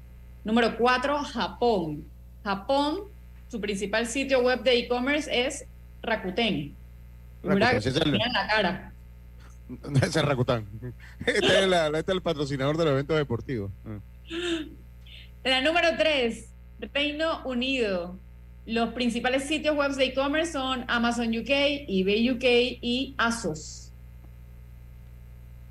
Número 0.44 0.76
4, 0.78 1.24
Japón. 1.24 2.04
Japón, 2.58 3.00
su 3.50 3.60
principal 3.60 4.06
sitio 4.06 4.40
web 4.40 4.62
de 4.62 4.78
e-commerce 4.78 5.28
es 5.46 5.66
Rakuten. 6.02 6.74
Mira, 7.42 7.72
Rakuten, 7.72 7.76
es 7.92 7.96
el- 8.00 8.14
en 8.14 8.32
la 8.32 8.46
cara. 8.46 8.92
Es 10.02 10.14
Rakuten. 10.14 10.66
Este 11.26 11.60
es, 11.64 11.68
la- 11.68 11.88
este 11.88 11.98
es 12.00 12.08
el 12.08 12.22
patrocinador 12.22 12.78
de 12.78 12.84
los 12.84 12.92
eventos 12.94 13.16
deportivos. 13.18 13.70
Ah. 13.86 13.98
En 15.44 15.50
la 15.50 15.60
número 15.60 15.88
3, 15.98 16.46
Reino 16.94 17.42
Unido. 17.44 18.16
Los 18.64 18.94
principales 18.94 19.44
sitios 19.44 19.76
web 19.76 19.92
de 19.92 20.04
e-commerce 20.06 20.52
son 20.52 20.84
Amazon 20.88 21.28
UK, 21.28 21.50
eBay 21.86 22.30
UK 22.30 22.44
y 22.80 23.14
ASOS. 23.18 23.92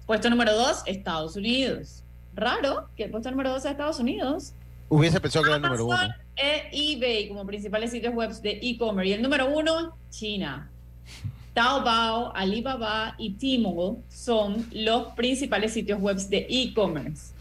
Puesto 0.06 0.30
número 0.30 0.54
2, 0.56 0.84
Estados 0.86 1.36
Unidos. 1.36 2.04
Raro 2.36 2.88
que 2.96 3.06
el 3.06 3.12
puesto 3.12 3.32
número 3.32 3.50
2 3.52 3.64
sea 3.64 3.72
Estados 3.72 4.00
Unidos. 4.00 4.54
Hubiese 4.90 5.20
pensado 5.20 5.44
que 5.44 5.50
era 5.50 5.58
el 5.58 5.62
número 5.64 5.86
uno. 5.86 5.98
E 6.38 6.70
eBay 6.72 7.28
como 7.28 7.46
principales 7.46 7.92
sitios 7.92 8.14
web 8.14 8.32
de 8.42 8.60
e-commerce. 8.62 9.10
Y 9.10 9.14
el 9.14 9.22
número 9.22 9.48
1, 9.50 9.98
China. 10.10 10.70
Taobao, 11.54 12.32
Alibaba 12.36 13.16
y 13.18 13.32
Tmall 13.34 13.98
son 14.10 14.68
los 14.72 15.14
principales 15.14 15.74
sitios 15.74 16.00
web 16.00 16.18
de 16.18 16.46
e-commerce. 16.50 17.34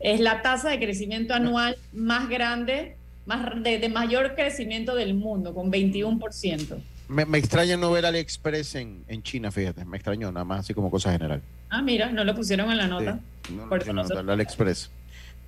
Es 0.00 0.20
la 0.20 0.40
tasa 0.42 0.70
de 0.70 0.78
crecimiento 0.78 1.34
anual 1.34 1.76
más 1.92 2.28
grande, 2.30 2.96
más 3.26 3.62
de, 3.62 3.78
de 3.78 3.88
mayor 3.90 4.34
crecimiento 4.34 4.94
del 4.94 5.14
mundo, 5.14 5.52
con 5.54 5.70
21%. 5.70 6.78
Me, 7.08 7.24
me 7.26 7.38
extraña 7.38 7.76
no 7.76 7.90
ver 7.90 8.06
AliExpress 8.06 8.74
en, 8.76 9.04
en 9.08 9.22
China, 9.22 9.50
fíjate. 9.52 9.84
Me 9.84 9.96
extrañó, 9.98 10.32
nada 10.32 10.44
más 10.44 10.60
así 10.60 10.72
como 10.74 10.90
cosa 10.90 11.12
general. 11.12 11.42
Ah, 11.68 11.82
mira, 11.82 12.10
no 12.10 12.24
lo 12.24 12.34
pusieron 12.34 12.70
en 12.70 12.78
la 12.78 12.86
nota. 12.86 13.20
No, 13.50 13.68
Por 13.68 13.78
no, 13.78 13.82
eso 13.84 13.92
no, 13.92 14.02
nosotros- 14.02 14.24
el 14.24 14.30
AliExpress. 14.30 14.90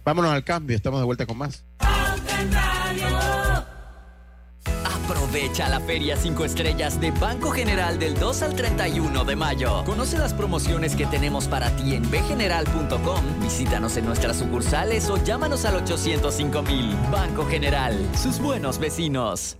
Vámonos 0.04 0.30
al 0.32 0.44
cambio, 0.44 0.76
estamos 0.76 1.00
de 1.00 1.06
vuelta 1.06 1.26
con 1.26 1.36
más. 1.38 1.64
Aprovecha 4.84 5.68
la 5.68 5.80
Feria 5.80 6.16
5 6.16 6.44
Estrellas 6.44 7.00
de 7.00 7.10
Banco 7.10 7.50
General 7.50 7.98
del 7.98 8.14
2 8.14 8.42
al 8.42 8.54
31 8.54 9.24
de 9.24 9.36
mayo. 9.36 9.84
Conoce 9.84 10.18
las 10.18 10.34
promociones 10.34 10.96
que 10.96 11.06
tenemos 11.06 11.46
para 11.48 11.70
ti 11.76 11.94
en 11.94 12.10
bgeneral.com. 12.10 13.40
Visítanos 13.40 13.96
en 13.96 14.06
nuestras 14.06 14.38
sucursales 14.38 15.08
o 15.10 15.22
llámanos 15.22 15.64
al 15.64 15.76
805 15.76 16.62
mil. 16.62 16.94
Banco 17.10 17.46
General, 17.46 17.94
sus 18.14 18.38
buenos 18.38 18.78
vecinos. 18.78 19.58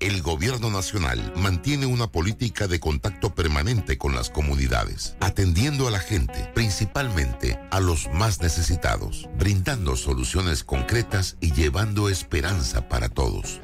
El 0.00 0.22
gobierno 0.22 0.70
nacional 0.70 1.32
mantiene 1.34 1.86
una 1.86 2.06
política 2.06 2.68
de 2.68 2.78
contacto 2.78 3.34
permanente 3.34 3.98
con 3.98 4.14
las 4.14 4.30
comunidades, 4.30 5.16
atendiendo 5.18 5.88
a 5.88 5.90
la 5.90 5.98
gente, 5.98 6.52
principalmente 6.54 7.58
a 7.72 7.80
los 7.80 8.08
más 8.12 8.40
necesitados, 8.40 9.28
brindando 9.36 9.96
soluciones 9.96 10.62
concretas 10.62 11.36
y 11.40 11.52
llevando 11.52 12.08
esperanza 12.08 12.88
para 12.88 13.08
todos. 13.08 13.60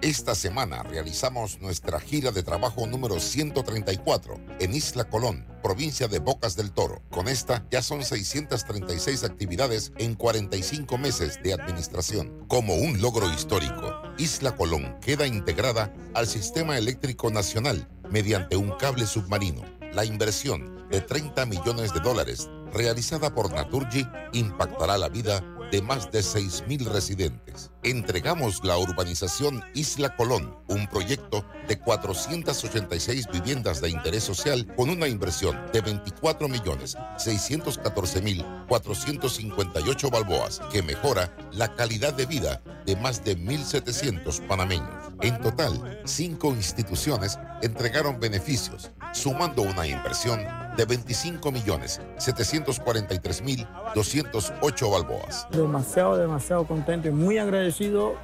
Esta 0.00 0.36
semana 0.36 0.84
realizamos 0.84 1.60
nuestra 1.60 1.98
gira 1.98 2.30
de 2.30 2.44
trabajo 2.44 2.86
número 2.86 3.18
134 3.18 4.36
en 4.60 4.72
Isla 4.72 5.10
Colón, 5.10 5.44
provincia 5.60 6.06
de 6.06 6.20
Bocas 6.20 6.54
del 6.54 6.70
Toro. 6.70 7.02
Con 7.10 7.26
esta 7.26 7.66
ya 7.68 7.82
son 7.82 8.04
636 8.04 9.24
actividades 9.24 9.92
en 9.98 10.14
45 10.14 10.98
meses 10.98 11.42
de 11.42 11.52
administración. 11.52 12.46
Como 12.46 12.76
un 12.76 13.00
logro 13.00 13.28
histórico, 13.28 13.92
Isla 14.18 14.54
Colón 14.54 14.96
queda 15.00 15.26
integrada 15.26 15.92
al 16.14 16.28
sistema 16.28 16.78
eléctrico 16.78 17.30
nacional 17.30 17.88
mediante 18.08 18.56
un 18.56 18.70
cable 18.78 19.04
submarino. 19.04 19.64
La 19.92 20.04
inversión 20.04 20.86
de 20.90 21.00
30 21.00 21.44
millones 21.46 21.92
de 21.92 21.98
dólares 21.98 22.48
realizada 22.72 23.34
por 23.34 23.52
Naturgy 23.52 24.06
impactará 24.32 24.96
la 24.96 25.08
vida 25.08 25.42
de 25.70 25.82
más 25.82 26.10
de 26.10 26.20
6.000 26.20 26.84
residentes. 26.86 27.70
Entregamos 27.82 28.64
la 28.64 28.76
urbanización 28.76 29.62
Isla 29.74 30.14
Colón, 30.16 30.56
un 30.68 30.86
proyecto 30.86 31.44
de 31.68 31.78
486 31.78 33.26
viviendas 33.32 33.80
de 33.80 33.90
interés 33.90 34.24
social 34.24 34.66
con 34.76 34.90
una 34.90 35.08
inversión 35.08 35.56
de 35.72 35.80
24 35.80 36.48
millones 36.48 36.96
614 37.18 38.22
mil 38.22 38.44
458 38.68 40.10
balboas 40.10 40.60
que 40.72 40.82
mejora 40.82 41.34
la 41.52 41.74
calidad 41.74 42.14
de 42.14 42.26
vida 42.26 42.62
de 42.86 42.96
más 42.96 43.24
de 43.24 43.36
1.700 43.36 44.46
panameños. 44.46 44.97
En 45.20 45.40
total, 45.40 46.00
cinco 46.04 46.52
instituciones 46.52 47.38
entregaron 47.60 48.20
beneficios, 48.20 48.90
sumando 49.12 49.62
una 49.62 49.84
inversión 49.84 50.40
de 50.76 50.84
25 50.84 51.50
millones 51.50 52.00
743 52.18 53.42
mil 53.42 53.66
208 53.96 54.90
balboas. 54.90 55.46
Demasiado, 55.50 56.16
demasiado 56.16 56.64
contento 56.66 57.08
y 57.08 57.10
muy 57.10 57.38
agradecido 57.38 58.14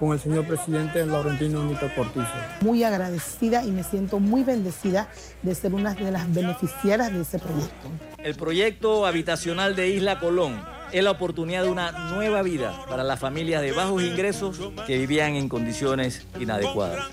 con 0.00 0.12
el 0.12 0.18
señor 0.18 0.44
presidente 0.48 1.06
Laurentino 1.06 1.62
Nito 1.62 1.88
Cortizo. 1.94 2.26
muy 2.60 2.82
agradecida 2.82 3.62
y 3.64 3.70
me 3.70 3.84
siento 3.84 4.18
muy 4.18 4.42
bendecida 4.42 5.08
de 5.42 5.54
ser 5.54 5.72
una 5.74 5.94
de 5.94 6.10
las 6.10 6.32
beneficiarias 6.34 7.12
de 7.12 7.20
ese 7.20 7.38
proyecto. 7.38 7.88
El 8.18 8.34
proyecto 8.34 9.06
habitacional 9.06 9.76
de 9.76 9.90
Isla 9.90 10.18
Colón 10.18 10.60
es 10.92 11.02
la 11.02 11.10
oportunidad 11.10 11.62
de 11.62 11.70
una 11.70 11.90
nueva 12.10 12.42
vida 12.42 12.84
para 12.88 13.02
las 13.02 13.18
familias 13.18 13.62
de 13.62 13.72
bajos 13.72 14.02
ingresos 14.02 14.60
que 14.86 14.98
vivían 14.98 15.36
en 15.36 15.48
condiciones 15.48 16.26
inadecuadas. 16.38 17.06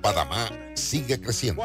Panamá 0.00 0.48
sigue 0.74 1.20
creciendo. 1.20 1.62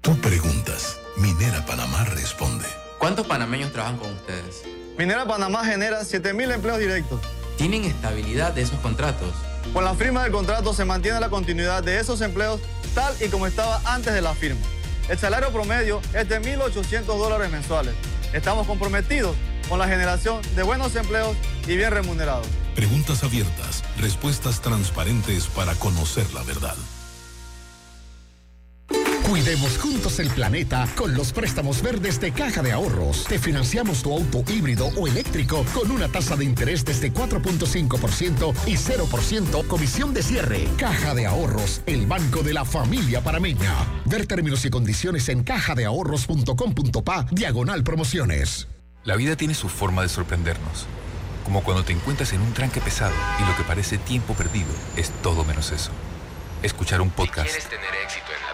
Tú 0.00 0.16
preguntas, 0.20 1.00
Minera 1.16 1.64
Panamá 1.66 2.04
responde. 2.04 2.66
¿Cuántos 2.98 3.26
panameños 3.26 3.72
trabajan 3.72 3.98
con 3.98 4.10
ustedes? 4.12 4.62
Minera 4.96 5.26
Panamá 5.26 5.64
genera 5.64 6.02
7.000 6.02 6.54
empleos 6.54 6.78
directos. 6.78 7.20
¿Tienen 7.56 7.84
estabilidad 7.84 8.52
de 8.52 8.62
esos 8.62 8.78
contratos? 8.80 9.34
Con 9.72 9.84
la 9.84 9.94
firma 9.94 10.22
del 10.22 10.32
contrato 10.32 10.72
se 10.72 10.84
mantiene 10.84 11.18
la 11.18 11.28
continuidad 11.28 11.82
de 11.82 11.98
esos 11.98 12.20
empleos 12.20 12.60
tal 12.94 13.14
y 13.20 13.28
como 13.28 13.46
estaba 13.46 13.80
antes 13.84 14.14
de 14.14 14.20
la 14.20 14.34
firma. 14.34 14.60
El 15.08 15.18
salario 15.18 15.50
promedio 15.50 16.00
es 16.14 16.28
de 16.28 16.40
1.800 16.40 17.04
dólares 17.04 17.50
mensuales. 17.50 17.94
Estamos 18.34 18.66
comprometidos 18.66 19.36
con 19.68 19.78
la 19.78 19.86
generación 19.86 20.42
de 20.56 20.64
buenos 20.64 20.96
empleos 20.96 21.36
y 21.68 21.76
bien 21.76 21.92
remunerados. 21.92 22.48
Preguntas 22.74 23.22
abiertas, 23.22 23.84
respuestas 24.00 24.60
transparentes 24.60 25.46
para 25.46 25.76
conocer 25.76 26.30
la 26.34 26.42
verdad. 26.42 26.74
Cuidemos 29.28 29.78
juntos 29.78 30.20
el 30.20 30.28
planeta 30.28 30.86
con 30.96 31.14
los 31.14 31.32
préstamos 31.32 31.82
verdes 31.82 32.20
de 32.20 32.30
Caja 32.30 32.62
de 32.62 32.72
Ahorros. 32.72 33.24
Te 33.24 33.38
financiamos 33.38 34.02
tu 34.02 34.12
auto 34.12 34.44
híbrido 34.52 34.88
o 34.96 35.08
eléctrico 35.08 35.64
con 35.72 35.90
una 35.90 36.08
tasa 36.08 36.36
de 36.36 36.44
interés 36.44 36.84
desde 36.84 37.12
4.5% 37.12 38.54
y 38.66 38.76
0% 38.76 39.66
comisión 39.66 40.12
de 40.12 40.22
cierre. 40.22 40.68
Caja 40.76 41.14
de 41.14 41.26
Ahorros, 41.26 41.80
el 41.86 42.06
banco 42.06 42.42
de 42.42 42.52
la 42.52 42.66
familia 42.66 43.22
parameña. 43.22 43.74
Ver 44.04 44.26
términos 44.26 44.64
y 44.66 44.70
condiciones 44.70 45.28
en 45.30 45.42
cajadeahorros.com.pa 45.42 47.26
diagonal 47.30 47.82
promociones. 47.82 48.68
La 49.04 49.16
vida 49.16 49.36
tiene 49.36 49.54
su 49.54 49.70
forma 49.70 50.02
de 50.02 50.10
sorprendernos. 50.10 50.86
Como 51.44 51.62
cuando 51.62 51.82
te 51.84 51.92
encuentras 51.92 52.32
en 52.34 52.42
un 52.42 52.52
tranque 52.52 52.80
pesado 52.80 53.14
y 53.38 53.48
lo 53.48 53.56
que 53.56 53.64
parece 53.64 53.98
tiempo 53.98 54.34
perdido 54.34 54.70
es 54.96 55.10
todo 55.22 55.44
menos 55.44 55.72
eso. 55.72 55.90
Escuchar 56.64 57.02
un 57.02 57.10
podcast, 57.10 57.52
tener 57.68 57.94
éxito 58.02 58.32
en 58.34 58.46
la 58.46 58.53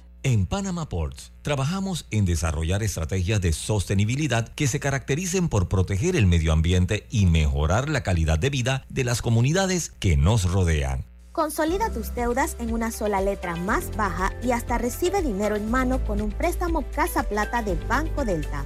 En 0.23 0.45
Panama 0.45 0.87
Ports 0.87 1.31
trabajamos 1.41 2.05
en 2.11 2.25
desarrollar 2.25 2.83
estrategias 2.83 3.41
de 3.41 3.53
sostenibilidad 3.53 4.49
que 4.49 4.67
se 4.67 4.79
caractericen 4.79 5.49
por 5.49 5.67
proteger 5.67 6.15
el 6.15 6.27
medio 6.27 6.53
ambiente 6.53 7.07
y 7.09 7.25
mejorar 7.25 7.89
la 7.89 8.03
calidad 8.03 8.37
de 8.37 8.51
vida 8.51 8.85
de 8.87 9.03
las 9.03 9.23
comunidades 9.23 9.89
que 9.89 10.17
nos 10.17 10.51
rodean. 10.51 11.05
Consolida 11.31 11.89
tus 11.89 12.13
deudas 12.13 12.55
en 12.59 12.71
una 12.71 12.91
sola 12.91 13.19
letra 13.19 13.55
más 13.55 13.95
baja 13.97 14.31
y 14.43 14.51
hasta 14.51 14.77
recibe 14.77 15.23
dinero 15.23 15.55
en 15.55 15.71
mano 15.71 16.05
con 16.05 16.21
un 16.21 16.29
préstamo 16.29 16.83
Casa 16.91 17.23
Plata 17.23 17.63
de 17.63 17.73
Banco 17.87 18.23
Delta. 18.23 18.63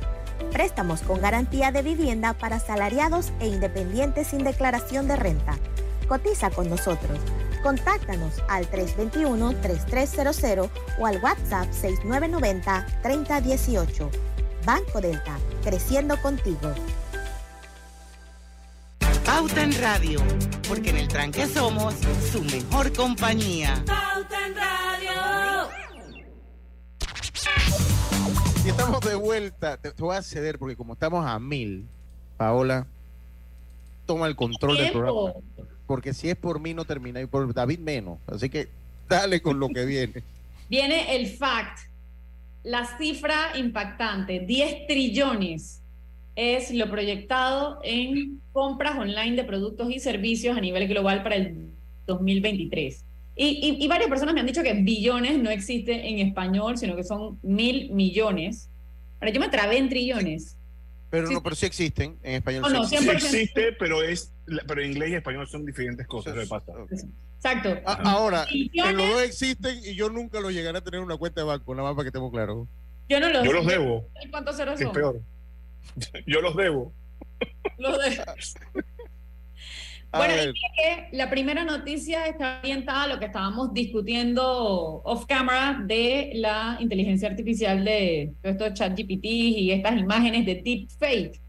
Préstamos 0.52 1.04
con 1.04 1.22
garantía 1.22 1.72
de 1.72 1.84
vivienda 1.84 2.34
para 2.34 2.60
salariados 2.60 3.32
e 3.40 3.48
independientes 3.48 4.28
sin 4.28 4.44
declaración 4.44 5.08
de 5.08 5.16
renta. 5.16 5.58
Cotiza 6.10 6.50
con 6.50 6.70
nosotros. 6.70 7.18
Contáctanos 7.66 8.42
al 8.48 8.70
321-3300 8.70 10.70
o 11.00 11.08
al 11.08 11.20
WhatsApp 11.24 11.68
6990-3018. 11.72 14.08
Banco 14.64 15.02
Delta, 15.02 15.40
creciendo 15.64 16.22
contigo. 16.22 16.76
Pauta 19.26 19.64
en 19.64 19.74
Radio, 19.82 20.22
porque 20.68 20.92
en 20.92 20.98
el 20.98 21.08
tranque 21.08 21.48
somos 21.48 21.96
su 22.32 22.44
mejor 22.44 22.94
compañía. 22.94 23.84
Pauta 23.88 24.46
en 24.46 24.56
Radio. 24.56 25.12
Y 28.64 28.70
estamos 28.70 29.02
de 29.02 29.16
vuelta. 29.16 29.78
Te, 29.78 29.92
te 29.92 30.04
voy 30.04 30.16
a 30.16 30.22
ceder 30.22 30.60
porque 30.60 30.76
como 30.76 30.94
estamos 30.94 31.26
a 31.26 31.40
mil, 31.40 31.90
Paola, 32.38 32.86
toma 34.06 34.28
el 34.28 34.36
control 34.36 34.78
del 34.78 34.92
programa. 34.92 35.34
Porque 35.88 36.14
si 36.14 36.30
es 36.30 36.36
por 36.36 36.60
mí 36.60 36.74
no 36.74 36.86
termina 36.86 37.22
y 37.22 37.26
por 37.28 37.54
David 37.54 37.80
menos. 37.80 38.20
Así 38.28 38.50
que 38.50 38.68
dale 39.08 39.42
con 39.42 39.60
lo 39.60 39.70
que 39.70 39.86
viene. 39.86 40.24
Viene 40.70 41.16
el 41.16 41.28
fact, 41.28 41.78
la 42.64 42.86
cifra 42.98 43.52
impactante, 43.56 44.40
10 44.40 44.88
trillones 44.88 45.82
es 46.36 46.72
lo 46.72 46.90
proyectado 46.90 47.80
en 47.84 48.42
compras 48.52 48.98
online 48.98 49.36
de 49.36 49.44
productos 49.44 49.92
y 49.92 50.00
servicios 50.00 50.58
a 50.58 50.62
nivel 50.62 50.88
global 50.88 51.22
para 51.22 51.36
el 51.36 51.70
2023. 52.08 53.06
Y, 53.38 53.46
y- 53.46 53.84
y 53.86 53.88
varias 53.88 54.10
personas 54.10 54.34
me 54.34 54.40
han 54.40 54.46
dicho 54.48 54.64
que 54.64 54.74
billones 54.74 55.38
no 55.38 55.50
existe 55.52 56.10
en 56.10 56.20
español, 56.28 56.78
sino 56.78 56.96
que 56.96 57.04
son 57.04 57.38
mil 57.44 57.92
millones. 57.92 58.70
Ahora, 59.20 59.32
yo 59.32 59.40
me 59.40 59.50
trabé 59.50 59.78
en 59.78 59.88
trillones. 59.90 60.58
Pero 61.10 61.30
no, 61.30 61.44
pero 61.44 61.56
sí 61.56 61.66
existen 61.66 62.18
en 62.24 62.36
español. 62.36 62.64
No, 62.64 62.70
no, 62.70 62.86
sí 62.86 62.96
existe, 62.96 63.72
pero 63.74 64.02
es 64.02 64.32
pero 64.68 64.84
inglés 64.86 65.10
y 65.12 65.16
español 65.16 65.48
son 65.48 65.66
diferentes 65.66 66.06
cosas. 66.08 66.36
de. 66.36 66.44
Exacto. 66.44 67.78
A- 67.86 68.12
Ahora, 68.12 68.46
en 68.52 68.98
los 68.98 69.10
dos 69.10 69.22
existen 69.24 69.78
y 69.84 69.96
yo 69.96 70.10
nunca 70.10 70.40
los 70.40 70.54
llegaré 70.54 70.78
a 70.78 70.82
tener 70.82 71.00
una 71.00 71.18
cuenta 71.18 71.42
de 71.42 71.48
banco, 71.48 71.74
nada 71.76 71.90
más 71.90 71.96
para 71.96 72.06
que 72.06 72.10
estemos 72.10 72.32
claros. 72.32 72.68
Yo 73.08 73.20
no 73.20 73.30
los, 73.30 73.44
Yo 73.46 73.54
los 73.54 73.66
debo. 73.68 74.08
¿Y 74.24 74.30
¿Cuántos 74.30 74.58
ceros 74.58 74.80
Es 74.80 74.86
son? 74.86 74.94
peor. 74.94 75.22
Yo 76.26 76.42
los 76.42 76.56
debo. 76.56 76.92
Los 77.78 77.98
de- 78.00 78.24
A 80.12 80.18
Bueno, 80.20 80.34
que 80.78 81.10
la 81.18 81.30
primera 81.30 81.66
noticia 81.66 82.26
está 82.28 82.60
orientada 82.64 83.04
a 83.04 83.08
lo 83.08 83.20
que 83.20 83.26
estábamos 83.26 83.74
discutiendo 83.74 85.02
off 85.04 85.26
camera 85.26 85.82
de 85.86 86.32
la 86.36 86.78
inteligencia 86.80 87.28
artificial 87.28 87.84
de 87.84 88.34
todo 88.42 88.52
esto 88.54 88.64
de 88.64 88.74
ChatGPT 88.74 89.26
y 89.26 89.72
estas 89.72 89.98
imágenes 90.00 90.46
de 90.46 90.56
deepfake. 90.64 91.42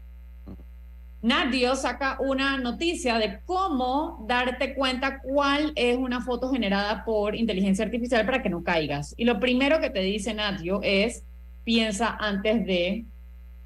Nadio 1.21 1.75
saca 1.75 2.17
una 2.19 2.57
noticia 2.57 3.17
de 3.17 3.39
cómo 3.45 4.23
darte 4.27 4.75
cuenta 4.75 5.19
cuál 5.21 5.73
es 5.75 5.97
una 5.97 6.21
foto 6.21 6.51
generada 6.51 7.03
por 7.03 7.35
inteligencia 7.35 7.83
artificial 7.85 8.25
para 8.25 8.41
que 8.43 8.49
no 8.49 8.63
caigas. 8.63 9.13
Y 9.17 9.25
lo 9.25 9.39
primero 9.39 9.79
que 9.79 9.89
te 9.89 10.01
dice 10.01 10.33
Nadio 10.33 10.79
es 10.83 11.23
piensa 11.63 12.15
antes 12.19 12.65
de, 12.65 13.05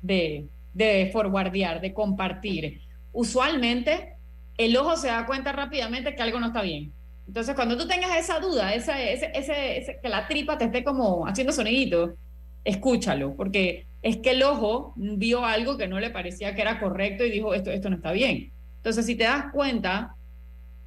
de, 0.02 0.48
de 0.74 1.10
forwardear, 1.12 1.82
de 1.82 1.94
compartir. 1.94 2.82
Usualmente 3.12 4.16
el 4.58 4.76
ojo 4.78 4.96
se 4.96 5.08
da 5.08 5.26
cuenta 5.26 5.52
rápidamente 5.52 6.16
que 6.16 6.22
algo 6.22 6.40
no 6.40 6.48
está 6.48 6.62
bien. 6.62 6.94
Entonces, 7.28 7.54
cuando 7.56 7.78
tú 7.78 7.88
tengas 7.88 8.18
esa 8.18 8.40
duda, 8.40 8.74
esa, 8.74 9.00
ese, 9.02 9.32
ese- 9.34 9.78
ese- 9.78 10.00
que 10.02 10.10
la 10.10 10.28
tripa 10.28 10.58
te 10.58 10.66
esté 10.66 10.84
como 10.84 11.28
haciendo 11.28 11.54
sonidito, 11.54 12.16
escúchalo, 12.64 13.36
porque 13.36 13.88
es 14.02 14.18
que 14.18 14.32
el 14.32 14.44
ojo 14.44 14.94
vio 14.96 15.46
algo 15.46 15.78
que 15.78 15.88
no 15.88 16.00
le 16.00 16.10
parecía 16.10 16.56
que 16.56 16.62
era 16.62 16.80
correcto 16.80 17.24
y 17.24 17.32
dijo, 17.32 17.54
esto, 17.54 17.72
esto 17.72 17.90
no 17.90 17.98
está 17.98 18.12
bien. 18.12 18.52
Entonces, 18.78 19.06
si 19.06 19.16
te 19.16 19.26
das 19.26 19.46
cuenta, 19.54 20.16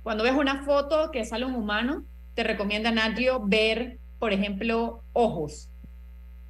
cuando 0.03 0.25
ves 0.25 0.35
una 0.35 0.65
foto 0.65 1.11
que 1.13 1.25
sale 1.25 1.45
un 1.45 1.55
humano, 1.55 2.05
te 2.35 2.43
recomienda 2.43 2.91
Natrio 2.91 3.41
ver, 3.45 3.99
por 4.19 4.33
ejemplo, 4.33 5.03
ojos. 5.13 5.69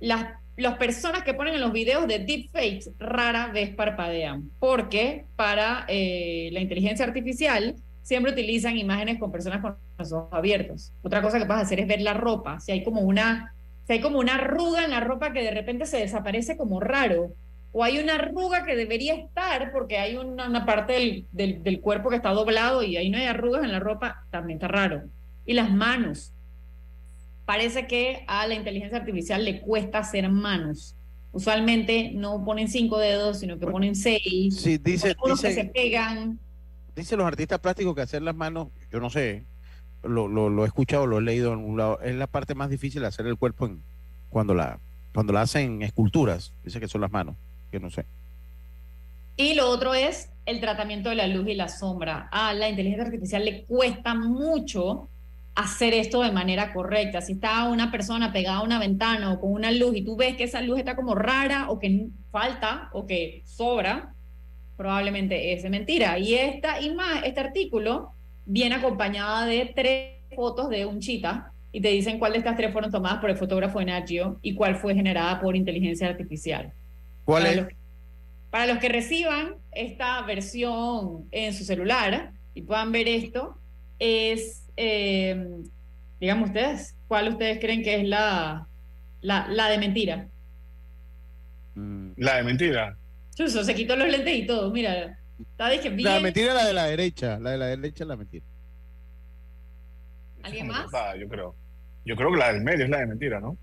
Las, 0.01 0.27
las 0.57 0.79
personas 0.79 1.23
que 1.23 1.35
ponen 1.35 1.55
en 1.55 1.61
los 1.61 1.73
videos 1.73 2.07
de 2.09 2.21
deepfakes 2.21 2.93
rara 2.99 3.49
vez 3.49 3.75
parpadean, 3.75 4.51
porque 4.59 5.27
para 5.37 5.85
eh, 5.89 6.49
la 6.53 6.61
inteligencia 6.61 7.05
artificial 7.05 7.77
siempre 8.03 8.33
utilizan 8.33 8.77
imágenes 8.77 9.19
con 9.19 9.31
personas 9.31 9.61
con 9.61 9.77
los 9.99 10.13
ojos 10.13 10.29
abiertos. 10.33 10.93
Otra 11.03 11.21
cosa 11.21 11.39
que 11.39 11.47
puedes 11.47 11.63
hacer 11.63 11.81
es 11.81 11.87
ver 11.87 12.01
la 12.01 12.15
ropa, 12.15 12.61
si 12.61 12.73
hay 12.73 12.83
como 12.83 13.03
una, 13.03 13.54
si 13.87 13.93
hay 13.95 14.01
como 14.01 14.19
una 14.19 14.37
arruga 14.37 14.85
en 14.85 14.91
la 14.91 15.01
ropa 15.01 15.33
que 15.33 15.43
de 15.43 15.51
repente 15.51 15.87
se 15.87 15.99
desaparece 15.99 16.57
como 16.57 16.81
raro, 16.81 17.33
o 17.73 17.83
hay 17.85 17.99
una 17.99 18.15
arruga 18.15 18.65
que 18.65 18.77
debería 18.77 19.15
estar 19.15 19.73
porque 19.73 19.99
hay 19.99 20.17
una, 20.17 20.49
una 20.49 20.65
parte 20.65 20.93
del, 20.95 21.27
del- 21.33 21.63
del 21.63 21.81
cuerpo 21.81 22.09
que 22.11 22.17
está 22.17 22.31
doblado 22.31 22.83
y 22.83 22.97
ahí 22.97 23.11
no 23.11 23.19
hay 23.19 23.25
arrugas 23.25 23.65
en 23.65 23.73
la 23.73 23.81
ropa, 23.81 24.25
también 24.31 24.59
está 24.59 24.69
raro. 24.69 25.03
Y 25.45 25.55
las 25.55 25.71
manos. 25.71 26.33
Parece 27.45 27.87
que 27.87 28.25
a 28.27 28.47
la 28.47 28.55
inteligencia 28.55 28.99
artificial 28.99 29.45
le 29.45 29.61
cuesta 29.61 29.99
hacer 29.99 30.29
manos. 30.31 30.97
Usualmente 31.33 32.13
no 32.15 32.45
ponen 32.45 32.69
cinco 32.69 32.97
dedos, 32.99 33.41
sino 33.41 33.59
que 33.59 33.67
ponen 33.67 33.95
seis. 33.97 34.57
Sí, 34.57 34.79
dice, 34.79 35.15
Unos 35.23 35.41
que 35.43 35.49
dice- 35.49 35.63
se 35.63 35.69
pegan. 35.69 36.39
Dicen 36.97 37.19
los 37.19 37.27
artistas 37.27 37.59
plásticos 37.59 37.95
que 37.95 38.03
hacer 38.03 38.23
las 38.23 38.37
manos, 38.37 38.69
yo 38.91 39.01
no 39.01 39.11
sé, 39.11 39.45
lo, 40.07 40.65
he 40.65 40.67
escuchado, 40.67 41.07
lo 41.07 41.19
he 41.19 41.23
leído 41.23 41.53
en 41.53 41.59
un 41.61 41.77
lado, 41.77 42.01
es 42.01 42.15
la 42.15 42.27
parte 42.27 42.55
más 42.55 42.71
difícil 42.71 43.03
de 43.03 43.09
hacer 43.09 43.27
el 43.27 43.37
cuerpo 43.37 43.71
cuando 44.31 44.55
la 44.55 44.79
cuando 45.13 45.33
la 45.33 45.43
hacen 45.43 45.83
esculturas. 45.83 46.53
Dice 46.65 46.81
que 46.81 46.89
son 46.89 47.01
las 47.01 47.13
manos, 47.13 47.37
que 47.71 47.79
no 47.79 47.89
sé. 47.91 48.05
Y 49.37 49.55
lo 49.55 49.69
otro 49.71 49.95
es 49.95 50.29
el 50.47 50.61
tratamiento 50.61 51.09
de 51.09 51.15
la 51.15 51.27
luz 51.29 51.47
y 51.49 51.55
la 51.55 51.69
sombra. 51.69 52.29
A 52.33 52.53
la 52.53 52.69
inteligencia 52.69 53.05
artificial 53.05 53.45
le 53.45 53.63
cuesta 53.63 54.15
mucho 54.15 55.09
hacer 55.55 55.95
esto 55.95 56.21
de 56.23 56.33
manera 56.33 56.73
correcta. 56.73 57.21
Si 57.21 57.35
está 57.35 57.69
una 57.69 57.93
persona 57.93 58.33
pegada 58.33 58.57
a 58.59 58.63
una 58.63 58.81
ventana 58.81 59.33
o 59.33 59.41
con 59.41 59.53
una 59.53 59.71
luz 59.71 59.95
y 59.97 60.03
tú 60.03 60.17
ves 60.17 60.37
que 60.37 60.45
esa 60.45 60.61
luz 60.63 60.81
está 60.81 60.97
como 60.97 61.15
rara 61.15 61.71
o 61.71 61.79
que 61.79 62.07
falta 62.33 62.89
o 62.93 63.07
que 63.07 63.43
sobra, 63.45 64.13
probablemente 64.77 65.53
es 65.53 65.69
mentira. 65.71 66.19
Y 66.19 66.35
esta 66.35 66.81
ima- 66.81 67.21
este 67.25 67.39
artículo 67.39 68.11
viene 68.47 68.75
acompañada 68.77 69.47
de 69.47 69.73
tres 69.75 70.11
fotos 70.37 70.69
de 70.69 70.85
un 70.87 71.01
chita 71.01 71.53
y 71.73 71.81
te 71.81 71.89
dicen 71.89 72.19
cuál 72.19 72.33
de 72.33 72.39
estas 72.39 72.57
tres 72.57 72.73
fueron 72.73 72.91
tomadas 72.91 73.19
por 73.21 73.31
el 73.31 73.37
fotógrafo 73.37 73.79
de 73.79 73.87
Nat 73.87 74.09
Geo 74.09 74.39
y 74.43 74.55
cuál 74.55 74.77
fue 74.77 74.95
generada 74.95 75.41
por 75.41 75.57
inteligencia 75.57 76.09
artificial. 76.09 76.73
¿Cuál 77.25 77.43
Para 77.43 77.51
es? 77.55 77.57
los- 77.63 77.73
para 78.51 78.67
los 78.67 78.79
que 78.79 78.89
reciban 78.89 79.57
esta 79.73 80.23
versión 80.23 81.25
en 81.33 81.53
su 81.53 81.65
celular 81.65 82.31
y 82.55 82.63
puedan 82.63 82.93
ver 82.93 83.09
esto, 83.09 83.59
es, 83.99 84.63
eh, 84.77 85.49
digamos 86.21 86.51
ustedes, 86.51 86.95
¿cuál 87.09 87.29
ustedes 87.31 87.59
creen 87.59 87.83
que 87.83 87.97
es 87.97 88.05
la, 88.07 88.69
la, 89.23 89.49
la 89.49 89.69
de 89.69 89.79
mentira? 89.79 90.29
La 92.17 92.37
de 92.37 92.43
mentira. 92.45 92.97
Chuso, 93.35 93.65
se 93.65 93.75
quitó 93.75 93.97
los 93.97 94.09
lentes 94.09 94.37
y 94.37 94.47
todo, 94.47 94.71
mira. 94.71 95.19
Está 95.41 95.69
dije 95.71 95.89
bien. 95.91 96.05
La 96.15 96.21
mentira 96.21 96.49
es 96.49 96.55
la 96.55 96.65
de 96.67 96.73
la 96.73 96.85
derecha, 96.85 97.39
la 97.39 97.51
de 97.51 97.59
la 97.59 97.67
derecha 97.67 98.05
es 98.05 98.09
la 98.09 98.17
mentira. 98.17 98.45
¿Alguien 100.43 100.69
más? 100.69 100.87
Ah, 100.95 101.15
yo 101.17 101.29
creo. 101.29 101.55
Yo 102.05 102.17
creo 102.17 102.31
que 102.31 102.37
la 102.39 102.53
del 102.53 102.63
medio 102.63 102.85
es 102.85 102.91
la 102.91 102.99
de 102.99 103.07
mentira, 103.07 103.41
¿no? 103.41 103.57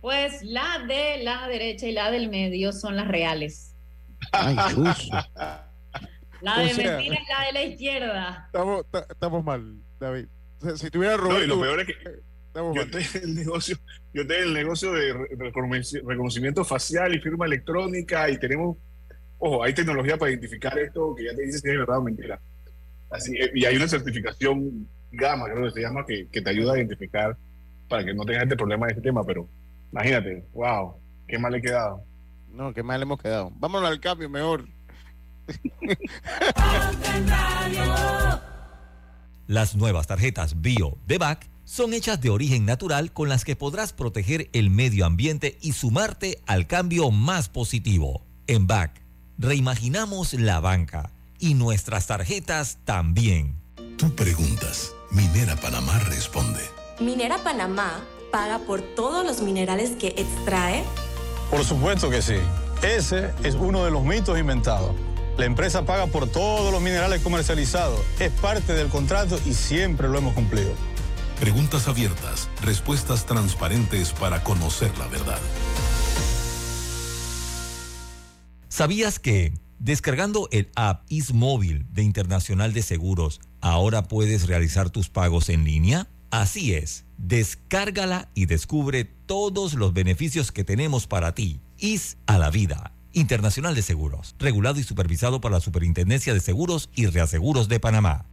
Pues 0.00 0.42
la 0.42 0.84
de 0.86 1.22
la 1.22 1.46
derecha 1.48 1.86
y 1.86 1.92
la 1.92 2.10
del 2.10 2.28
medio 2.28 2.72
son 2.72 2.96
las 2.96 3.08
reales. 3.08 3.74
Ay. 4.32 4.56
La 6.40 6.56
O 6.56 6.60
de 6.60 6.68
sea- 6.74 6.96
mentira 6.96 7.16
es 7.16 7.28
la 7.28 7.46
de 7.46 7.52
la 7.52 7.62
izquierda. 7.62 8.42
Estamos, 8.46 8.86
ta- 8.90 9.06
estamos 9.08 9.44
mal, 9.44 9.74
David. 9.98 10.26
O 10.60 10.66
sea, 10.66 10.76
si 10.76 10.90
tuviera 10.90 11.16
No, 11.16 11.22
Roberto, 11.24 11.44
y 11.44 11.46
lo 11.48 11.60
peor 11.60 11.80
es 11.80 11.86
que 11.86 11.94
estamos 12.46 12.76
yo 12.76 12.82
mal. 12.82 12.90
tengo 12.90 13.24
el 13.24 13.34
negocio, 13.34 13.76
yo 14.12 14.26
tengo 14.26 14.42
el 14.42 14.54
negocio 14.54 14.92
de 14.92 15.12
re- 15.12 15.28
reconocimiento 15.36 16.08
reconocimiento 16.08 16.64
facial 16.64 17.14
y 17.14 17.20
firma 17.20 17.46
electrónica 17.46 18.28
y 18.30 18.38
tenemos, 18.38 18.76
ojo, 19.38 19.62
hay 19.62 19.72
tecnología 19.74 20.16
para 20.16 20.30
identificar 20.30 20.78
esto 20.78 21.14
que 21.14 21.24
ya 21.24 21.34
te 21.34 21.42
dice 21.42 21.58
si 21.58 21.68
es 21.68 21.78
verdad 21.78 21.98
o 21.98 22.02
mentira. 22.02 22.40
Así, 23.10 23.34
eh, 23.36 23.50
y 23.54 23.64
hay 23.64 23.76
una 23.76 23.88
certificación 23.88 24.88
Gama, 25.10 25.46
creo 25.46 25.64
que 25.64 25.70
se 25.70 25.80
llama, 25.80 26.04
que, 26.06 26.28
que 26.30 26.42
te 26.42 26.50
ayuda 26.50 26.74
a 26.74 26.76
identificar 26.76 27.36
para 27.88 28.04
que 28.04 28.12
no 28.12 28.24
tengas 28.24 28.42
este 28.42 28.56
problema 28.56 28.86
de 28.86 28.92
este 28.92 29.02
tema, 29.02 29.24
pero 29.24 29.48
imagínate, 29.90 30.44
wow, 30.52 30.96
qué 31.26 31.38
mal 31.38 31.54
he 31.54 31.62
quedado. 31.62 32.02
No, 32.50 32.74
qué 32.74 32.82
mal 32.82 33.00
hemos 33.00 33.20
quedado. 33.20 33.50
Vámonos 33.56 33.88
al 33.88 34.00
cambio 34.00 34.28
mejor. 34.28 34.68
Las 39.46 39.76
nuevas 39.76 40.06
tarjetas 40.06 40.60
Bio 40.60 40.98
de 41.06 41.16
BAC 41.16 41.48
son 41.64 41.94
hechas 41.94 42.20
de 42.20 42.30
origen 42.30 42.66
natural 42.66 43.12
con 43.12 43.28
las 43.28 43.44
que 43.44 43.56
podrás 43.56 43.92
proteger 43.92 44.48
el 44.52 44.70
medio 44.70 45.06
ambiente 45.06 45.56
y 45.60 45.72
sumarte 45.72 46.42
al 46.46 46.66
cambio 46.66 47.10
más 47.10 47.48
positivo. 47.48 48.26
En 48.46 48.66
BAC, 48.66 49.02
reimaginamos 49.38 50.34
la 50.34 50.60
banca 50.60 51.10
y 51.38 51.54
nuestras 51.54 52.08
tarjetas 52.08 52.78
también. 52.84 53.54
Tú 53.96 54.14
preguntas, 54.14 54.92
Minera 55.10 55.56
Panamá 55.56 55.98
responde. 56.00 56.60
Minera 57.00 57.38
Panamá 57.38 58.04
paga 58.32 58.58
por 58.58 58.82
todos 58.82 59.24
los 59.24 59.40
minerales 59.40 59.92
que 59.92 60.08
extrae. 60.08 60.84
Por 61.50 61.64
supuesto 61.64 62.10
que 62.10 62.20
sí. 62.20 62.36
Ese 62.82 63.32
es 63.42 63.54
uno 63.54 63.84
de 63.84 63.90
los 63.90 64.04
mitos 64.04 64.38
inventados. 64.38 64.94
La 65.36 65.44
empresa 65.44 65.84
paga 65.84 66.08
por 66.08 66.28
todos 66.28 66.72
los 66.72 66.82
minerales 66.82 67.22
comercializados. 67.22 68.00
Es 68.18 68.32
parte 68.32 68.74
del 68.74 68.88
contrato 68.88 69.38
y 69.46 69.54
siempre 69.54 70.08
lo 70.08 70.18
hemos 70.18 70.34
cumplido. 70.34 70.72
Preguntas 71.38 71.86
abiertas, 71.86 72.48
respuestas 72.62 73.24
transparentes 73.24 74.12
para 74.12 74.42
conocer 74.42 74.96
la 74.98 75.06
verdad. 75.06 75.38
¿Sabías 78.78 79.18
que 79.18 79.54
descargando 79.80 80.48
el 80.52 80.70
app 80.76 81.02
IsMóvil 81.08 81.84
de 81.92 82.04
Internacional 82.04 82.72
de 82.72 82.82
Seguros, 82.82 83.40
ahora 83.60 84.04
puedes 84.04 84.46
realizar 84.46 84.88
tus 84.88 85.08
pagos 85.08 85.48
en 85.48 85.64
línea? 85.64 86.08
Así 86.30 86.74
es, 86.74 87.04
descárgala 87.16 88.30
y 88.36 88.46
descubre 88.46 89.02
todos 89.02 89.74
los 89.74 89.92
beneficios 89.94 90.52
que 90.52 90.62
tenemos 90.62 91.08
para 91.08 91.34
ti. 91.34 91.60
IS 91.76 92.18
a 92.26 92.38
la 92.38 92.50
vida. 92.50 92.92
Internacional 93.12 93.74
de 93.74 93.82
Seguros, 93.82 94.36
regulado 94.38 94.78
y 94.78 94.84
supervisado 94.84 95.40
por 95.40 95.50
la 95.50 95.58
Superintendencia 95.58 96.32
de 96.32 96.38
Seguros 96.38 96.88
y 96.94 97.06
Reaseguros 97.06 97.66
de 97.66 97.80
Panamá. 97.80 98.26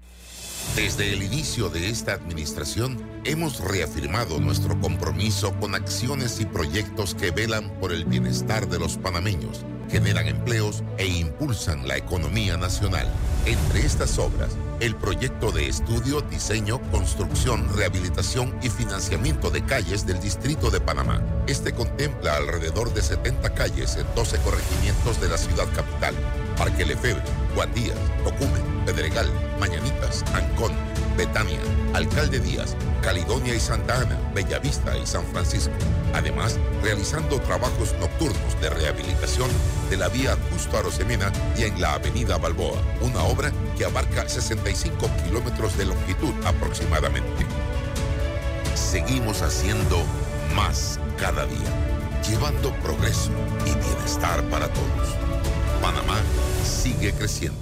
Desde 0.76 1.12
el 1.12 1.24
inicio 1.24 1.70
de 1.70 1.90
esta 1.90 2.14
administración, 2.14 3.02
hemos 3.24 3.62
reafirmado 3.62 4.40
nuestro 4.40 4.80
compromiso 4.80 5.60
con 5.60 5.74
acciones 5.74 6.40
y 6.40 6.46
proyectos 6.46 7.16
que 7.16 7.32
velan 7.32 7.72
por 7.80 7.92
el 7.92 8.06
bienestar 8.06 8.70
de 8.70 8.78
los 8.78 8.98
panameños, 8.98 9.66
generan 9.90 10.28
empleos 10.28 10.84
e 10.98 11.06
impulsan 11.06 11.88
la 11.88 11.98
economía 11.98 12.58
nacional. 12.58 13.08
Entre 13.46 13.86
estas 13.86 14.18
obras, 14.18 14.58
el 14.80 14.96
proyecto 14.96 15.52
de 15.52 15.68
estudio, 15.68 16.22
diseño, 16.22 16.82
construcción, 16.92 17.68
rehabilitación 17.76 18.56
y 18.62 18.70
financiamiento 18.70 19.50
de 19.50 19.64
calles 19.64 20.06
del 20.06 20.20
Distrito 20.20 20.72
de 20.72 20.82
Panamá. 20.82 21.22
Este 21.48 21.74
contempla 21.74 22.38
alrededor 22.38 22.94
de 22.94 23.02
70 23.02 23.54
calles 23.54 23.96
en 23.96 24.06
12 24.16 24.38
corregimientos 24.40 25.22
de 25.22 25.30
la 25.30 25.38
ciudad 25.38 25.68
capital. 25.76 26.16
Parque 26.58 26.86
Lefebvre, 26.86 27.24
Juan 27.54 27.74
Díaz, 27.74 27.98
Tocumen, 28.24 28.86
Pedregal, 28.86 29.30
Mañanitas, 29.60 30.24
Ancón, 30.34 30.74
Betania, 31.18 31.60
Alcalde 31.94 32.40
Díaz, 32.40 32.76
Caledonia 33.02 33.56
y 33.56 33.60
Santa 33.60 34.02
Ana, 34.02 34.20
Bellavista 34.34 34.98
y 34.98 35.06
San 35.06 35.26
Francisco. 35.28 35.74
Además, 36.14 36.60
realizando 36.82 37.40
trabajos 37.42 37.94
nocturnos 38.00 38.62
de 38.62 38.70
rehabilitación 38.70 39.50
de 39.90 39.98
la 39.98 40.10
vía 40.10 40.38
Justo 40.52 40.78
Arosemena 40.78 41.32
y 41.58 41.64
en 41.64 41.80
la 41.80 41.94
avenida 41.94 42.38
Balboa, 42.38 42.82
una 43.02 43.24
obra 43.24 43.52
que 43.78 43.86
abarca 43.86 44.28
65 44.28 45.10
kilómetros 45.24 45.78
de 45.78 45.86
longitud 45.86 46.34
aproximadamente. 46.46 47.46
Seguimos 48.76 49.42
haciendo 49.42 50.04
más 50.56 51.00
cada 51.18 51.46
día, 51.46 52.22
llevando 52.28 52.74
progreso 52.76 53.32
y 53.66 53.74
bienestar 53.86 54.44
para 54.50 54.68
todos. 54.70 55.16
Panamá 55.82 56.18
sigue 56.64 57.14
creciendo. 57.14 57.60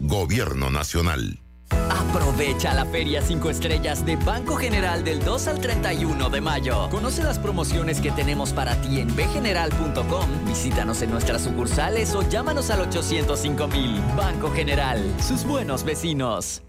Gobierno 0.00 0.70
Nacional. 0.70 1.40
Aprovecha 1.70 2.74
la 2.74 2.84
Feria 2.86 3.20
5 3.20 3.50
Estrellas 3.50 4.04
de 4.04 4.16
Banco 4.16 4.56
General 4.56 5.02
del 5.02 5.24
2 5.24 5.48
al 5.48 5.60
31 5.60 6.30
de 6.30 6.40
mayo. 6.40 6.88
Conoce 6.90 7.22
las 7.22 7.38
promociones 7.38 8.00
que 8.00 8.10
tenemos 8.12 8.52
para 8.52 8.80
ti 8.80 9.00
en 9.00 9.14
bgeneral.com. 9.14 10.46
Visítanos 10.46 11.02
en 11.02 11.10
nuestras 11.10 11.42
sucursales 11.42 12.14
o 12.14 12.28
llámanos 12.28 12.70
al 12.70 12.82
805 12.82 13.68
mil. 13.68 14.00
Banco 14.16 14.50
General, 14.50 15.02
sus 15.20 15.44
buenos 15.44 15.84
vecinos. 15.84 16.62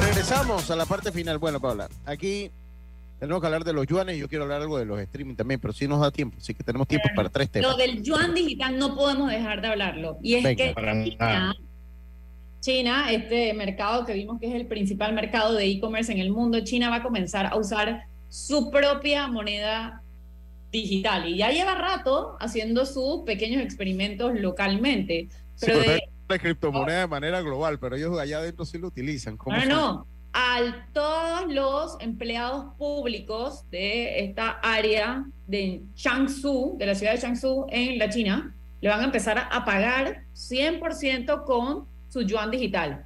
Regresamos 0.00 0.70
a 0.70 0.76
la 0.76 0.86
parte 0.86 1.10
final. 1.10 1.38
Bueno, 1.38 1.60
Paula, 1.60 1.88
aquí 2.04 2.50
tenemos 3.22 3.40
que 3.40 3.46
hablar 3.46 3.62
de 3.62 3.72
los 3.72 3.86
yuanes 3.86 4.16
y 4.16 4.18
yo 4.18 4.28
quiero 4.28 4.42
hablar 4.42 4.62
algo 4.62 4.78
de 4.78 4.84
los 4.84 4.98
streaming 4.98 5.36
también, 5.36 5.60
pero 5.60 5.72
sí 5.72 5.86
nos 5.86 6.00
da 6.00 6.10
tiempo, 6.10 6.38
así 6.38 6.54
que 6.54 6.64
tenemos 6.64 6.88
tiempo 6.88 7.08
para 7.14 7.28
tres 7.28 7.48
temas. 7.48 7.70
Lo 7.70 7.76
del 7.76 8.02
yuan 8.02 8.34
digital 8.34 8.76
no 8.76 8.96
podemos 8.96 9.30
dejar 9.30 9.62
de 9.62 9.68
hablarlo. 9.68 10.18
Y 10.24 10.34
es 10.34 10.42
Venga, 10.42 10.74
que 10.74 11.52
China, 12.58 13.12
este 13.12 13.54
mercado 13.54 14.04
que 14.04 14.12
vimos 14.14 14.40
que 14.40 14.48
es 14.48 14.54
el 14.56 14.66
principal 14.66 15.12
mercado 15.12 15.54
de 15.54 15.66
e-commerce 15.66 16.10
en 16.10 16.18
el 16.18 16.32
mundo, 16.32 16.64
China 16.64 16.90
va 16.90 16.96
a 16.96 17.02
comenzar 17.04 17.46
a 17.46 17.56
usar 17.56 18.06
su 18.28 18.72
propia 18.72 19.28
moneda 19.28 20.02
digital. 20.72 21.28
Y 21.28 21.36
ya 21.36 21.52
lleva 21.52 21.76
rato 21.76 22.36
haciendo 22.40 22.84
sus 22.86 23.22
pequeños 23.24 23.62
experimentos 23.62 24.32
localmente. 24.34 25.28
Sí, 25.54 25.66
Pero 25.66 25.76
porque 25.76 25.90
de, 25.92 26.00
la 26.28 26.38
criptomoneda 26.40 27.00
de 27.02 27.06
manera 27.06 27.40
global, 27.40 27.78
pero 27.78 27.94
ellos 27.94 28.18
allá 28.18 28.38
adentro 28.38 28.64
sí 28.64 28.78
lo 28.78 28.88
utilizan. 28.88 29.36
¿Cómo 29.36 29.54
No, 29.54 29.62
son? 29.62 29.70
no, 29.70 29.92
no. 29.92 30.11
A 30.32 30.86
todos 30.94 31.52
los 31.52 31.96
empleados 32.00 32.74
públicos 32.78 33.64
de 33.70 34.24
esta 34.24 34.58
área 34.62 35.26
de 35.46 35.82
Changshu, 35.94 36.76
de 36.78 36.86
la 36.86 36.94
ciudad 36.94 37.12
de 37.12 37.18
Changshu 37.18 37.66
en 37.68 37.98
la 37.98 38.08
China, 38.08 38.54
le 38.80 38.88
van 38.88 39.00
a 39.00 39.04
empezar 39.04 39.48
a 39.50 39.64
pagar 39.64 40.24
100% 40.34 41.44
con 41.44 41.86
su 42.08 42.22
yuan 42.22 42.50
digital. 42.50 43.04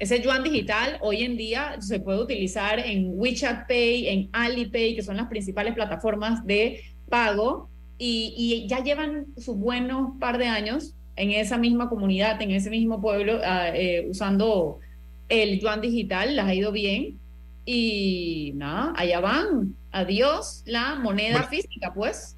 Ese 0.00 0.20
yuan 0.20 0.42
digital 0.42 0.98
hoy 1.00 1.22
en 1.22 1.36
día 1.36 1.76
se 1.80 2.00
puede 2.00 2.20
utilizar 2.20 2.80
en 2.80 3.12
WeChat 3.14 3.68
Pay, 3.68 4.08
en 4.08 4.28
Alipay, 4.32 4.96
que 4.96 5.02
son 5.02 5.16
las 5.16 5.28
principales 5.28 5.74
plataformas 5.74 6.44
de 6.44 6.80
pago, 7.08 7.68
y, 7.96 8.34
y 8.36 8.68
ya 8.68 8.82
llevan 8.82 9.26
sus 9.36 9.56
buenos 9.56 10.18
par 10.18 10.38
de 10.38 10.46
años 10.46 10.94
en 11.16 11.30
esa 11.30 11.58
misma 11.58 11.88
comunidad, 11.88 12.42
en 12.42 12.50
ese 12.50 12.70
mismo 12.70 13.00
pueblo, 13.00 13.38
ah, 13.44 13.68
eh, 13.68 14.06
usando 14.10 14.80
el 15.28 15.60
yuan 15.60 15.80
digital, 15.80 16.36
les 16.36 16.44
ha 16.44 16.54
ido 16.54 16.72
bien. 16.72 17.18
Y 17.66 18.52
nada, 18.56 18.92
allá 18.96 19.20
van. 19.20 19.74
Adiós 19.90 20.62
la 20.66 20.96
moneda 20.96 21.32
Bueno. 21.38 21.48
física, 21.48 21.92
pues. 21.94 22.36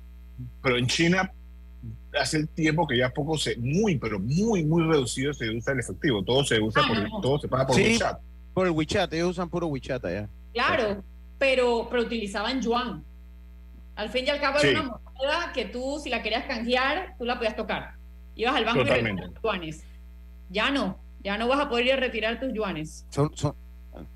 Pero 0.62 0.76
en 0.76 0.86
China 0.86 1.32
hace 2.18 2.46
tiempo 2.46 2.86
que 2.86 2.96
ya 2.98 3.10
poco 3.10 3.36
se, 3.36 3.56
muy, 3.56 3.96
pero 3.98 4.18
muy, 4.20 4.64
muy 4.64 4.82
reducido 4.84 5.32
se 5.34 5.50
usa 5.50 5.72
el 5.72 5.80
efectivo. 5.80 6.22
Todo 6.22 6.44
se 6.44 6.60
usa 6.60 6.82
Ah, 6.84 6.88
por, 6.88 7.10
no. 7.10 7.20
todo 7.20 7.38
se 7.38 7.48
paga 7.48 7.66
por 7.66 7.76
Sí, 7.76 7.82
WeChat. 7.82 8.20
por 8.54 8.66
el 8.66 8.72
WeChat, 8.72 9.12
ellos 9.14 9.30
usan 9.30 9.48
puro 9.50 9.66
WeChat 9.66 10.04
allá. 10.04 10.28
Claro, 10.52 11.02
pero, 11.38 11.88
pero 11.90 12.02
utilizaban 12.02 12.62
yuan. 12.62 13.02
Al 13.96 14.08
fin 14.10 14.24
y 14.26 14.30
al 14.30 14.40
cabo 14.40 14.58
Sí. 14.60 14.68
era 14.68 14.82
una 14.82 14.90
moneda 14.98 15.52
que 15.54 15.64
tú, 15.66 15.98
si 16.02 16.08
la 16.10 16.22
querías 16.22 16.44
canjear, 16.44 17.14
tú 17.18 17.24
la 17.24 17.36
podías 17.36 17.56
tocar. 17.56 17.94
Ibas 18.34 18.54
al 18.56 18.64
banco 18.64 18.80
y 18.80 18.84
Totalmente. 18.84 19.22
retirabas 19.22 19.42
yuanes. 19.42 19.84
Ya 20.50 20.70
no, 20.70 20.98
ya 21.26 21.36
no 21.36 21.48
vas 21.48 21.58
a 21.58 21.68
poder 21.68 21.86
ir 21.86 21.92
a 21.94 21.96
retirar 21.96 22.38
tus 22.38 22.52
yuanes. 22.54 23.04
Son, 23.10 23.32
son, 23.34 23.56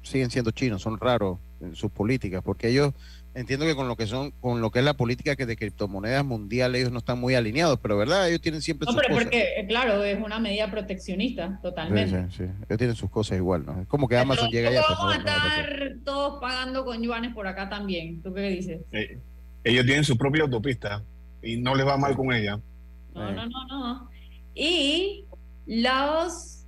siguen 0.00 0.30
siendo 0.30 0.52
chinos, 0.52 0.80
son 0.80 0.96
raros 0.96 1.38
en 1.61 1.74
sus 1.74 1.90
políticas, 1.90 2.40
porque 2.44 2.68
ellos 2.68 2.94
entiendo 3.34 3.66
que 3.66 3.74
con 3.74 3.88
lo 3.88 3.96
que 3.96 4.06
son, 4.06 4.30
con 4.40 4.61
lo 4.61 4.70
que 4.70 4.78
es 4.78 4.84
la 4.84 4.94
política 4.94 5.34
que 5.34 5.44
de 5.44 5.56
criptomonedas 5.56 6.24
mundial, 6.24 6.72
ellos 6.76 6.92
no 6.92 6.98
están 6.98 7.18
muy 7.18 7.34
alineados, 7.34 7.80
pero 7.82 7.96
verdad, 7.98 8.28
ellos 8.28 8.40
tienen 8.40 8.62
siempre 8.62 8.86
No, 8.86 8.92
sus 8.92 9.00
pero 9.02 9.14
cosas. 9.14 9.24
porque, 9.24 9.42
eh, 9.56 9.66
claro, 9.66 10.04
es 10.04 10.22
una 10.22 10.38
medida 10.38 10.70
proteccionista, 10.70 11.58
totalmente. 11.61 12.28
sí, 12.30 12.36
sí. 12.38 12.44
Ellos 12.68 12.78
tienen 12.78 12.94
sus 12.94 13.11
cosas 13.11 13.38
igual, 13.38 13.66
¿no? 13.66 13.80
Es 13.82 13.88
como 13.88 14.06
que 14.06 14.16
Amazon 14.16 14.48
Pero 14.52 14.70
llega 14.70 14.70
pues, 14.86 14.98
vamos 14.98 15.24
no- 15.24 15.30
a 15.30 15.34
estar 15.56 15.92
todos 16.04 16.40
pagando 16.40 16.84
con 16.84 17.02
yuanes 17.02 17.34
por 17.34 17.48
acá 17.48 17.68
también. 17.68 18.22
¿Tú 18.22 18.32
qué 18.32 18.42
dices? 18.42 18.82
Eh, 18.92 19.18
ellos 19.64 19.84
tienen 19.84 20.04
su 20.04 20.16
propia 20.16 20.44
autopista 20.44 21.02
y 21.42 21.56
no 21.56 21.74
les 21.74 21.84
va 21.84 21.96
mal 21.96 22.14
con 22.14 22.32
ella. 22.32 22.61
No, 23.14 23.32
no, 23.32 23.46
no, 23.48 23.66
no. 23.68 24.11
Y 24.54 25.24
los, 25.66 26.59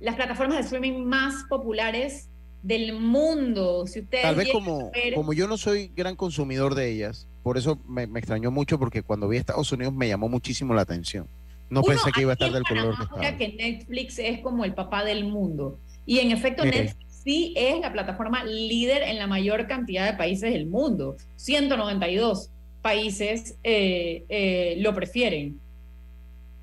las 0.00 0.14
plataformas 0.16 0.58
de 0.58 0.64
streaming 0.64 1.04
más 1.04 1.44
populares 1.48 2.28
del 2.62 2.92
mundo. 2.98 3.86
Si 3.86 4.00
ustedes 4.00 4.22
Tal 4.24 4.34
vez 4.36 4.48
como, 4.52 4.90
ver- 4.90 5.14
como 5.14 5.32
yo 5.32 5.46
no 5.48 5.56
soy 5.56 5.92
gran 5.94 6.16
consumidor 6.16 6.74
de 6.74 6.90
ellas, 6.90 7.26
por 7.42 7.56
eso 7.56 7.78
me, 7.86 8.06
me 8.06 8.18
extrañó 8.18 8.50
mucho 8.50 8.78
porque 8.78 9.02
cuando 9.02 9.28
vi 9.28 9.36
a 9.36 9.40
Estados 9.40 9.70
Unidos 9.72 9.94
me 9.94 10.08
llamó 10.08 10.28
muchísimo 10.28 10.74
la 10.74 10.82
atención. 10.82 11.26
No 11.70 11.80
Uno 11.80 11.88
pensé 11.88 12.10
que 12.12 12.22
iba 12.22 12.32
a 12.32 12.34
estar 12.34 12.50
del 12.50 12.64
color 12.64 12.96
que 12.96 13.02
estaba. 13.02 13.36
que 13.36 13.48
Netflix 13.54 14.18
es 14.18 14.40
como 14.40 14.64
el 14.64 14.74
papá 14.74 15.04
del 15.04 15.24
mundo. 15.26 15.78
Y 16.06 16.18
en 16.20 16.30
efecto, 16.32 16.62
Sí. 16.62 16.70
Netflix 16.70 17.20
sí 17.24 17.54
es 17.56 17.78
la 17.80 17.92
plataforma 17.92 18.42
líder 18.44 19.02
en 19.02 19.18
la 19.18 19.26
mayor 19.26 19.66
cantidad 19.66 20.06
de 20.10 20.16
países 20.16 20.52
del 20.52 20.66
mundo. 20.66 21.16
192 21.36 22.50
países 22.80 23.56
eh, 23.64 24.24
eh, 24.28 24.76
lo 24.80 24.94
prefieren. 24.94 25.60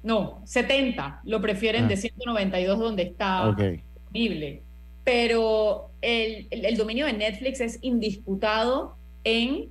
No, 0.06 0.42
70 0.46 1.22
lo 1.26 1.42
prefieren 1.42 1.86
Ah. 1.86 1.88
de 1.88 1.98
192 1.98 2.78
donde 2.80 3.04
está 3.04 3.52
disponible. 3.58 4.62
Pero 5.04 5.90
el, 6.02 6.48
el- 6.52 6.66
el 6.66 6.78
dominio 6.78 7.06
de 7.08 7.14
Netflix 7.14 7.60
es 7.60 7.80
indisputado 7.82 8.96
en 9.24 9.70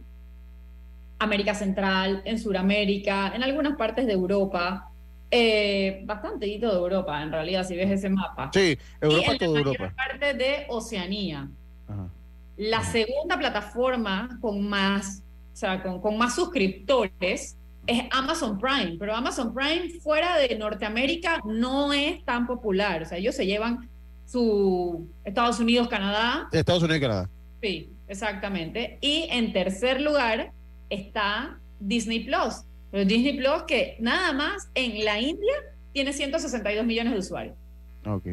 América 1.21 1.55
Central, 1.55 2.21
en 2.25 2.39
Sudamérica, 2.39 3.33
en 3.35 3.43
algunas 3.45 3.77
partes 3.77 4.07
de 4.07 4.13
Europa, 4.13 4.91
eh, 5.31 6.03
bastante 6.05 6.47
de 6.47 6.55
Europa, 6.57 7.23
en 7.23 7.31
realidad, 7.33 7.65
si 7.67 7.77
ves 7.77 7.91
ese 7.91 8.09
mapa. 8.11 8.51
Sí, 8.53 8.77
Europa, 9.01 9.33
y 9.41 9.45
en 9.45 9.53
la 9.53 9.59
Europa. 9.61 9.95
parte 9.97 10.35
de 10.35 10.67
Oceanía. 10.69 11.49
Ajá. 11.89 12.09
La 12.57 12.83
segunda 12.83 13.39
plataforma 13.39 14.37
con 14.41 14.69
más, 14.69 15.23
o 15.53 15.57
sea, 15.57 15.83
con, 15.83 16.01
con 16.01 16.19
más 16.19 16.35
suscriptores 16.35 17.57
es 17.87 18.03
Amazon 18.11 18.59
Prime, 18.59 18.97
pero 18.99 19.15
Amazon 19.15 19.53
Prime 19.55 19.89
fuera 20.01 20.37
de 20.39 20.57
Norteamérica 20.57 21.41
no 21.45 21.93
es 21.93 22.25
tan 22.25 22.47
popular. 22.47 23.03
O 23.03 23.05
sea, 23.07 23.19
ellos 23.19 23.35
se 23.35 23.47
llevan 23.47 23.89
su 24.27 25.07
Estados 25.25 25.61
Unidos, 25.61 25.89
Canadá, 25.89 26.49
Estados 26.53 26.83
Unidos 26.83 26.99
y 26.99 27.03
Canadá. 27.03 27.31
Sí, 27.63 27.91
exactamente. 28.09 28.99
Y 29.01 29.29
en 29.31 29.53
tercer 29.53 30.01
lugar 30.01 30.53
está 30.91 31.59
Disney 31.81 32.21
Plus. 32.21 32.63
Pero 32.91 33.05
Disney 33.05 33.37
Plus 33.37 33.63
que 33.67 33.97
nada 34.01 34.33
más 34.33 34.69
en 34.75 35.05
la 35.05 35.21
India 35.21 35.53
tiene 35.93 36.13
162 36.13 36.87
millones 36.87 37.13
de 37.13 37.19
usuarios. 37.19 37.57
Ok. 38.07 38.27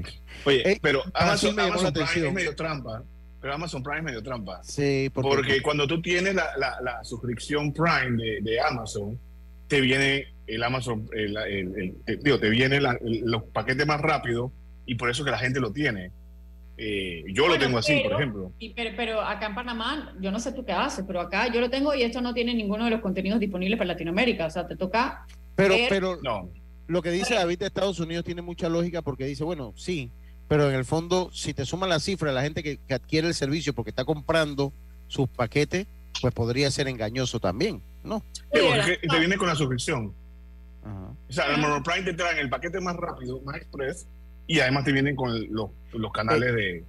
Oye, 0.45 0.71
Eh, 0.71 0.79
pero 0.81 1.01
Amazon, 1.13 1.55
Prime 1.55 2.27
es 2.27 2.33
medio 2.33 2.55
trampa. 2.55 3.03
Pero 3.39 3.53
Amazon 3.55 3.81
Prime 3.81 3.97
es 3.99 4.03
medio 4.03 4.21
trampa. 4.23 4.61
Sí, 4.63 5.09
porque, 5.13 5.29
Porque 5.29 5.61
cuando 5.61 5.87
tú 5.87 6.01
tienes 6.01 6.35
la, 6.35 6.45
la- 6.57 6.77
la 6.81 7.03
suscripción 7.03 7.73
Prime 7.73 8.21
de, 8.21 8.39
de 8.41 8.59
Amazon, 8.61 9.17
te 9.71 9.79
viene 9.79 10.25
el 10.47 10.61
Amazon, 10.63 11.07
el, 11.13 11.37
el- 11.37 11.75
el- 11.77 11.95
te, 12.05 12.17
digo, 12.17 12.37
te 12.39 12.49
vienen 12.49 12.83
los 13.23 13.43
paquetes 13.53 13.87
más 13.87 14.01
rápido 14.01 14.51
y 14.85 14.95
por 14.95 15.09
eso 15.09 15.23
que 15.23 15.31
la 15.31 15.37
gente 15.37 15.61
lo 15.61 15.71
tiene. 15.71 16.11
Eh, 16.77 17.23
yo 17.33 17.47
lo 17.47 17.57
tengo 17.57 17.77
así, 17.77 18.01
por 18.03 18.13
ejemplo. 18.13 18.51
y 18.59 18.73
pero, 18.73 18.91
pero 18.97 19.21
acá 19.21 19.45
en 19.47 19.55
Panamá, 19.55 20.13
yo 20.19 20.29
no 20.31 20.39
sé 20.41 20.51
tú 20.51 20.65
qué 20.65 20.73
haces, 20.73 21.05
pero 21.07 21.21
acá 21.21 21.47
yo 21.53 21.61
lo 21.61 21.69
tengo 21.69 21.93
y 21.95 22.01
esto 22.03 22.19
no 22.21 22.33
tiene 22.33 22.53
ninguno 22.53 22.83
de 22.85 22.91
los 22.91 22.99
contenidos 23.01 23.39
disponibles 23.39 23.77
para 23.77 23.87
Latinoamérica. 23.89 24.47
O 24.47 24.49
sea, 24.49 24.67
te 24.67 24.75
toca. 24.75 25.25
pero, 25.55 25.73
ver- 25.75 25.87
pero 25.89 26.19
No. 26.21 26.49
lo 26.87 27.01
que 27.01 27.11
dice 27.11 27.35
David 27.35 27.59
de 27.59 27.67
Estados 27.67 27.99
Unidos 28.01 28.25
tiene 28.25 28.41
mucha 28.41 28.67
lógica 28.67 29.01
porque 29.01 29.25
dice, 29.25 29.45
bueno, 29.45 29.73
sí, 29.77 30.11
pero 30.49 30.67
en 30.69 30.75
el 30.75 30.83
fondo, 30.83 31.29
si 31.31 31.53
te 31.53 31.65
suman 31.65 31.87
la 31.87 31.99
cifra, 31.99 32.33
la 32.33 32.41
gente 32.41 32.61
que, 32.61 32.77
que 32.85 32.93
adquiere 32.93 33.29
el 33.29 33.35
servicio 33.35 33.73
porque 33.73 33.91
está 33.91 34.03
comprando 34.03 34.73
sus 35.07 35.29
paquetes, 35.29 35.87
pues 36.19 36.33
podría 36.33 36.69
ser 36.71 36.89
engañoso 36.89 37.39
también, 37.39 37.81
¿no? 38.03 38.23
Sí, 38.35 38.41
porque 38.51 38.99
te 39.07 39.19
viene 39.19 39.37
con 39.37 39.47
la 39.47 39.55
suscripción. 39.55 40.13
Ajá. 40.83 41.13
O 41.29 41.33
sea, 41.33 41.45
el 41.47 41.55
Amazon 41.55 41.83
Prime 41.83 42.03
te 42.03 42.13
traen 42.13 42.37
el 42.39 42.49
paquete 42.49 42.79
más 42.81 42.95
rápido, 42.95 43.39
más 43.41 43.55
express, 43.57 44.07
y 44.47 44.59
además 44.59 44.83
te 44.83 44.91
vienen 44.91 45.15
con 45.15 45.31
los, 45.53 45.69
los 45.93 46.11
canales 46.11 46.53
de, 46.53 46.83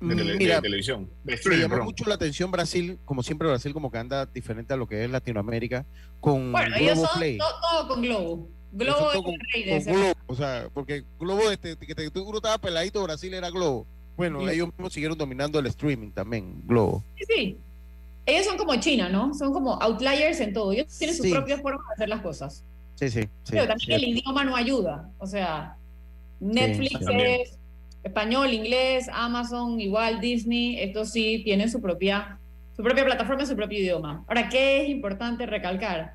de, 0.00 0.14
tele- 0.16 0.32
de 0.32 0.38
Mira, 0.38 0.60
televisión. 0.62 1.08
De 1.24 1.38
Me 1.46 1.56
llamó 1.56 1.68
perdón. 1.70 1.84
mucho 1.86 2.04
la 2.06 2.14
atención 2.14 2.50
Brasil, 2.50 2.98
como 3.04 3.22
siempre 3.22 3.48
Brasil 3.48 3.72
como 3.72 3.90
que 3.90 3.98
anda 3.98 4.26
diferente 4.26 4.72
a 4.72 4.76
lo 4.76 4.86
que 4.86 5.04
es 5.04 5.10
Latinoamérica, 5.10 5.84
con 6.20 6.52
Bueno, 6.52 6.76
ellos 6.76 6.92
Globo 6.94 7.06
son 7.08 7.18
Play. 7.18 7.38
to- 7.38 7.44
todo 7.60 7.88
con 7.88 8.02
Globo. 8.02 8.48
Globo 8.72 9.10
es 9.12 9.14
el 9.34 9.40
rey 9.52 9.62
de 9.64 9.84
con. 9.84 9.94
Globo, 9.94 10.12
o 10.26 10.34
sea, 10.34 10.68
porque 10.72 11.04
Globo, 11.20 11.50
este, 11.50 11.76
que 11.76 11.94
te, 11.94 12.06
estaba 12.06 12.58
peladito, 12.58 13.02
Brasil 13.02 13.32
era 13.34 13.50
Globo. 13.50 13.86
Bueno, 14.16 14.40
Sí. 14.42 14.48
ellos 14.54 14.68
mismos 14.68 14.92
siguieron 14.92 15.18
dominando 15.18 15.58
el 15.58 15.66
streaming 15.66 16.10
también, 16.12 16.62
Globo. 16.64 17.02
Sí, 17.18 17.24
sí. 17.28 17.58
Ellos 18.26 18.46
son 18.46 18.56
como 18.56 18.74
China, 18.76 19.08
¿no? 19.08 19.34
Son 19.34 19.52
como 19.52 19.74
outliers 19.82 20.40
en 20.40 20.52
todo. 20.52 20.72
Ellos 20.72 20.96
tienen 20.98 21.14
sus 21.16 21.26
Sí. 21.26 21.32
propias 21.32 21.60
formas 21.60 21.86
de 21.88 21.92
hacer 21.94 22.08
las 22.08 22.20
cosas. 22.22 22.64
Sí, 22.94 23.10
sí. 23.10 23.22
sí, 23.22 23.28
Pero 23.50 23.66
también 23.66 23.92
el 23.92 24.04
idioma 24.08 24.44
no 24.44 24.56
ayuda. 24.56 25.10
O 25.18 25.26
sea, 25.26 25.76
Netflix 26.40 26.98
es 27.12 27.58
español, 28.02 28.52
inglés, 28.52 29.08
Amazon, 29.12 29.80
igual 29.80 30.20
Disney, 30.20 30.78
estos 30.78 31.10
sí 31.10 31.42
tienen 31.44 31.70
su 31.70 31.80
propia, 31.80 32.38
su 32.76 32.82
propia 32.82 33.04
plataforma, 33.04 33.44
su 33.46 33.56
propio 33.56 33.78
idioma. 33.78 34.24
Ahora, 34.28 34.48
¿qué 34.48 34.82
es 34.82 34.88
importante 34.88 35.46
recalcar? 35.46 36.14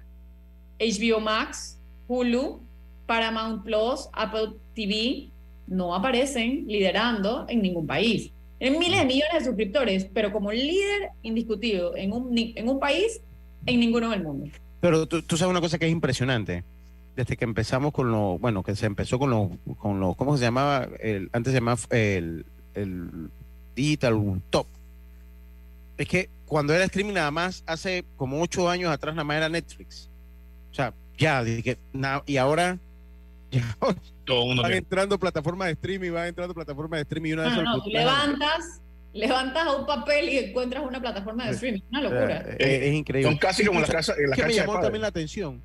HBO 0.79 1.19
Max, 1.19 1.79
Hulu, 2.07 2.61
Paramount 3.05 3.63
Plus, 3.63 4.07
Apple 4.13 4.53
TV 4.73 5.29
no 5.67 5.93
aparecen 5.93 6.65
liderando 6.67 7.45
en 7.49 7.61
ningún 7.61 7.85
país. 7.85 8.31
Tienen 8.59 8.79
miles 8.79 8.99
de 8.99 9.05
millones 9.05 9.33
de 9.39 9.45
suscriptores, 9.45 10.05
pero 10.13 10.31
como 10.31 10.51
líder 10.51 11.09
indiscutido 11.23 11.95
en 11.95 12.11
un, 12.11 12.37
en 12.37 12.69
un 12.69 12.79
país, 12.79 13.21
en 13.65 13.79
ninguno 13.79 14.09
del 14.09 14.21
mundo. 14.23 14.47
Pero 14.81 15.07
tú, 15.07 15.21
tú 15.21 15.37
sabes 15.37 15.49
una 15.51 15.61
cosa 15.61 15.79
que 15.79 15.85
es 15.85 15.91
impresionante. 15.91 16.63
Desde 17.15 17.35
que 17.35 17.43
empezamos 17.45 17.91
con 17.91 18.11
lo, 18.11 18.37
bueno, 18.37 18.63
que 18.63 18.75
se 18.75 18.85
empezó 18.85 19.17
con 19.17 19.29
los, 19.29 19.49
con 19.77 19.99
los, 19.99 20.15
¿cómo 20.15 20.37
se 20.37 20.43
llamaba? 20.43 20.87
El, 20.99 21.29
antes 21.33 21.51
se 21.51 21.59
llamaba 21.59 21.79
el, 21.89 22.45
el 22.75 23.29
Digital 23.75 24.41
Top. 24.49 24.67
Es 25.97 26.07
que 26.07 26.29
cuando 26.45 26.73
era 26.73 26.85
streaming 26.85 27.13
nada 27.13 27.31
más, 27.31 27.63
hace 27.65 28.05
como 28.15 28.41
ocho 28.41 28.69
años 28.69 28.91
atrás 28.91 29.15
nada 29.15 29.25
más 29.25 29.37
era 29.37 29.49
Netflix. 29.49 30.09
O 30.71 30.73
sea, 30.75 30.93
ya, 31.17 31.43
na- 31.91 32.23
y 32.25 32.37
ahora 32.37 32.77
Todo 34.25 34.55
van 34.61 34.73
entrando 34.73 35.17
plataformas 35.19 35.67
de 35.67 35.73
streaming, 35.73 36.11
van 36.11 36.27
entrando 36.27 36.53
plataformas 36.53 36.99
de 36.99 37.01
streaming 37.03 37.29
y 37.29 37.33
una 37.33 37.43
No, 37.43 37.49
vez 37.49 37.63
no, 37.63 37.77
no, 37.77 37.83
levantas, 37.87 38.81
levantas 39.13 39.67
a 39.67 39.75
un 39.75 39.85
papel 39.85 40.29
y 40.29 40.37
encuentras 40.37 40.85
una 40.85 40.99
plataforma 41.01 41.45
de 41.45 41.51
streaming. 41.51 41.81
Una 41.89 42.01
locura. 42.01 42.41
Eh, 42.47 42.55
eh, 42.59 42.89
es 42.89 42.93
increíble. 42.95 43.29
Son 43.31 43.37
casi 43.39 43.65
como 43.65 43.79
las 43.79 43.89
casas- 43.89 44.15
las 44.19 44.35
que 44.37 44.43
me 44.43 44.49
de 44.49 44.55
llamó 44.55 44.79
también 44.79 45.01
la 45.01 45.07
atención 45.07 45.61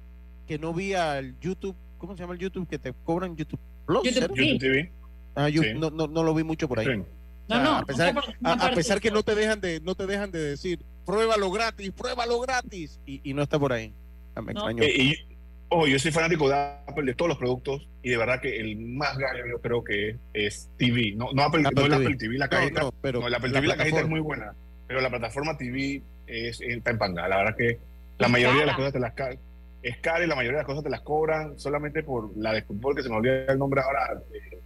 que 0.47 0.59
no 0.59 0.73
vi 0.73 0.95
al 0.95 1.39
YouTube, 1.41 1.77
¿cómo 1.99 2.15
se 2.17 2.21
llama 2.23 2.35
el 2.35 2.41
YouTube 2.41 2.69
que 2.69 2.79
te 2.79 2.93
cobran 3.05 3.37
YouTube 3.37 3.61
Plus? 3.87 4.03
YouTube. 4.05 4.35
TV. 4.35 4.47
YouTube 4.53 4.59
TV. 4.61 4.93
Ah, 5.35 5.49
yo 5.49 5.63
Sí. 5.63 5.75
no, 5.75 5.91
no, 5.91 6.07
no 6.07 6.23
lo 6.23 6.35
vi 6.35 6.43
mucho 6.45 6.69
por 6.69 6.79
ahí. 6.79 6.87
Sí. 6.87 6.93
No, 7.49 7.57
sea, 7.57 7.63
no, 7.65 7.77
a 7.77 7.85
pesar, 7.85 8.15
no 8.15 8.21
a, 8.49 8.53
a 8.53 9.01
que 9.01 9.11
no 9.11 9.23
te 9.23 9.35
dejan 9.35 9.61
de 9.61 9.79
no 9.81 9.95
te 9.95 10.07
dejan 10.07 10.31
de 10.31 10.39
decir 10.39 10.81
pruébalo 11.05 11.51
gratis, 11.51 11.91
pruébalo 11.93 12.41
gratis 12.41 12.99
y, 13.05 13.21
y 13.23 13.35
no 13.35 13.43
está 13.43 13.59
por 13.59 13.73
ahí. 13.75 13.93
Ah, 14.35 14.41
me 14.41 14.55
No. 14.55 14.61
extrañó. 14.71 14.83
Eh, 14.83 15.03
y, 15.03 15.34
ojo, 15.69 15.87
yo 15.87 15.99
soy 15.99 16.11
fanático 16.13 16.49
de 16.49 16.55
Apple, 16.55 17.05
de 17.05 17.15
todos 17.15 17.29
los 17.31 17.39
productos, 17.39 17.87
y 18.03 18.11
de 18.11 18.17
verdad 18.17 18.41
que 18.41 18.59
el 18.59 18.77
más 18.77 19.17
gallo 19.19 19.45
yo 19.51 19.61
creo 19.61 19.83
que 19.85 20.17
es 20.33 20.69
TV. 20.77 21.13
No, 21.17 21.33
no, 21.33 21.43
Apple, 21.43 21.63
Apple 21.67 21.89
no 21.89 21.97
el 21.97 22.03
TV. 22.03 22.05
Apple 22.05 22.17
TV, 22.17 22.39
la 22.39 22.47
No, 22.47 22.51
cajita. 22.51 22.81
no, 22.83 22.93
pero 23.01 23.21
no, 23.21 23.29
el 23.29 23.35
Apple 23.35 23.49
la 23.51 23.55
TV, 23.61 23.67
la 23.69 23.77
cajita 23.77 24.01
es 24.01 24.09
muy 24.09 24.21
buena, 24.21 24.55
pero 24.87 25.01
la 25.01 25.11
plataforma 25.11 25.57
TV 25.57 26.03
es, 26.27 26.61
está 26.61 26.91
en 26.91 26.99
panga. 26.99 27.27
La 27.29 27.37
verdad 27.39 27.57
que 27.57 27.79
la 28.19 28.29
mayoría 28.29 28.61
de 28.61 28.67
las 28.67 28.77
cosas 28.77 28.93
te 28.93 29.01
las 29.01 29.13
es 29.83 29.99
cara 29.99 30.25
y 30.25 30.27
la 30.27 30.35
mayoría 30.35 30.59
de 30.59 30.63
las 30.63 30.67
cosas 30.67 30.83
te 30.85 30.91
las 30.91 31.01
cobran 31.03 31.59
solamente 31.59 32.03
por 32.03 32.31
la 32.37 32.53
de 32.53 32.63
fútbol, 32.63 32.95
que 32.97 33.03
se 33.03 33.09
me 33.11 33.17
olvida 33.17 33.45
el 33.53 33.59
nombre 33.59 33.81
ahora. 33.83 34.21
eh, 34.33 34.59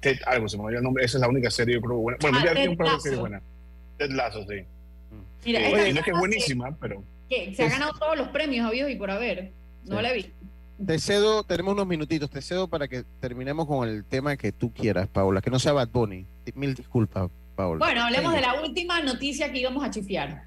Ted 0.00 0.18
algo, 0.26 0.46
se 0.48 0.58
me 0.58 0.64
olvida 0.64 0.78
el 0.78 0.84
nombre. 0.84 1.04
Esa 1.04 1.16
es 1.16 1.22
la 1.22 1.28
única 1.28 1.50
serie, 1.50 1.74
yo 1.76 1.80
creo, 1.80 1.96
buena. 1.96 2.18
Bueno, 2.20 2.38
Ah, 2.40 2.52
tiene 2.52 2.68
un 2.68 2.76
par 2.76 2.90
de 2.92 3.00
series 3.00 3.20
buenas. 3.20 3.42
Ted 3.96 4.10
Lasso, 4.10 4.44
sí. 4.46 4.62
Mira, 5.44 5.60
Eh, 5.60 5.92
no 5.92 6.00
es 6.00 6.04
que 6.04 6.10
es 6.10 6.18
buenísima, 6.18 6.76
pero... 6.80 7.02
que, 7.30 7.54
se 7.54 7.64
ha 7.64 7.68
ganado 7.70 7.92
todos 7.98 8.16
los 8.18 8.28
premios 8.28 8.66
habidos 8.66 8.90
y 8.90 8.96
por 8.96 9.10
haber. 9.10 9.52
No 9.86 9.96
Sí. 9.96 10.02
la 10.02 10.12
vi. 10.12 10.26
Te 10.86 10.98
cedo, 10.98 11.42
tenemos 11.44 11.72
unos 11.72 11.86
minutitos, 11.86 12.28
te 12.30 12.42
cedo 12.42 12.68
para 12.68 12.86
que 12.86 13.04
terminemos 13.20 13.66
con 13.66 13.88
el 13.88 14.04
tema 14.04 14.36
que 14.36 14.52
tú 14.52 14.72
quieras, 14.72 15.08
Paula, 15.08 15.40
que 15.40 15.50
no 15.50 15.58
sea 15.58 15.72
Bad 15.72 15.88
Bunny. 15.88 16.26
Mil 16.54 16.74
disculpas, 16.74 17.30
Paula. 17.54 17.78
Bueno, 17.84 18.02
hablemos 18.02 18.32
de 18.32 18.40
Venga. 18.40 18.54
la 18.54 18.60
última 18.62 19.00
noticia 19.00 19.50
que 19.50 19.60
íbamos 19.60 19.82
a 19.84 19.90
chifiar. 19.90 20.44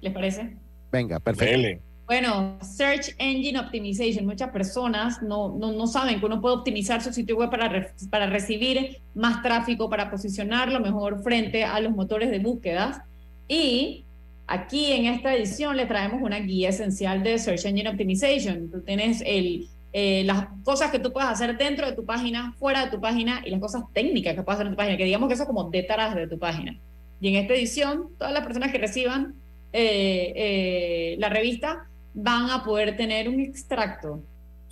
¿Les 0.00 0.12
parece? 0.12 0.56
Venga, 0.90 1.20
perfecto. 1.20 1.52
Dele. 1.52 1.82
Bueno, 2.06 2.56
Search 2.62 3.14
Engine 3.18 3.58
Optimization. 3.58 4.24
Muchas 4.24 4.48
personas 4.50 5.20
no, 5.22 5.54
no, 5.58 5.72
no 5.72 5.86
saben 5.86 6.18
que 6.18 6.24
uno 6.24 6.40
puede 6.40 6.54
optimizar 6.56 7.02
su 7.02 7.12
sitio 7.12 7.36
web 7.36 7.50
para, 7.50 7.68
re- 7.68 7.92
para 8.08 8.26
recibir 8.26 9.02
más 9.14 9.42
tráfico, 9.42 9.90
para 9.90 10.10
posicionarlo 10.10 10.80
mejor 10.80 11.22
frente 11.22 11.64
a 11.64 11.78
los 11.80 11.92
motores 11.94 12.30
de 12.30 12.38
búsquedas. 12.38 13.02
Y 13.46 14.06
aquí 14.48 14.92
en 14.92 15.04
esta 15.06 15.34
edición 15.34 15.76
le 15.76 15.86
traemos 15.86 16.20
una 16.22 16.40
guía 16.40 16.70
esencial 16.70 17.22
de 17.22 17.38
Search 17.38 17.66
Engine 17.66 17.88
Optimization. 17.88 18.70
Tú 18.70 18.80
tienes 18.80 19.22
eh, 19.24 20.22
las 20.24 20.46
cosas 20.64 20.90
que 20.90 20.98
tú 20.98 21.12
puedes 21.12 21.28
hacer 21.28 21.56
dentro 21.56 21.86
de 21.86 21.92
tu 21.92 22.04
página, 22.04 22.54
fuera 22.58 22.86
de 22.86 22.90
tu 22.90 23.00
página 23.00 23.42
y 23.44 23.50
las 23.50 23.60
cosas 23.60 23.84
técnicas 23.92 24.34
que 24.34 24.42
puedes 24.42 24.56
hacer 24.56 24.66
en 24.66 24.72
tu 24.72 24.76
página, 24.76 24.96
que 24.96 25.04
digamos 25.04 25.28
que 25.28 25.34
eso 25.34 25.44
es 25.44 25.46
como 25.46 25.70
detrás 25.70 26.16
de 26.16 26.26
tu 26.26 26.38
página. 26.38 26.76
Y 27.20 27.28
en 27.28 27.36
esta 27.36 27.54
edición, 27.54 28.08
todas 28.16 28.32
las 28.32 28.44
personas 28.44 28.72
que 28.72 28.78
reciban 28.78 29.34
eh, 29.72 30.32
eh, 30.34 31.16
la 31.18 31.28
revista 31.28 31.86
van 32.14 32.50
a 32.50 32.64
poder 32.64 32.96
tener 32.96 33.28
un 33.28 33.40
extracto 33.40 34.22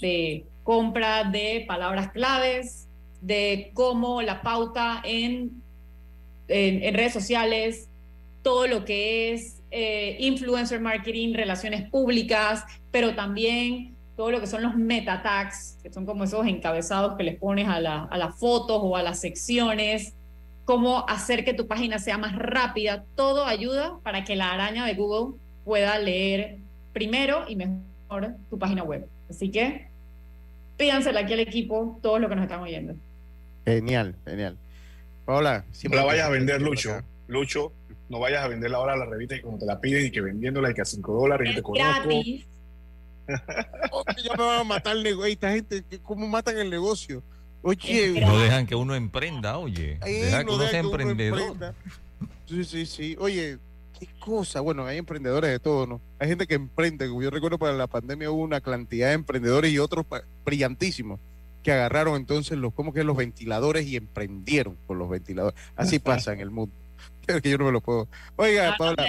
de 0.01 0.47
compra 0.64 1.24
de 1.24 1.64
palabras 1.68 2.11
claves, 2.12 2.89
de 3.20 3.70
cómo 3.74 4.22
la 4.22 4.41
pauta 4.41 5.03
en, 5.05 5.62
en 6.49 6.95
redes 6.95 7.12
sociales, 7.12 7.89
todo 8.43 8.66
lo 8.66 8.85
que 8.85 9.33
es 9.35 9.55
eh, 9.70 10.16
influencer 10.20 10.80
marketing, 10.80 11.34
relaciones 11.34 11.88
públicas, 11.90 12.64
pero 12.90 13.14
también 13.14 13.94
todo 14.16 14.30
lo 14.30 14.40
que 14.40 14.46
son 14.46 14.62
los 14.62 14.74
meta 14.76 15.22
tags, 15.22 15.78
que 15.82 15.92
son 15.92 16.06
como 16.06 16.24
esos 16.24 16.46
encabezados 16.46 17.16
que 17.16 17.22
les 17.24 17.36
pones 17.36 17.68
a, 17.68 17.80
la- 17.80 18.04
a 18.04 18.16
las 18.16 18.34
fotos 18.38 18.78
o 18.82 18.96
a 18.96 19.02
las 19.02 19.20
secciones. 19.20 20.14
cómo 20.64 21.08
hacer 21.08 21.44
que 21.44 21.54
tu 21.54 21.68
página 21.68 21.98
sea 22.00 22.18
más 22.18 22.34
rápida. 22.34 23.04
Todo 23.14 23.44
ayuda 23.46 23.98
para 24.02 24.24
que 24.24 24.34
la 24.34 24.52
araña 24.52 24.84
de 24.84 24.94
Google 24.94 25.36
pueda 25.64 25.96
leer 25.98 26.56
primero 26.92 27.44
y 27.46 27.54
mejor 27.54 28.34
tu 28.50 28.58
página 28.58 28.82
web. 28.82 29.06
Así 29.30 29.48
que 29.50 29.86
pídansela 30.76 31.20
aquí 31.20 31.34
al 31.34 31.40
equipo, 31.40 31.98
todos 32.02 32.20
los 32.20 32.28
que 32.28 32.34
nos 32.36 32.42
están 32.44 32.60
oyendo. 32.62 32.94
Genial, 33.64 34.14
genial. 34.24 34.56
Paola, 35.24 35.64
siempre. 35.72 36.00
No 36.00 36.06
la 36.06 36.12
vayas 36.12 36.26
a 36.26 36.30
vender, 36.30 36.60
Lucho. 36.62 37.00
Lucho, 37.28 37.72
no 38.09 38.20
vayas 38.20 38.44
a 38.44 38.48
venderla 38.48 38.78
ahora 38.78 38.92
a 38.94 38.96
la 38.96 39.07
revista 39.07 39.36
y 39.36 39.40
cuando 39.40 39.61
te 39.61 39.66
la 39.66 39.80
piden 39.80 40.07
y 40.07 40.11
que 40.11 40.20
vendiéndola 40.20 40.70
y 40.70 40.74
que 40.74 40.82
a 40.82 40.84
5 40.84 41.12
dólares 41.12 41.50
y 41.50 41.54
te 41.54 41.62
conozco. 41.62 42.09
Gratis. 42.09 42.46
ya 44.24 44.36
me 44.36 44.44
van 44.44 44.61
a 44.61 44.64
matar 44.64 44.96
el 44.96 45.02
negocio. 45.02 45.32
Esta 45.32 45.50
gente, 45.50 45.84
¿cómo 46.02 46.26
matan 46.28 46.59
el 46.59 46.70
negocio? 46.70 47.22
Oye, 47.62 48.20
no 48.20 48.38
dejan 48.38 48.66
que 48.66 48.76
uno 48.76 48.94
emprenda, 48.94 49.59
oye. 49.59 49.98
dejan 50.04 50.46
que 50.46 50.52
uno 50.52 50.68
sea 50.68 50.80
emprendedor. 50.80 51.74
Sí, 52.48 52.64
sí, 52.64 52.86
sí. 52.86 53.16
Oye, 53.18 53.59
qué 53.98 54.09
cosa. 54.20 54.61
Bueno, 54.61 54.86
hay 54.86 54.98
emprendedores 54.98 55.50
de 55.50 55.59
todo, 55.59 55.86
¿no? 55.86 56.00
Hay 56.20 56.28
gente 56.28 56.46
que 56.46 56.54
emprende. 56.54 57.09
Yo 57.09 57.30
recuerdo 57.30 57.59
para 57.59 57.72
la 57.72 57.88
pandemia 57.88 58.30
hubo 58.30 58.42
una 58.42 58.61
cantidad 58.61 59.09
de 59.09 59.14
emprendedores 59.14 59.72
y 59.72 59.80
otros 59.80 60.07
brillantísimos 60.44 61.18
que 61.64 61.72
agarraron 61.72 62.14
entonces 62.14 62.57
los, 62.57 62.72
como 62.72 62.92
que 62.92 63.02
los 63.02 63.16
ventiladores 63.16 63.84
y 63.88 63.96
emprendieron 63.96 64.76
con 64.86 64.98
los 64.98 65.11
ventiladores. 65.11 65.59
Así 65.74 65.98
pasa 65.98 66.32
en 66.32 66.38
el 66.38 66.50
mundo. 66.50 66.72
Que 67.27 67.51
yo 67.51 67.59
no 67.59 67.66
me 67.66 67.72
lo 67.72 67.81
puedo. 67.81 68.09
Oiga, 68.37 68.77
Paula. 68.79 69.05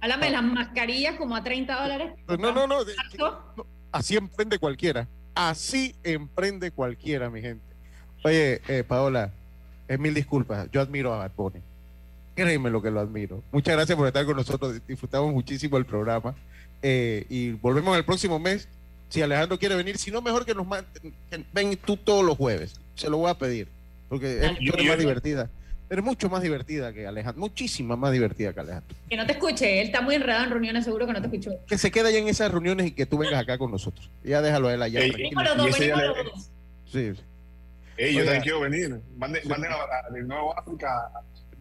Háblame 0.00 0.26
de 0.26 0.32
las 0.32 0.42
mascarillas 0.42 1.16
como 1.16 1.36
a 1.36 1.44
30 1.44 1.82
dólares. 1.82 2.12
No, 2.26 2.52
no, 2.52 2.66
no, 2.66 2.76
Así 3.92 4.16
emprende 4.16 4.58
cualquiera. 4.58 5.08
Así 5.34 5.94
emprende 6.02 6.70
cualquiera, 6.70 7.30
mi 7.30 7.40
gente. 7.40 7.64
Oye, 8.24 8.60
eh, 8.68 8.84
Paola, 8.86 9.32
es 9.88 9.98
mil 9.98 10.14
disculpas. 10.14 10.68
Yo 10.72 10.80
admiro 10.80 11.12
a 11.14 11.18
Bad 11.18 11.32
Bunny. 11.36 11.60
Créeme 12.34 12.70
lo 12.70 12.80
que 12.80 12.90
lo 12.90 13.00
admiro. 13.00 13.42
Muchas 13.52 13.74
gracias 13.74 13.96
por 13.96 14.06
estar 14.06 14.24
con 14.24 14.36
nosotros. 14.36 14.80
Disfrutamos 14.86 15.32
muchísimo 15.32 15.76
el 15.76 15.84
programa. 15.84 16.34
Eh, 16.82 17.26
y 17.28 17.52
volvemos 17.52 17.96
el 17.96 18.04
próximo 18.04 18.38
mes. 18.38 18.68
Si 19.08 19.20
Alejandro 19.20 19.58
quiere 19.58 19.74
venir, 19.74 19.98
si 19.98 20.10
no, 20.10 20.22
mejor 20.22 20.46
que 20.46 20.54
nos 20.54 20.66
ven 21.52 21.76
tú 21.84 21.96
todos 21.96 22.24
los 22.24 22.36
jueves. 22.36 22.80
Se 22.94 23.10
lo 23.10 23.18
voy 23.18 23.30
a 23.30 23.34
pedir. 23.34 23.68
Porque 24.08 24.44
es 24.44 24.60
mucho 24.60 24.84
más 24.84 24.98
divertida. 24.98 25.50
Eres 25.90 26.04
mucho 26.04 26.30
más 26.30 26.40
divertida 26.40 26.92
que 26.92 27.04
Alejandro. 27.04 27.40
Muchísima 27.40 27.96
más 27.96 28.12
divertida 28.12 28.52
que 28.52 28.60
Alejandro. 28.60 28.96
Que 29.08 29.16
no 29.16 29.26
te 29.26 29.32
escuche. 29.32 29.80
Él 29.80 29.88
está 29.88 30.00
muy 30.00 30.14
enredado 30.14 30.44
en 30.44 30.50
reuniones, 30.50 30.84
seguro 30.84 31.04
que 31.04 31.12
no 31.12 31.20
te 31.20 31.26
escuchó. 31.26 31.50
Que 31.66 31.76
se 31.78 31.90
quede 31.90 32.10
allá 32.10 32.18
en 32.18 32.28
esas 32.28 32.52
reuniones 32.52 32.86
y 32.86 32.90
que 32.92 33.06
tú 33.06 33.18
vengas 33.18 33.42
acá 33.42 33.58
con 33.58 33.72
nosotros. 33.72 34.08
Ya 34.22 34.40
déjalo 34.40 34.68
a 34.68 34.74
él 34.74 34.82
allá. 34.82 35.00
Venimos 35.00 35.42
los 35.42 35.56
dos, 35.56 35.78
venimos 35.78 36.02
los 36.04 36.16
dos. 36.32 36.50
Sí. 36.86 37.12
Ey, 37.96 38.14
yo 38.14 38.24
también 38.24 38.42
quiero 38.42 38.60
venir. 38.60 39.00
Manden, 39.16 39.42
manden 39.48 39.72
a, 39.72 39.74
a, 39.74 40.10
Nuevo 40.10 40.56
África. 40.56 41.10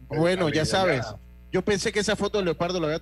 Bueno, 0.07 0.49
ya 0.49 0.63
sabes. 0.63 1.07
Yo 1.51 1.63
pensé 1.63 1.91
que 1.91 1.99
esa 1.99 2.15
foto 2.15 2.37
de 2.37 2.45
leopardo 2.45 2.79
la 2.79 2.85
había, 2.85 3.01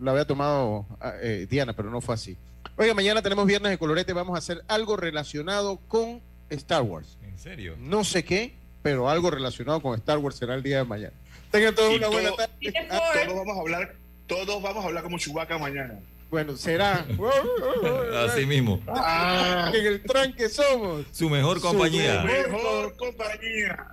la 0.00 0.10
había 0.10 0.26
tomado 0.26 0.86
eh, 1.22 1.46
Diana, 1.48 1.72
pero 1.74 1.88
no 1.88 2.00
fue 2.00 2.16
así. 2.16 2.36
Oiga, 2.76 2.94
mañana 2.94 3.22
tenemos 3.22 3.46
Viernes 3.46 3.70
de 3.70 3.78
Colorete. 3.78 4.12
Vamos 4.12 4.34
a 4.34 4.38
hacer 4.38 4.64
algo 4.66 4.96
relacionado 4.96 5.76
con 5.86 6.20
Star 6.50 6.82
Wars. 6.82 7.16
¿En 7.22 7.38
serio? 7.38 7.76
No 7.78 8.02
sé 8.02 8.24
qué, 8.24 8.56
pero 8.84 9.08
algo 9.08 9.30
relacionado 9.30 9.80
con 9.80 9.94
Star 9.98 10.18
Wars 10.18 10.36
será 10.36 10.54
el 10.54 10.62
día 10.62 10.76
de 10.76 10.84
mañana. 10.84 11.14
Tengan 11.50 11.74
todos 11.74 11.96
una 11.96 12.08
buena 12.08 12.32
tarde. 12.36 12.52
Todos 12.60 13.34
vamos 13.34 13.56
a 13.56 13.60
hablar, 13.60 13.94
todos 14.26 14.62
vamos 14.62 14.84
a 14.84 14.88
hablar 14.88 15.02
como 15.02 15.18
Chewbacca 15.18 15.56
mañana. 15.56 15.98
Bueno, 16.30 16.54
será. 16.54 17.06
Así 18.26 18.44
mismo. 18.44 18.82
Ah, 18.86 19.72
en 19.72 19.86
el 19.86 20.02
tranque 20.02 20.50
somos. 20.50 21.06
Su 21.12 21.30
mejor 21.30 21.62
compañía. 21.62 22.20
Su 22.20 22.26
mejor 22.26 22.96
compañía. 22.96 23.86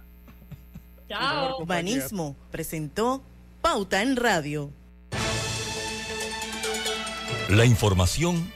Chao. 1.07 1.61
Urbanismo 1.61 2.35
presentó 2.51 3.23
Pauta 3.61 4.01
en 4.01 4.17
Radio. 4.17 4.71
La 7.47 7.63
información 7.63 8.51